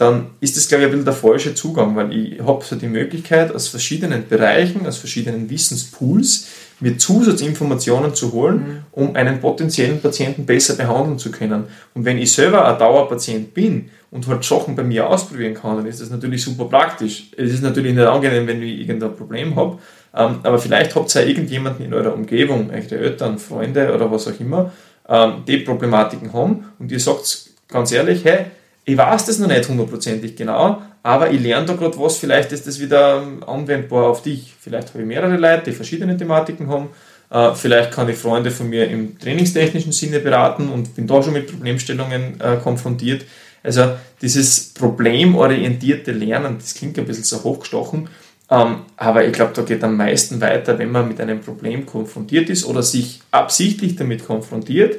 dann 0.00 0.30
ist 0.40 0.56
das, 0.56 0.66
glaube 0.66 0.84
ich, 0.84 0.86
ein 0.86 0.92
bisschen 0.92 1.04
der 1.04 1.12
falsche 1.12 1.54
Zugang, 1.54 1.94
weil 1.94 2.10
ich 2.16 2.40
habe 2.40 2.64
so 2.64 2.74
die 2.74 2.88
Möglichkeit, 2.88 3.54
aus 3.54 3.68
verschiedenen 3.68 4.26
Bereichen, 4.26 4.86
aus 4.86 4.96
verschiedenen 4.96 5.50
Wissenspools, 5.50 6.48
mir 6.80 6.96
Zusatzinformationen 6.96 8.14
zu 8.14 8.32
holen, 8.32 8.56
mhm. 8.56 8.78
um 8.92 9.14
einen 9.14 9.40
potenziellen 9.40 10.00
Patienten 10.00 10.46
besser 10.46 10.76
behandeln 10.76 11.18
zu 11.18 11.30
können. 11.30 11.64
Und 11.92 12.06
wenn 12.06 12.16
ich 12.16 12.32
selber 12.32 12.66
ein 12.66 12.78
Dauerpatient 12.78 13.52
bin 13.52 13.90
und 14.10 14.26
halt 14.26 14.42
Sachen 14.42 14.74
bei 14.74 14.84
mir 14.84 15.06
ausprobieren 15.06 15.52
kann, 15.52 15.76
dann 15.76 15.84
ist 15.84 16.00
das 16.00 16.08
natürlich 16.08 16.42
super 16.42 16.64
praktisch. 16.64 17.32
Es 17.36 17.52
ist 17.52 17.62
natürlich 17.62 17.94
nicht 17.94 18.06
angenehm, 18.06 18.46
wenn 18.46 18.62
ich 18.62 18.80
irgendein 18.80 19.14
Problem 19.14 19.54
habe, 19.54 19.80
ähm, 20.16 20.36
aber 20.42 20.58
vielleicht 20.58 20.94
habt 20.94 21.14
ihr 21.14 21.20
ja 21.20 21.28
irgendjemanden 21.28 21.84
in 21.84 21.92
eurer 21.92 22.14
Umgebung, 22.14 22.70
eure 22.70 22.98
Eltern, 22.98 23.38
Freunde 23.38 23.94
oder 23.94 24.10
was 24.10 24.26
auch 24.26 24.40
immer, 24.40 24.72
ähm, 25.06 25.42
die 25.46 25.58
Problematiken 25.58 26.32
haben 26.32 26.64
und 26.78 26.90
ihr 26.90 27.00
sagt 27.00 27.50
ganz 27.68 27.92
ehrlich, 27.92 28.24
hey, 28.24 28.46
ich 28.90 28.96
weiß 28.96 29.24
das 29.26 29.38
noch 29.38 29.46
nicht 29.46 29.68
hundertprozentig 29.68 30.34
genau, 30.34 30.82
aber 31.02 31.30
ich 31.30 31.40
lerne 31.40 31.66
da 31.66 31.74
gerade 31.74 31.98
was, 31.98 32.16
vielleicht 32.16 32.50
ist 32.50 32.66
das 32.66 32.80
wieder 32.80 33.22
anwendbar 33.46 34.08
auf 34.08 34.22
dich. 34.22 34.52
Vielleicht 34.58 34.88
habe 34.88 35.00
ich 35.00 35.06
mehrere 35.06 35.36
Leute, 35.36 35.64
die 35.66 35.72
verschiedene 35.72 36.16
Thematiken 36.16 36.68
haben. 36.68 36.88
Äh, 37.30 37.54
vielleicht 37.54 37.92
kann 37.92 38.08
ich 38.08 38.16
Freunde 38.16 38.50
von 38.50 38.68
mir 38.68 38.88
im 38.88 39.16
trainingstechnischen 39.18 39.92
Sinne 39.92 40.18
beraten 40.18 40.68
und 40.68 40.96
bin 40.96 41.06
da 41.06 41.22
schon 41.22 41.34
mit 41.34 41.46
Problemstellungen 41.46 42.40
äh, 42.40 42.56
konfrontiert. 42.56 43.24
Also 43.62 43.92
dieses 44.20 44.74
problemorientierte 44.74 46.10
Lernen, 46.10 46.56
das 46.58 46.74
klingt 46.74 46.98
ein 46.98 47.04
bisschen 47.04 47.24
so 47.24 47.44
hochgestochen, 47.44 48.08
ähm, 48.50 48.80
aber 48.96 49.24
ich 49.24 49.32
glaube, 49.32 49.52
da 49.54 49.62
geht 49.62 49.84
am 49.84 49.96
meisten 49.96 50.40
weiter, 50.40 50.78
wenn 50.78 50.90
man 50.90 51.06
mit 51.06 51.20
einem 51.20 51.40
Problem 51.40 51.86
konfrontiert 51.86 52.50
ist 52.50 52.64
oder 52.64 52.82
sich 52.82 53.20
absichtlich 53.30 53.94
damit 53.94 54.26
konfrontiert 54.26 54.96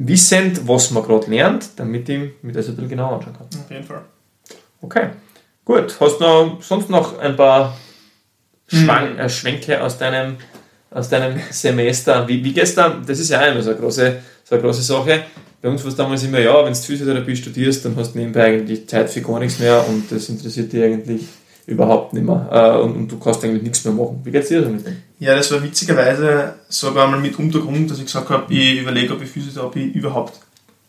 wissend, 0.00 0.66
was 0.66 0.90
man 0.90 1.02
gerade 1.02 1.30
lernt, 1.30 1.70
damit 1.76 2.08
ich 2.08 2.30
mir 2.42 2.52
das 2.52 2.68
ein 2.68 2.74
bisschen 2.74 2.88
genauer 2.88 3.16
anschauen 3.16 3.34
kann. 3.36 3.46
Auf 3.46 3.70
jeden 3.70 3.84
Fall. 3.84 4.02
Okay, 4.80 5.08
gut. 5.64 5.94
Hast 6.00 6.18
du 6.18 6.24
noch, 6.24 6.62
sonst 6.62 6.88
noch 6.88 7.18
ein 7.18 7.36
paar 7.36 7.76
Schwank, 8.66 9.10
hm. 9.10 9.18
äh, 9.18 9.28
Schwenke 9.28 9.82
aus 9.82 9.98
deinem, 9.98 10.36
aus 10.90 11.08
deinem 11.10 11.38
Semester? 11.50 12.26
Wie, 12.26 12.42
wie 12.42 12.52
gestern, 12.52 13.04
das 13.06 13.18
ist 13.18 13.28
ja 13.28 13.42
immer 13.42 13.62
so 13.62 13.70
eine 13.70 13.78
große, 13.78 14.22
so 14.44 14.54
eine 14.54 14.62
große 14.62 14.82
Sache. 14.82 15.24
Bei 15.60 15.68
uns 15.68 15.82
war 15.82 15.90
es 15.90 15.96
damals 15.96 16.22
immer, 16.22 16.38
ja, 16.38 16.64
wenn 16.64 16.72
du 16.72 16.78
Physiotherapie 16.78 17.36
studierst, 17.36 17.84
dann 17.84 17.94
hast 17.96 18.14
du 18.14 18.18
nebenbei 18.18 18.46
eigentlich 18.46 18.88
Zeit 18.88 19.10
für 19.10 19.20
gar 19.20 19.38
nichts 19.38 19.58
mehr 19.58 19.86
und 19.86 20.10
das 20.10 20.30
interessiert 20.30 20.72
dich 20.72 20.82
eigentlich 20.82 21.22
überhaupt 21.70 22.12
nicht 22.12 22.24
mehr 22.26 22.48
äh, 22.50 22.82
und, 22.82 22.96
und, 22.96 23.12
du 23.12 23.18
kannst 23.18 23.44
eigentlich 23.44 23.62
nichts 23.62 23.84
mehr 23.84 23.94
machen. 23.94 24.20
Wie 24.24 24.30
geht 24.30 24.42
es 24.42 24.48
dir 24.48 24.62
damit? 24.62 24.84
Ja, 25.18 25.34
das 25.34 25.52
war 25.52 25.62
witzigerweise 25.62 26.54
sogar 26.68 27.04
einmal 27.04 27.20
mit 27.20 27.38
Untergrund, 27.38 27.90
dass 27.90 27.98
ich 27.98 28.06
gesagt 28.06 28.28
habe, 28.28 28.52
ich 28.52 28.80
überlege, 28.80 29.14
ob 29.14 29.22
ich 29.22 29.30
Physiotherapie 29.30 29.86
überhaupt 29.92 30.40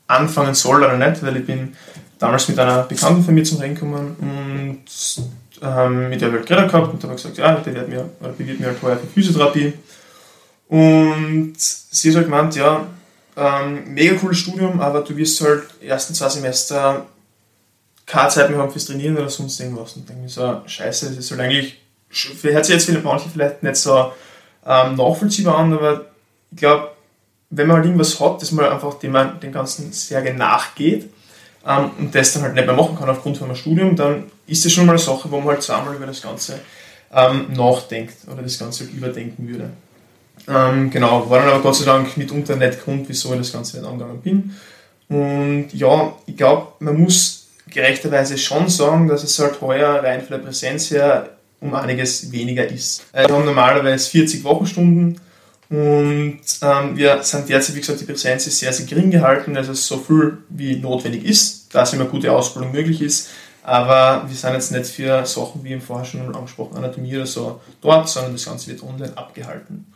anfangen 0.08 0.54
soll 0.54 0.78
oder 0.78 0.98
nicht, 0.98 1.24
weil 1.24 1.38
ich 1.38 1.46
bin 1.46 1.74
damals 2.20 2.48
mit 2.48 2.60
einer 2.60 2.84
Bekannten 2.84 3.24
von 3.24 3.34
mir 3.34 3.44
zum 3.44 3.60
Rennen 3.60 3.76
gekommen 3.76 4.16
und 4.20 4.84
ähm, 5.64 6.10
mit 6.10 6.22
der 6.22 6.30
habe 6.30 6.38
ich 6.38 6.42
halt 6.42 6.48
geredet 6.48 6.72
gehabt 6.72 6.94
und 6.94 7.04
habe 7.04 7.16
gesagt, 7.16 7.38
ja, 7.38 7.56
die 7.56 7.74
wird 7.74 7.90
mir, 7.90 8.10
oder 8.20 8.34
die 8.38 8.48
wird 8.48 8.60
mir 8.60 8.68
halt 8.68 8.82
heuer 8.82 8.98
für 8.98 9.08
Physiotherapie. 9.08 9.74
Und 10.68 11.54
sie 11.58 12.10
hat 12.10 12.16
halt 12.16 12.26
gemeint, 12.26 12.56
ja, 12.56 12.88
ähm, 13.38 13.94
mega 13.94 14.16
cooles 14.16 14.40
Studium, 14.40 14.80
aber 14.80 15.02
du 15.02 15.16
wirst 15.16 15.42
halt 15.42 15.64
ersten 15.82 16.14
zwei 16.14 16.30
Semester 16.30 17.06
keine 18.12 18.30
Zeit 18.30 18.50
mehr 18.50 18.60
haben 18.60 18.72
fürs 18.72 18.86
Trainieren 18.86 19.18
oder 19.18 19.30
sonst 19.30 19.60
irgendwas. 19.60 19.94
Und 19.94 20.08
denke 20.08 20.26
ich 20.26 20.34
so, 20.34 20.62
scheiße, 20.66 21.08
das 21.08 21.18
ist 21.18 21.32
halt 21.32 21.40
eigentlich, 21.40 21.78
hört 22.42 22.66
sich 22.66 22.76
jetzt 22.76 22.86
für 22.86 23.00
manche 23.00 23.30
vielleicht 23.30 23.64
nicht 23.64 23.78
so 23.78 24.12
ähm, 24.66 24.96
nachvollziehbar 24.96 25.58
an, 25.58 25.72
aber 25.74 26.08
ich 26.52 26.58
glaube, 26.58 26.90
wenn 27.50 27.68
man 27.68 27.78
halt 27.78 27.86
irgendwas 27.86 28.20
hat, 28.20 28.42
das 28.42 28.52
man 28.52 28.66
einfach 28.66 28.96
dem 28.96 29.14
man 29.14 29.40
den 29.40 29.54
ganzen 29.54 29.94
sehr 29.94 30.22
nachgeht 30.34 31.10
ähm, 31.66 31.92
und 32.00 32.14
das 32.14 32.34
dann 32.34 32.44
halt 32.44 32.56
nicht 32.56 32.66
mehr 32.66 32.76
machen 32.76 32.98
kann 32.98 33.10
aufgrund 33.10 33.38
von 33.38 33.48
einem 33.48 33.56
Studium, 33.56 33.96
dann 33.96 34.26
ist 34.46 34.66
das 34.66 34.74
schon 34.74 34.86
mal 34.86 34.94
eine 34.94 35.00
Sache, 35.00 35.32
wo 35.32 35.40
man 35.40 35.50
halt 35.50 35.64
zweimal 35.64 35.96
über 35.96 36.06
das 36.06 36.22
Ganze 36.22 36.60
ähm, 37.14 37.48
nachdenkt 37.54 38.16
oder 38.30 38.42
das 38.42 38.60
Ganze 38.60 38.84
überdenken 38.84 39.48
würde. 39.48 39.70
Ähm, 40.50 40.90
genau, 40.90 41.30
war 41.30 41.40
dann 41.40 41.50
aber 41.50 41.62
Gott 41.62 41.78
sei 41.78 41.86
Dank 41.86 42.18
mitunter 42.18 42.58
nicht 42.58 42.84
Grund, 42.84 43.08
wieso 43.08 43.32
ich 43.32 43.40
das 43.40 43.54
Ganze 43.54 43.78
nicht 43.78 43.88
angegangen 43.88 44.22
bin. 44.22 44.56
Und 45.08 45.70
ja, 45.74 46.14
ich 46.26 46.36
glaube, 46.36 46.74
man 46.80 47.00
muss 47.00 47.41
gerechterweise 47.72 48.38
schon 48.38 48.70
sagen, 48.70 49.08
dass 49.08 49.24
es 49.24 49.40
halt 49.40 49.60
heuer 49.62 50.04
rein 50.04 50.22
von 50.22 50.38
der 50.38 50.46
Präsenz 50.46 50.92
her 50.92 51.30
um 51.60 51.74
einiges 51.76 52.32
weniger 52.32 52.68
ist. 52.68 53.04
Äh, 53.14 53.28
wir 53.28 53.36
haben 53.36 53.46
normalerweise 53.46 54.10
40 54.10 54.44
Wochenstunden 54.44 55.20
Und 55.70 56.42
ähm, 56.62 56.98
wir 56.98 57.24
sind 57.24 57.48
derzeit, 57.48 57.76
wie 57.76 57.80
gesagt, 57.80 58.02
die 58.02 58.06
Präsenz 58.06 58.46
ist 58.46 58.60
sehr, 58.60 58.74
sehr 58.74 58.86
gering 58.86 59.10
gehalten, 59.10 59.56
also 59.56 59.74
so 59.74 59.98
viel 59.98 60.40
wie 60.50 60.76
notwendig 60.76 61.24
ist, 61.24 61.74
dass 61.74 61.94
immer 61.94 62.06
gute 62.06 62.30
Ausbildung 62.32 62.74
möglich 62.74 63.02
ist. 63.02 63.30
Aber 63.64 64.28
wir 64.28 64.36
sind 64.36 64.54
jetzt 64.54 64.72
nicht 64.72 64.88
für 64.88 65.26
Sachen 65.26 65.64
wie 65.64 65.72
im 65.72 65.82
vorher 65.82 66.04
schon 66.04 66.36
angesprochen, 66.36 66.76
Anatomie 66.76 67.16
oder 67.16 67.26
so 67.26 67.62
dort, 67.80 68.10
sondern 68.10 68.34
das 68.34 68.46
Ganze 68.46 68.68
wird 68.72 68.84
online 68.84 69.16
abgehalten. 69.16 69.94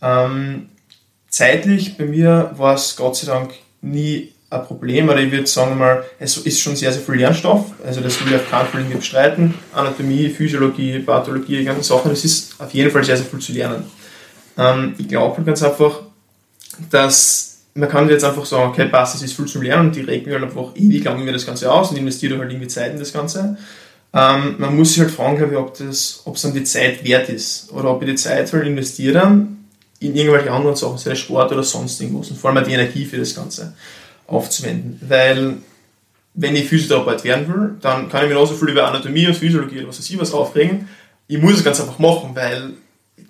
Ähm, 0.00 0.70
zeitlich 1.28 1.96
bei 1.96 2.04
mir 2.04 2.50
war 2.56 2.74
es 2.74 2.96
Gott 2.96 3.16
sei 3.16 3.26
Dank 3.28 3.52
nie 3.80 4.31
ein 4.52 4.66
Problem, 4.66 5.08
aber 5.08 5.20
ich 5.20 5.32
würde 5.32 5.46
sagen 5.46 5.78
mal, 5.78 6.04
es 6.18 6.36
ist 6.36 6.60
schon 6.60 6.76
sehr, 6.76 6.92
sehr 6.92 7.02
viel 7.02 7.16
Lernstoff, 7.16 7.66
also 7.84 8.00
das 8.00 8.20
will 8.20 8.32
ich 8.32 8.36
auf 8.36 8.50
keinen 8.50 8.66
Fall 8.66 8.80
irgendwie 8.80 8.98
bestreiten. 8.98 9.54
Anatomie, 9.72 10.28
Physiologie, 10.28 10.98
Pathologie, 10.98 11.58
die 11.58 11.64
ganzen 11.64 11.82
Sachen, 11.82 12.10
das 12.10 12.24
ist 12.24 12.60
auf 12.60 12.72
jeden 12.72 12.90
Fall 12.90 13.04
sehr, 13.04 13.16
sehr 13.16 13.26
viel 13.26 13.40
zu 13.40 13.52
lernen. 13.52 13.84
Ähm, 14.58 14.94
ich 14.98 15.08
glaube 15.08 15.36
halt 15.36 15.46
ganz 15.46 15.62
einfach, 15.62 16.02
dass 16.90 17.60
man 17.74 17.88
kann 17.88 18.08
jetzt 18.08 18.24
einfach 18.24 18.44
sagen, 18.44 18.70
okay, 18.70 18.86
passt, 18.86 19.14
das 19.14 19.22
ist 19.22 19.32
viel 19.32 19.46
zum 19.46 19.62
Lernen 19.62 19.88
und 19.88 19.96
die 19.96 20.02
regen 20.02 20.30
halt 20.30 20.42
einfach 20.42 20.72
ewig 20.74 21.04
lang 21.04 21.22
über 21.22 21.32
das 21.32 21.46
Ganze 21.46 21.72
aus 21.72 21.90
und 21.90 21.96
investiert 21.96 22.38
halt 22.38 22.50
irgendwie 22.50 22.68
Zeit 22.68 22.92
in 22.92 22.98
das 22.98 23.12
Ganze. 23.12 23.56
Ähm, 24.12 24.56
man 24.58 24.76
muss 24.76 24.90
sich 24.90 25.00
halt 25.00 25.10
fragen, 25.10 25.38
glaube 25.38 25.52
ich, 25.52 25.58
ob 25.58 25.78
das, 25.78 26.20
ob 26.26 26.36
es 26.36 26.42
dann 26.42 26.52
die 26.52 26.64
Zeit 26.64 27.02
wert 27.02 27.30
ist 27.30 27.72
oder 27.72 27.90
ob 27.90 28.02
ich 28.02 28.10
die 28.10 28.16
Zeit 28.16 28.52
halt 28.52 28.66
investiere 28.66 29.46
in 30.00 30.16
irgendwelche 30.16 30.50
anderen 30.50 30.76
Sachen, 30.76 30.98
sei 30.98 31.12
es 31.12 31.20
Sport 31.20 31.52
oder 31.52 31.62
sonst 31.62 31.98
irgendwas 32.02 32.28
und 32.30 32.38
vor 32.38 32.50
allem 32.50 32.62
die 32.64 32.72
Energie 32.72 33.06
für 33.06 33.16
das 33.16 33.34
Ganze 33.34 33.72
aufzuwenden. 34.26 35.00
Weil, 35.06 35.54
wenn 36.34 36.56
ich 36.56 36.68
Physiotherapeut 36.68 37.24
werden 37.24 37.48
will, 37.48 37.74
dann 37.80 38.08
kann 38.08 38.22
ich 38.22 38.28
mir 38.28 38.34
genauso 38.34 38.54
viel 38.54 38.70
über 38.70 38.86
Anatomie 38.86 39.26
und 39.26 39.36
Physiologie 39.36 39.78
oder 39.78 39.88
was 39.88 39.98
weiß 39.98 40.10
ich 40.10 40.18
was 40.18 40.32
aufregen. 40.32 40.88
Ich 41.28 41.38
muss 41.38 41.54
es 41.54 41.64
ganz 41.64 41.80
einfach 41.80 41.98
machen, 41.98 42.30
weil 42.34 42.72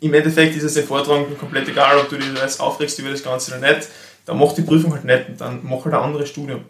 im 0.00 0.14
Endeffekt 0.14 0.56
ist 0.56 0.64
es 0.64 0.74
der 0.74 0.84
Vortrag 0.84 1.38
komplett 1.38 1.68
egal, 1.68 1.98
ob 1.98 2.08
du 2.08 2.16
dich 2.16 2.26
jetzt 2.34 2.60
aufregst 2.60 2.98
über 2.98 3.10
das 3.10 3.22
Ganze 3.22 3.56
oder 3.56 3.74
nicht. 3.74 3.88
Dann 4.24 4.38
mach 4.38 4.52
die 4.52 4.62
Prüfung 4.62 4.92
halt 4.92 5.04
nicht 5.04 5.28
und 5.28 5.40
dann 5.40 5.60
mach 5.62 5.84
halt 5.84 5.94
ein 5.94 6.00
anderes 6.00 6.28
Studium. 6.28 6.64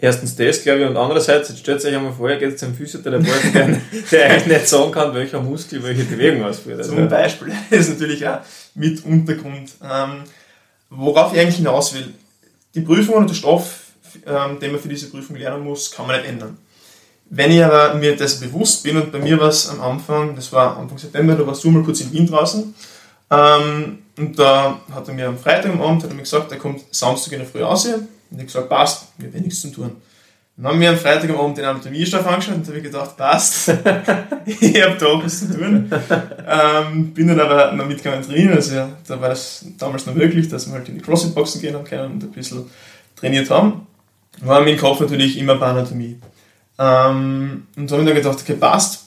Erstens 0.00 0.36
das, 0.36 0.62
glaube 0.62 0.80
ich, 0.80 0.86
und 0.86 0.96
andererseits, 0.96 1.48
jetzt 1.48 1.58
stellt 1.58 1.84
euch 1.84 1.94
einmal 1.94 2.12
vor, 2.12 2.30
ihr 2.30 2.36
geht 2.36 2.56
zum 2.56 2.72
Physiotherapeuten, 2.72 3.52
der, 3.52 3.80
der 4.12 4.30
eigentlich 4.30 4.46
nicht 4.46 4.68
sagen 4.68 4.92
kann, 4.92 5.12
welcher 5.12 5.40
Muskel 5.40 5.82
welche 5.82 6.04
Bewegung 6.04 6.44
ausführt. 6.44 6.78
Also, 6.78 6.94
Zum 6.94 7.08
Beispiel, 7.08 7.52
das 7.70 7.80
ist 7.80 7.98
natürlich 7.98 8.26
auch 8.28 8.38
mit 8.74 9.04
Untergrund. 9.04 9.72
Ähm, 9.82 10.22
worauf 10.88 11.32
ich 11.32 11.40
eigentlich 11.40 11.56
hinaus 11.56 11.94
will, 11.94 12.14
die 12.74 12.80
Prüfung 12.80 13.16
und 13.16 13.30
der 13.30 13.34
Stoff, 13.34 13.86
ähm, 14.26 14.58
den 14.58 14.72
man 14.72 14.80
für 14.80 14.88
diese 14.88 15.10
Prüfung 15.10 15.36
lernen 15.36 15.64
muss, 15.64 15.90
kann 15.90 16.06
man 16.06 16.16
nicht 16.20 16.28
ändern. 16.28 16.58
Wenn 17.30 17.50
ich 17.50 17.62
aber 17.62 17.94
mir 17.94 18.16
das 18.16 18.40
bewusst 18.40 18.82
bin, 18.82 18.96
und 18.96 19.12
bei 19.12 19.18
mir 19.18 19.38
war 19.38 19.48
es 19.48 19.68
am 19.68 19.80
Anfang, 19.80 20.34
das 20.34 20.52
war 20.52 20.78
Anfang 20.78 20.98
September, 20.98 21.34
da 21.34 21.46
warst 21.46 21.62
du 21.62 21.70
mal 21.70 21.82
kurz 21.82 22.00
in 22.00 22.12
Wien 22.12 22.26
draußen, 22.26 22.74
ähm, 23.30 23.98
und 24.16 24.38
da 24.38 24.80
hat 24.92 25.08
er 25.08 25.14
mir 25.14 25.28
am 25.28 25.38
Freitag 25.38 25.72
am 25.72 25.82
Abend 25.82 26.02
hat 26.02 26.10
er 26.10 26.16
mir 26.16 26.22
gesagt, 26.22 26.50
er 26.50 26.58
kommt 26.58 26.82
Samstag 26.90 27.34
in 27.34 27.40
der 27.40 27.48
Früh 27.48 27.62
raus. 27.62 27.84
Und 27.84 28.08
ich 28.30 28.36
habe 28.36 28.44
gesagt, 28.44 28.68
passt, 28.68 29.08
ich 29.18 29.26
habe 29.26 29.40
nichts 29.40 29.60
zu 29.60 29.68
tun. 29.68 29.92
Dann 30.60 30.72
haben 30.72 30.80
wir 30.80 30.90
am 30.90 30.96
Freitag 30.96 31.30
am 31.30 31.38
Abend 31.38 31.56
den 31.56 31.64
Anatomiestoff 31.64 32.26
angeschaut 32.26 32.56
und 32.56 32.66
habe 32.66 32.78
ich 32.78 32.82
gedacht, 32.82 33.16
passt, 33.16 33.68
ich 34.44 34.82
habe 34.82 34.96
da 34.98 35.06
auch 35.06 35.24
was 35.24 35.38
zu 35.38 35.56
tun. 35.56 35.88
Ähm, 36.48 37.14
bin 37.14 37.28
dann 37.28 37.38
aber 37.38 37.70
noch 37.72 37.86
mitgegangen 37.86 38.26
drin, 38.26 38.50
also 38.50 38.74
ja, 38.74 38.88
da 39.06 39.20
war 39.20 39.28
das 39.28 39.64
damals 39.78 40.06
noch 40.06 40.16
möglich, 40.16 40.48
dass 40.48 40.66
wir 40.66 40.74
halt 40.74 40.88
in 40.88 40.96
die 40.96 41.00
CrossFit-Boxen 41.00 41.60
gehen 41.60 41.76
haben 41.76 41.84
können 41.84 42.14
und 42.14 42.24
ein 42.24 42.32
bisschen 42.32 42.64
trainiert 43.14 43.48
haben. 43.50 43.86
War 44.40 44.60
mir 44.60 44.72
im 44.72 44.78
Kopf 44.78 44.98
natürlich 44.98 45.38
immer 45.38 45.54
bei 45.54 45.66
Anatomie. 45.66 46.18
Ähm, 46.76 47.68
und 47.76 47.88
da 47.88 47.94
habe 47.94 48.02
ich 48.02 48.08
dann 48.08 48.16
gedacht, 48.16 48.38
okay, 48.40 48.54
passt, 48.54 49.04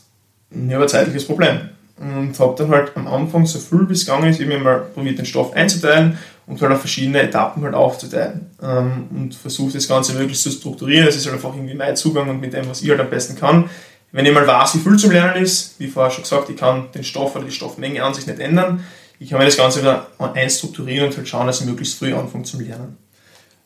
ich 0.52 0.74
habe 0.74 0.84
ein 0.84 0.90
zeitliches 0.90 1.26
Problem. 1.26 1.70
Und 2.00 2.40
habe 2.40 2.56
dann 2.58 2.70
halt 2.70 2.94
am 2.96 3.08
Anfang 3.08 3.46
so 3.46 3.60
viel 3.60 3.86
bis 3.86 4.06
gegangen 4.06 4.30
ist, 4.30 4.40
eben 4.40 4.64
mal 4.64 4.80
probiert, 4.80 5.18
den 5.18 5.26
Stoff 5.26 5.54
einzuteilen 5.54 6.18
und 6.52 6.62
halt 6.62 6.74
auf 6.74 6.80
verschiedene 6.80 7.22
Etappen 7.22 7.64
halt 7.64 7.74
aufzuteilen. 7.74 8.52
Ähm, 8.62 9.08
und 9.10 9.34
versucht 9.34 9.74
das 9.74 9.88
Ganze 9.88 10.14
möglichst 10.14 10.44
zu 10.44 10.52
strukturieren. 10.52 11.06
Das 11.06 11.16
ist 11.16 11.26
halt 11.26 11.36
einfach 11.36 11.56
irgendwie 11.56 11.74
mein 11.74 11.96
Zugang 11.96 12.30
und 12.30 12.42
mit 12.42 12.52
dem, 12.52 12.68
was 12.70 12.82
ich 12.82 12.90
halt 12.90 13.00
am 13.00 13.10
besten 13.10 13.38
kann. 13.38 13.70
Wenn 14.12 14.26
ich 14.26 14.34
mal 14.34 14.46
weiß, 14.46 14.76
wie 14.76 14.80
viel 14.80 14.98
zum 14.98 15.12
Lernen 15.12 15.42
ist, 15.42 15.80
wie 15.80 15.88
vorher 15.88 16.12
schon 16.12 16.24
gesagt, 16.24 16.50
ich 16.50 16.58
kann 16.58 16.92
den 16.94 17.06
Stoff 17.06 17.38
oder 17.38 17.46
die 17.46 17.52
Stoffmenge 17.52 18.04
an 18.04 18.14
sich 18.14 18.28
nicht 18.28 18.40
ändern. 18.40 18.84
Ich 19.18 19.30
kann 19.30 19.40
mir 19.40 19.46
das 19.46 19.56
Ganze 19.56 19.80
wieder 19.80 20.08
einstrukturieren 20.20 21.08
und 21.08 21.16
halt 21.16 21.26
schauen, 21.26 21.48
dass 21.48 21.62
ich 21.62 21.68
möglichst 21.68 21.98
früh 21.98 22.14
anfange 22.14 22.44
zum 22.44 22.60
Lernen. 22.60 22.98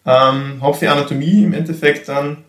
Ähm, 0.05 0.61
habe 0.61 0.77
für 0.77 0.91
Anatomie 0.91 1.43
im 1.43 1.53
Endeffekt 1.53 2.07
dann 2.07 2.43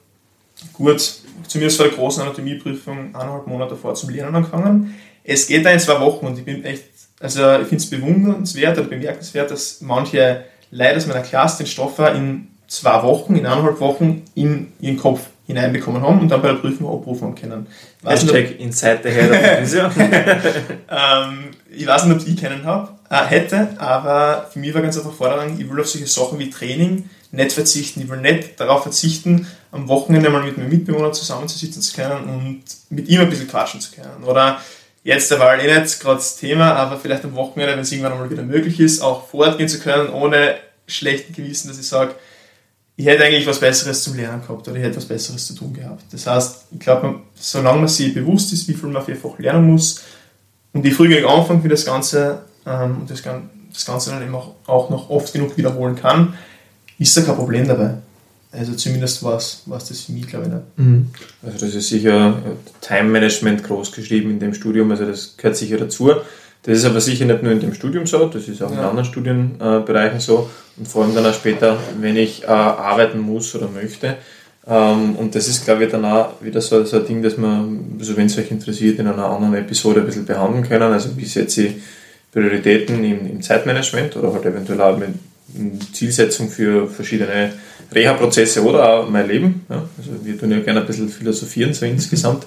gut, 0.74 1.14
zumindest 1.48 1.78
vor 1.78 1.86
der 1.86 1.96
großen 1.96 2.22
Anatomieprüfung, 2.22 3.14
eineinhalb 3.14 3.46
Monate 3.46 3.74
vor 3.74 3.94
zum 3.94 4.10
Lernen 4.10 4.34
angefangen. 4.34 4.94
Es 5.24 5.46
geht 5.46 5.64
da 5.64 5.70
in 5.70 5.80
zwei 5.80 5.98
Wochen 5.98 6.26
und 6.26 6.38
ich 6.38 6.44
bin 6.44 6.62
echt, 6.62 6.84
also 7.20 7.52
ich 7.60 7.68
finde 7.68 7.76
es 7.76 7.90
bewundernswert 7.90 8.78
oder 8.78 8.88
bemerkenswert, 8.88 9.50
dass 9.50 9.80
manche 9.80 10.44
Leute 10.70 10.96
aus 10.96 11.06
meiner 11.06 11.22
Klasse 11.22 11.62
den 11.62 11.66
Stoff 11.66 11.98
in 11.98 12.48
zwei 12.68 13.02
Wochen, 13.02 13.36
in 13.36 13.46
eineinhalb 13.46 13.80
Wochen 13.80 14.22
in 14.34 14.72
ihren 14.80 14.96
Kopf 14.96 15.20
hineinbekommen 15.46 16.02
haben 16.02 16.20
und 16.20 16.28
dann 16.28 16.42
bei 16.42 16.48
der 16.48 16.56
Prüfung 16.56 16.92
abrufen 16.92 17.34
können. 17.34 17.68
Hashtag 18.04 18.58
Inside 18.58 19.00
the 19.04 19.10
Head 19.10 19.84
of 19.84 19.96
ähm, 19.96 21.50
Ich 21.70 21.86
weiß 21.86 22.04
nicht, 22.04 22.20
ob 22.20 22.26
ich 22.26 22.36
keinen 22.36 22.64
hab, 22.64 22.98
äh, 23.08 23.24
hätte, 23.24 23.68
aber 23.78 24.48
für 24.52 24.58
mich 24.58 24.74
war 24.74 24.82
ganz 24.82 24.98
einfach 24.98 25.12
Forderung, 25.12 25.56
ich 25.58 25.70
will 25.70 25.80
auf 25.80 25.88
solche 25.88 26.08
Sachen 26.08 26.38
wie 26.40 26.50
Training 26.50 27.08
nicht 27.30 27.52
verzichten. 27.52 28.00
Ich 28.00 28.08
will 28.08 28.20
nicht 28.20 28.58
darauf 28.58 28.82
verzichten, 28.82 29.46
am 29.70 29.88
Wochenende 29.88 30.30
mal 30.30 30.42
mit 30.42 30.56
meinem 30.56 30.70
Mitbewohner 30.70 31.12
zusammenzusitzen 31.12 31.82
zu 31.82 31.94
können 31.94 32.24
und 32.24 32.62
mit 32.90 33.08
ihm 33.08 33.20
ein 33.20 33.30
bisschen 33.30 33.48
quatschen 33.48 33.80
zu 33.80 33.92
können. 33.92 34.24
Oder 34.24 34.60
jetzt 35.06 35.30
der 35.30 35.38
Wahl 35.38 35.60
eh 35.60 35.72
nicht 35.72 36.00
gerade 36.00 36.16
das 36.16 36.36
Thema, 36.36 36.74
aber 36.74 36.98
vielleicht 36.98 37.24
am 37.24 37.36
Wochenende, 37.36 37.74
wenn 37.74 37.80
es 37.80 37.92
irgendwann 37.92 38.18
mal 38.18 38.28
wieder 38.28 38.42
möglich 38.42 38.80
ist, 38.80 39.00
auch 39.00 39.28
fortgehen 39.28 39.68
zu 39.68 39.78
können, 39.78 40.10
ohne 40.10 40.56
schlechten 40.88 41.32
Gewissen, 41.32 41.68
dass 41.68 41.78
ich 41.78 41.86
sage, 41.86 42.16
ich 42.96 43.06
hätte 43.06 43.22
eigentlich 43.22 43.46
was 43.46 43.60
Besseres 43.60 44.02
zum 44.02 44.16
Lernen 44.16 44.42
gehabt 44.42 44.66
oder 44.66 44.76
ich 44.76 44.82
hätte 44.82 44.96
was 44.96 45.04
Besseres 45.04 45.46
zu 45.46 45.54
tun 45.54 45.72
gehabt. 45.72 46.02
Das 46.10 46.26
heißt, 46.26 46.66
ich 46.72 46.80
glaube, 46.80 47.20
solange 47.36 47.78
man 47.78 47.88
sich 47.88 48.14
bewusst 48.14 48.52
ist, 48.52 48.66
wie 48.66 48.74
viel 48.74 48.88
man 48.88 49.06
einfach 49.06 49.38
lernen 49.38 49.70
muss 49.70 50.02
und 50.72 50.82
die 50.82 50.90
früh 50.90 51.08
genug 51.08 51.30
anfängt 51.30 51.62
für 51.62 51.68
das 51.68 51.84
Ganze 51.84 52.42
ähm, 52.66 53.02
und 53.02 53.10
das, 53.10 53.22
das 53.22 53.84
Ganze 53.84 54.10
dann 54.10 54.24
eben 54.24 54.34
auch, 54.34 54.54
auch 54.66 54.90
noch 54.90 55.08
oft 55.08 55.32
genug 55.32 55.56
wiederholen 55.56 55.94
kann, 55.94 56.36
ist 56.98 57.16
da 57.16 57.20
kein 57.20 57.36
Problem 57.36 57.68
dabei. 57.68 57.98
Also 58.56 58.74
zumindest 58.74 59.22
war 59.22 59.36
es 59.36 59.64
das 59.66 60.00
für 60.00 60.12
mich, 60.12 60.26
glaube 60.26 60.46
ich, 60.46 60.52
nicht. 60.52 60.62
Mhm. 60.76 61.06
Also 61.44 61.66
das 61.66 61.74
ist 61.74 61.88
sicher 61.88 62.42
Time 62.80 63.10
Management 63.10 63.64
groß 63.64 63.92
geschrieben 63.92 64.30
in 64.30 64.40
dem 64.40 64.54
Studium, 64.54 64.90
also 64.90 65.04
das 65.04 65.36
gehört 65.36 65.56
sicher 65.56 65.76
dazu. 65.76 66.12
Das 66.62 66.78
ist 66.78 66.84
aber 66.84 67.00
sicher 67.00 67.26
nicht 67.26 67.42
nur 67.44 67.52
in 67.52 67.60
dem 67.60 67.74
Studium 67.74 68.06
so, 68.06 68.26
das 68.26 68.48
ist 68.48 68.60
auch 68.60 68.72
ja. 68.72 68.78
in 68.78 68.84
anderen 68.84 69.04
Studienbereichen 69.04 70.18
so 70.18 70.50
und 70.76 70.88
vor 70.88 71.04
allem 71.04 71.14
dann 71.14 71.26
auch 71.26 71.34
später, 71.34 71.78
wenn 72.00 72.16
ich 72.16 72.42
äh, 72.42 72.46
arbeiten 72.46 73.20
muss 73.20 73.54
oder 73.54 73.68
möchte. 73.68 74.16
Ähm, 74.66 75.14
und 75.16 75.34
das 75.34 75.46
ist, 75.46 75.64
glaube 75.64 75.84
ich, 75.84 75.90
dann 75.90 76.04
auch 76.04 76.42
wieder 76.42 76.60
so, 76.60 76.84
so 76.84 76.98
ein 76.98 77.06
Ding, 77.06 77.22
dass 77.22 77.36
man, 77.36 77.96
also 77.98 78.16
wenn 78.16 78.26
es 78.26 78.36
euch 78.36 78.50
interessiert, 78.50 78.98
in 78.98 79.06
einer 79.06 79.26
anderen 79.26 79.54
Episode 79.54 80.00
ein 80.00 80.06
bisschen 80.06 80.26
behandeln 80.26 80.68
können. 80.68 80.92
Also 80.92 81.16
wie 81.16 81.24
setze 81.24 81.66
ich 81.66 81.74
Prioritäten 82.32 83.02
im, 83.04 83.26
im 83.26 83.42
Zeitmanagement 83.42 84.16
oder 84.16 84.32
halt 84.32 84.44
eventuell 84.44 84.80
auch 84.80 84.98
mit 84.98 85.10
Zielsetzung 85.92 86.50
für 86.50 86.88
verschiedene 86.88 87.52
Reha-Prozesse 87.94 88.62
oder 88.64 88.88
auch 88.88 89.08
mein 89.08 89.28
Leben. 89.28 89.64
Ja. 89.68 89.82
Also 89.98 90.10
wir 90.22 90.38
tun 90.38 90.50
ja 90.50 90.60
gerne 90.60 90.80
ein 90.80 90.86
bisschen 90.86 91.08
philosophieren 91.08 91.72
so 91.72 91.86
insgesamt. 91.86 92.46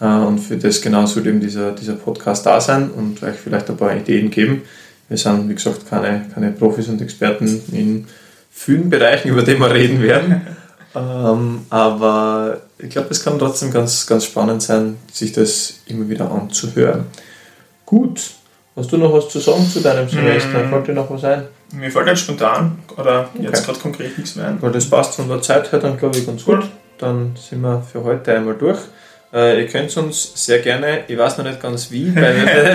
Äh, 0.00 0.04
und 0.04 0.38
für 0.38 0.56
das 0.56 0.80
genau 0.80 1.06
soll 1.06 1.26
eben 1.26 1.40
dieser, 1.40 1.72
dieser 1.72 1.94
Podcast 1.94 2.46
da 2.46 2.60
sein 2.60 2.90
und 2.90 3.22
euch 3.22 3.36
vielleicht 3.36 3.68
ein 3.70 3.76
paar 3.76 3.94
Ideen 3.94 4.30
geben. 4.30 4.62
Wir 5.08 5.16
sind, 5.16 5.48
wie 5.48 5.54
gesagt, 5.54 5.88
keine, 5.88 6.26
keine 6.32 6.50
Profis 6.52 6.88
und 6.88 7.00
Experten 7.00 7.62
in 7.72 8.06
vielen 8.50 8.90
Bereichen, 8.90 9.28
über 9.28 9.42
die 9.42 9.58
wir 9.58 9.72
reden 9.72 10.02
werden. 10.02 10.46
ähm, 10.94 11.60
aber 11.70 12.60
ich 12.78 12.90
glaube, 12.90 13.08
es 13.10 13.22
kann 13.22 13.38
trotzdem 13.38 13.70
ganz, 13.70 14.06
ganz 14.06 14.24
spannend 14.24 14.62
sein, 14.62 14.96
sich 15.12 15.32
das 15.32 15.80
immer 15.86 16.08
wieder 16.08 16.30
anzuhören. 16.30 17.06
Gut, 17.86 18.20
hast 18.76 18.92
du 18.92 18.98
noch 18.98 19.12
was 19.12 19.28
zu 19.30 19.38
sagen 19.38 19.66
zu 19.66 19.80
deinem 19.80 20.08
Semester? 20.08 20.64
Mm. 20.64 20.70
Fällt 20.70 20.88
dir 20.88 20.92
noch 20.92 21.10
was 21.10 21.24
ein? 21.24 21.44
Mir 21.72 21.90
fällt 21.90 22.06
jetzt 22.06 22.20
spontan 22.20 22.78
oder 22.96 23.28
okay. 23.34 23.44
jetzt 23.44 23.64
gerade 23.64 23.78
konkret 23.78 24.16
nichts 24.16 24.36
mehr 24.36 24.48
ein. 24.48 24.62
Weil 24.62 24.72
das 24.72 24.88
passt 24.88 25.14
von 25.14 25.28
der 25.28 25.42
Zeit 25.42 25.70
her 25.70 25.78
dann, 25.78 25.98
glaube 25.98 26.18
ich, 26.18 26.26
ganz 26.26 26.44
gut. 26.44 26.64
Dann 26.98 27.36
sind 27.36 27.60
wir 27.60 27.82
für 27.82 28.02
heute 28.04 28.34
einmal 28.34 28.54
durch. 28.54 28.78
Äh, 29.32 29.60
ihr 29.60 29.66
könnt 29.68 29.94
uns 29.96 30.32
sehr 30.34 30.60
gerne, 30.60 31.04
ich 31.06 31.18
weiß 31.18 31.36
noch 31.38 31.44
nicht 31.44 31.60
ganz 31.60 31.90
wie, 31.90 32.10
bei, 32.10 32.32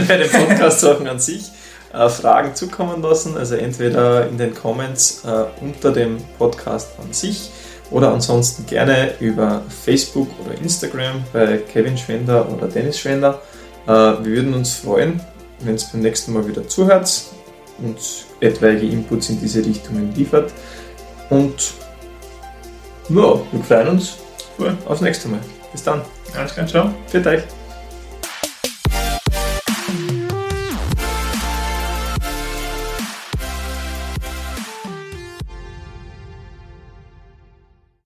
bei 0.07 0.17
den 0.17 0.29
Podcast-Sachen 0.29 1.07
an 1.07 1.17
sich, 1.17 1.51
äh, 1.91 2.07
Fragen 2.07 2.53
zukommen 2.53 3.01
lassen. 3.01 3.35
Also 3.35 3.55
entweder 3.55 4.27
in 4.27 4.37
den 4.37 4.53
Comments 4.53 5.23
äh, 5.25 5.63
unter 5.63 5.91
dem 5.91 6.17
Podcast 6.37 6.91
an 7.03 7.11
sich 7.11 7.49
oder 7.89 8.11
ansonsten 8.11 8.65
gerne 8.67 9.13
über 9.19 9.63
Facebook 9.83 10.27
oder 10.45 10.55
Instagram 10.59 11.23
bei 11.33 11.57
Kevin 11.57 11.97
Schwender 11.97 12.47
oder 12.49 12.67
Dennis 12.67 12.99
Schwender. 12.99 13.41
Äh, 13.87 13.89
wir 13.89 14.25
würden 14.25 14.53
uns 14.53 14.75
freuen, 14.75 15.19
wenn 15.61 15.75
es 15.75 15.91
beim 15.91 16.01
nächsten 16.01 16.33
Mal 16.33 16.47
wieder 16.47 16.67
zuhört 16.67 17.09
und 17.83 17.97
etwaige 18.39 18.87
Inputs 18.87 19.29
in 19.29 19.39
diese 19.39 19.65
Richtungen 19.65 20.13
liefert. 20.15 20.51
Und 21.29 21.73
ja, 23.09 23.15
wir 23.51 23.63
freuen 23.67 23.87
uns 23.89 24.17
aufs 24.85 25.01
nächste 25.01 25.27
Mal. 25.29 25.39
Bis 25.71 25.83
dann. 25.83 26.01
Alles 26.35 26.53
klar, 26.53 26.67
ciao. 26.67 26.93
Für 27.07 27.25
euch. 27.25 27.43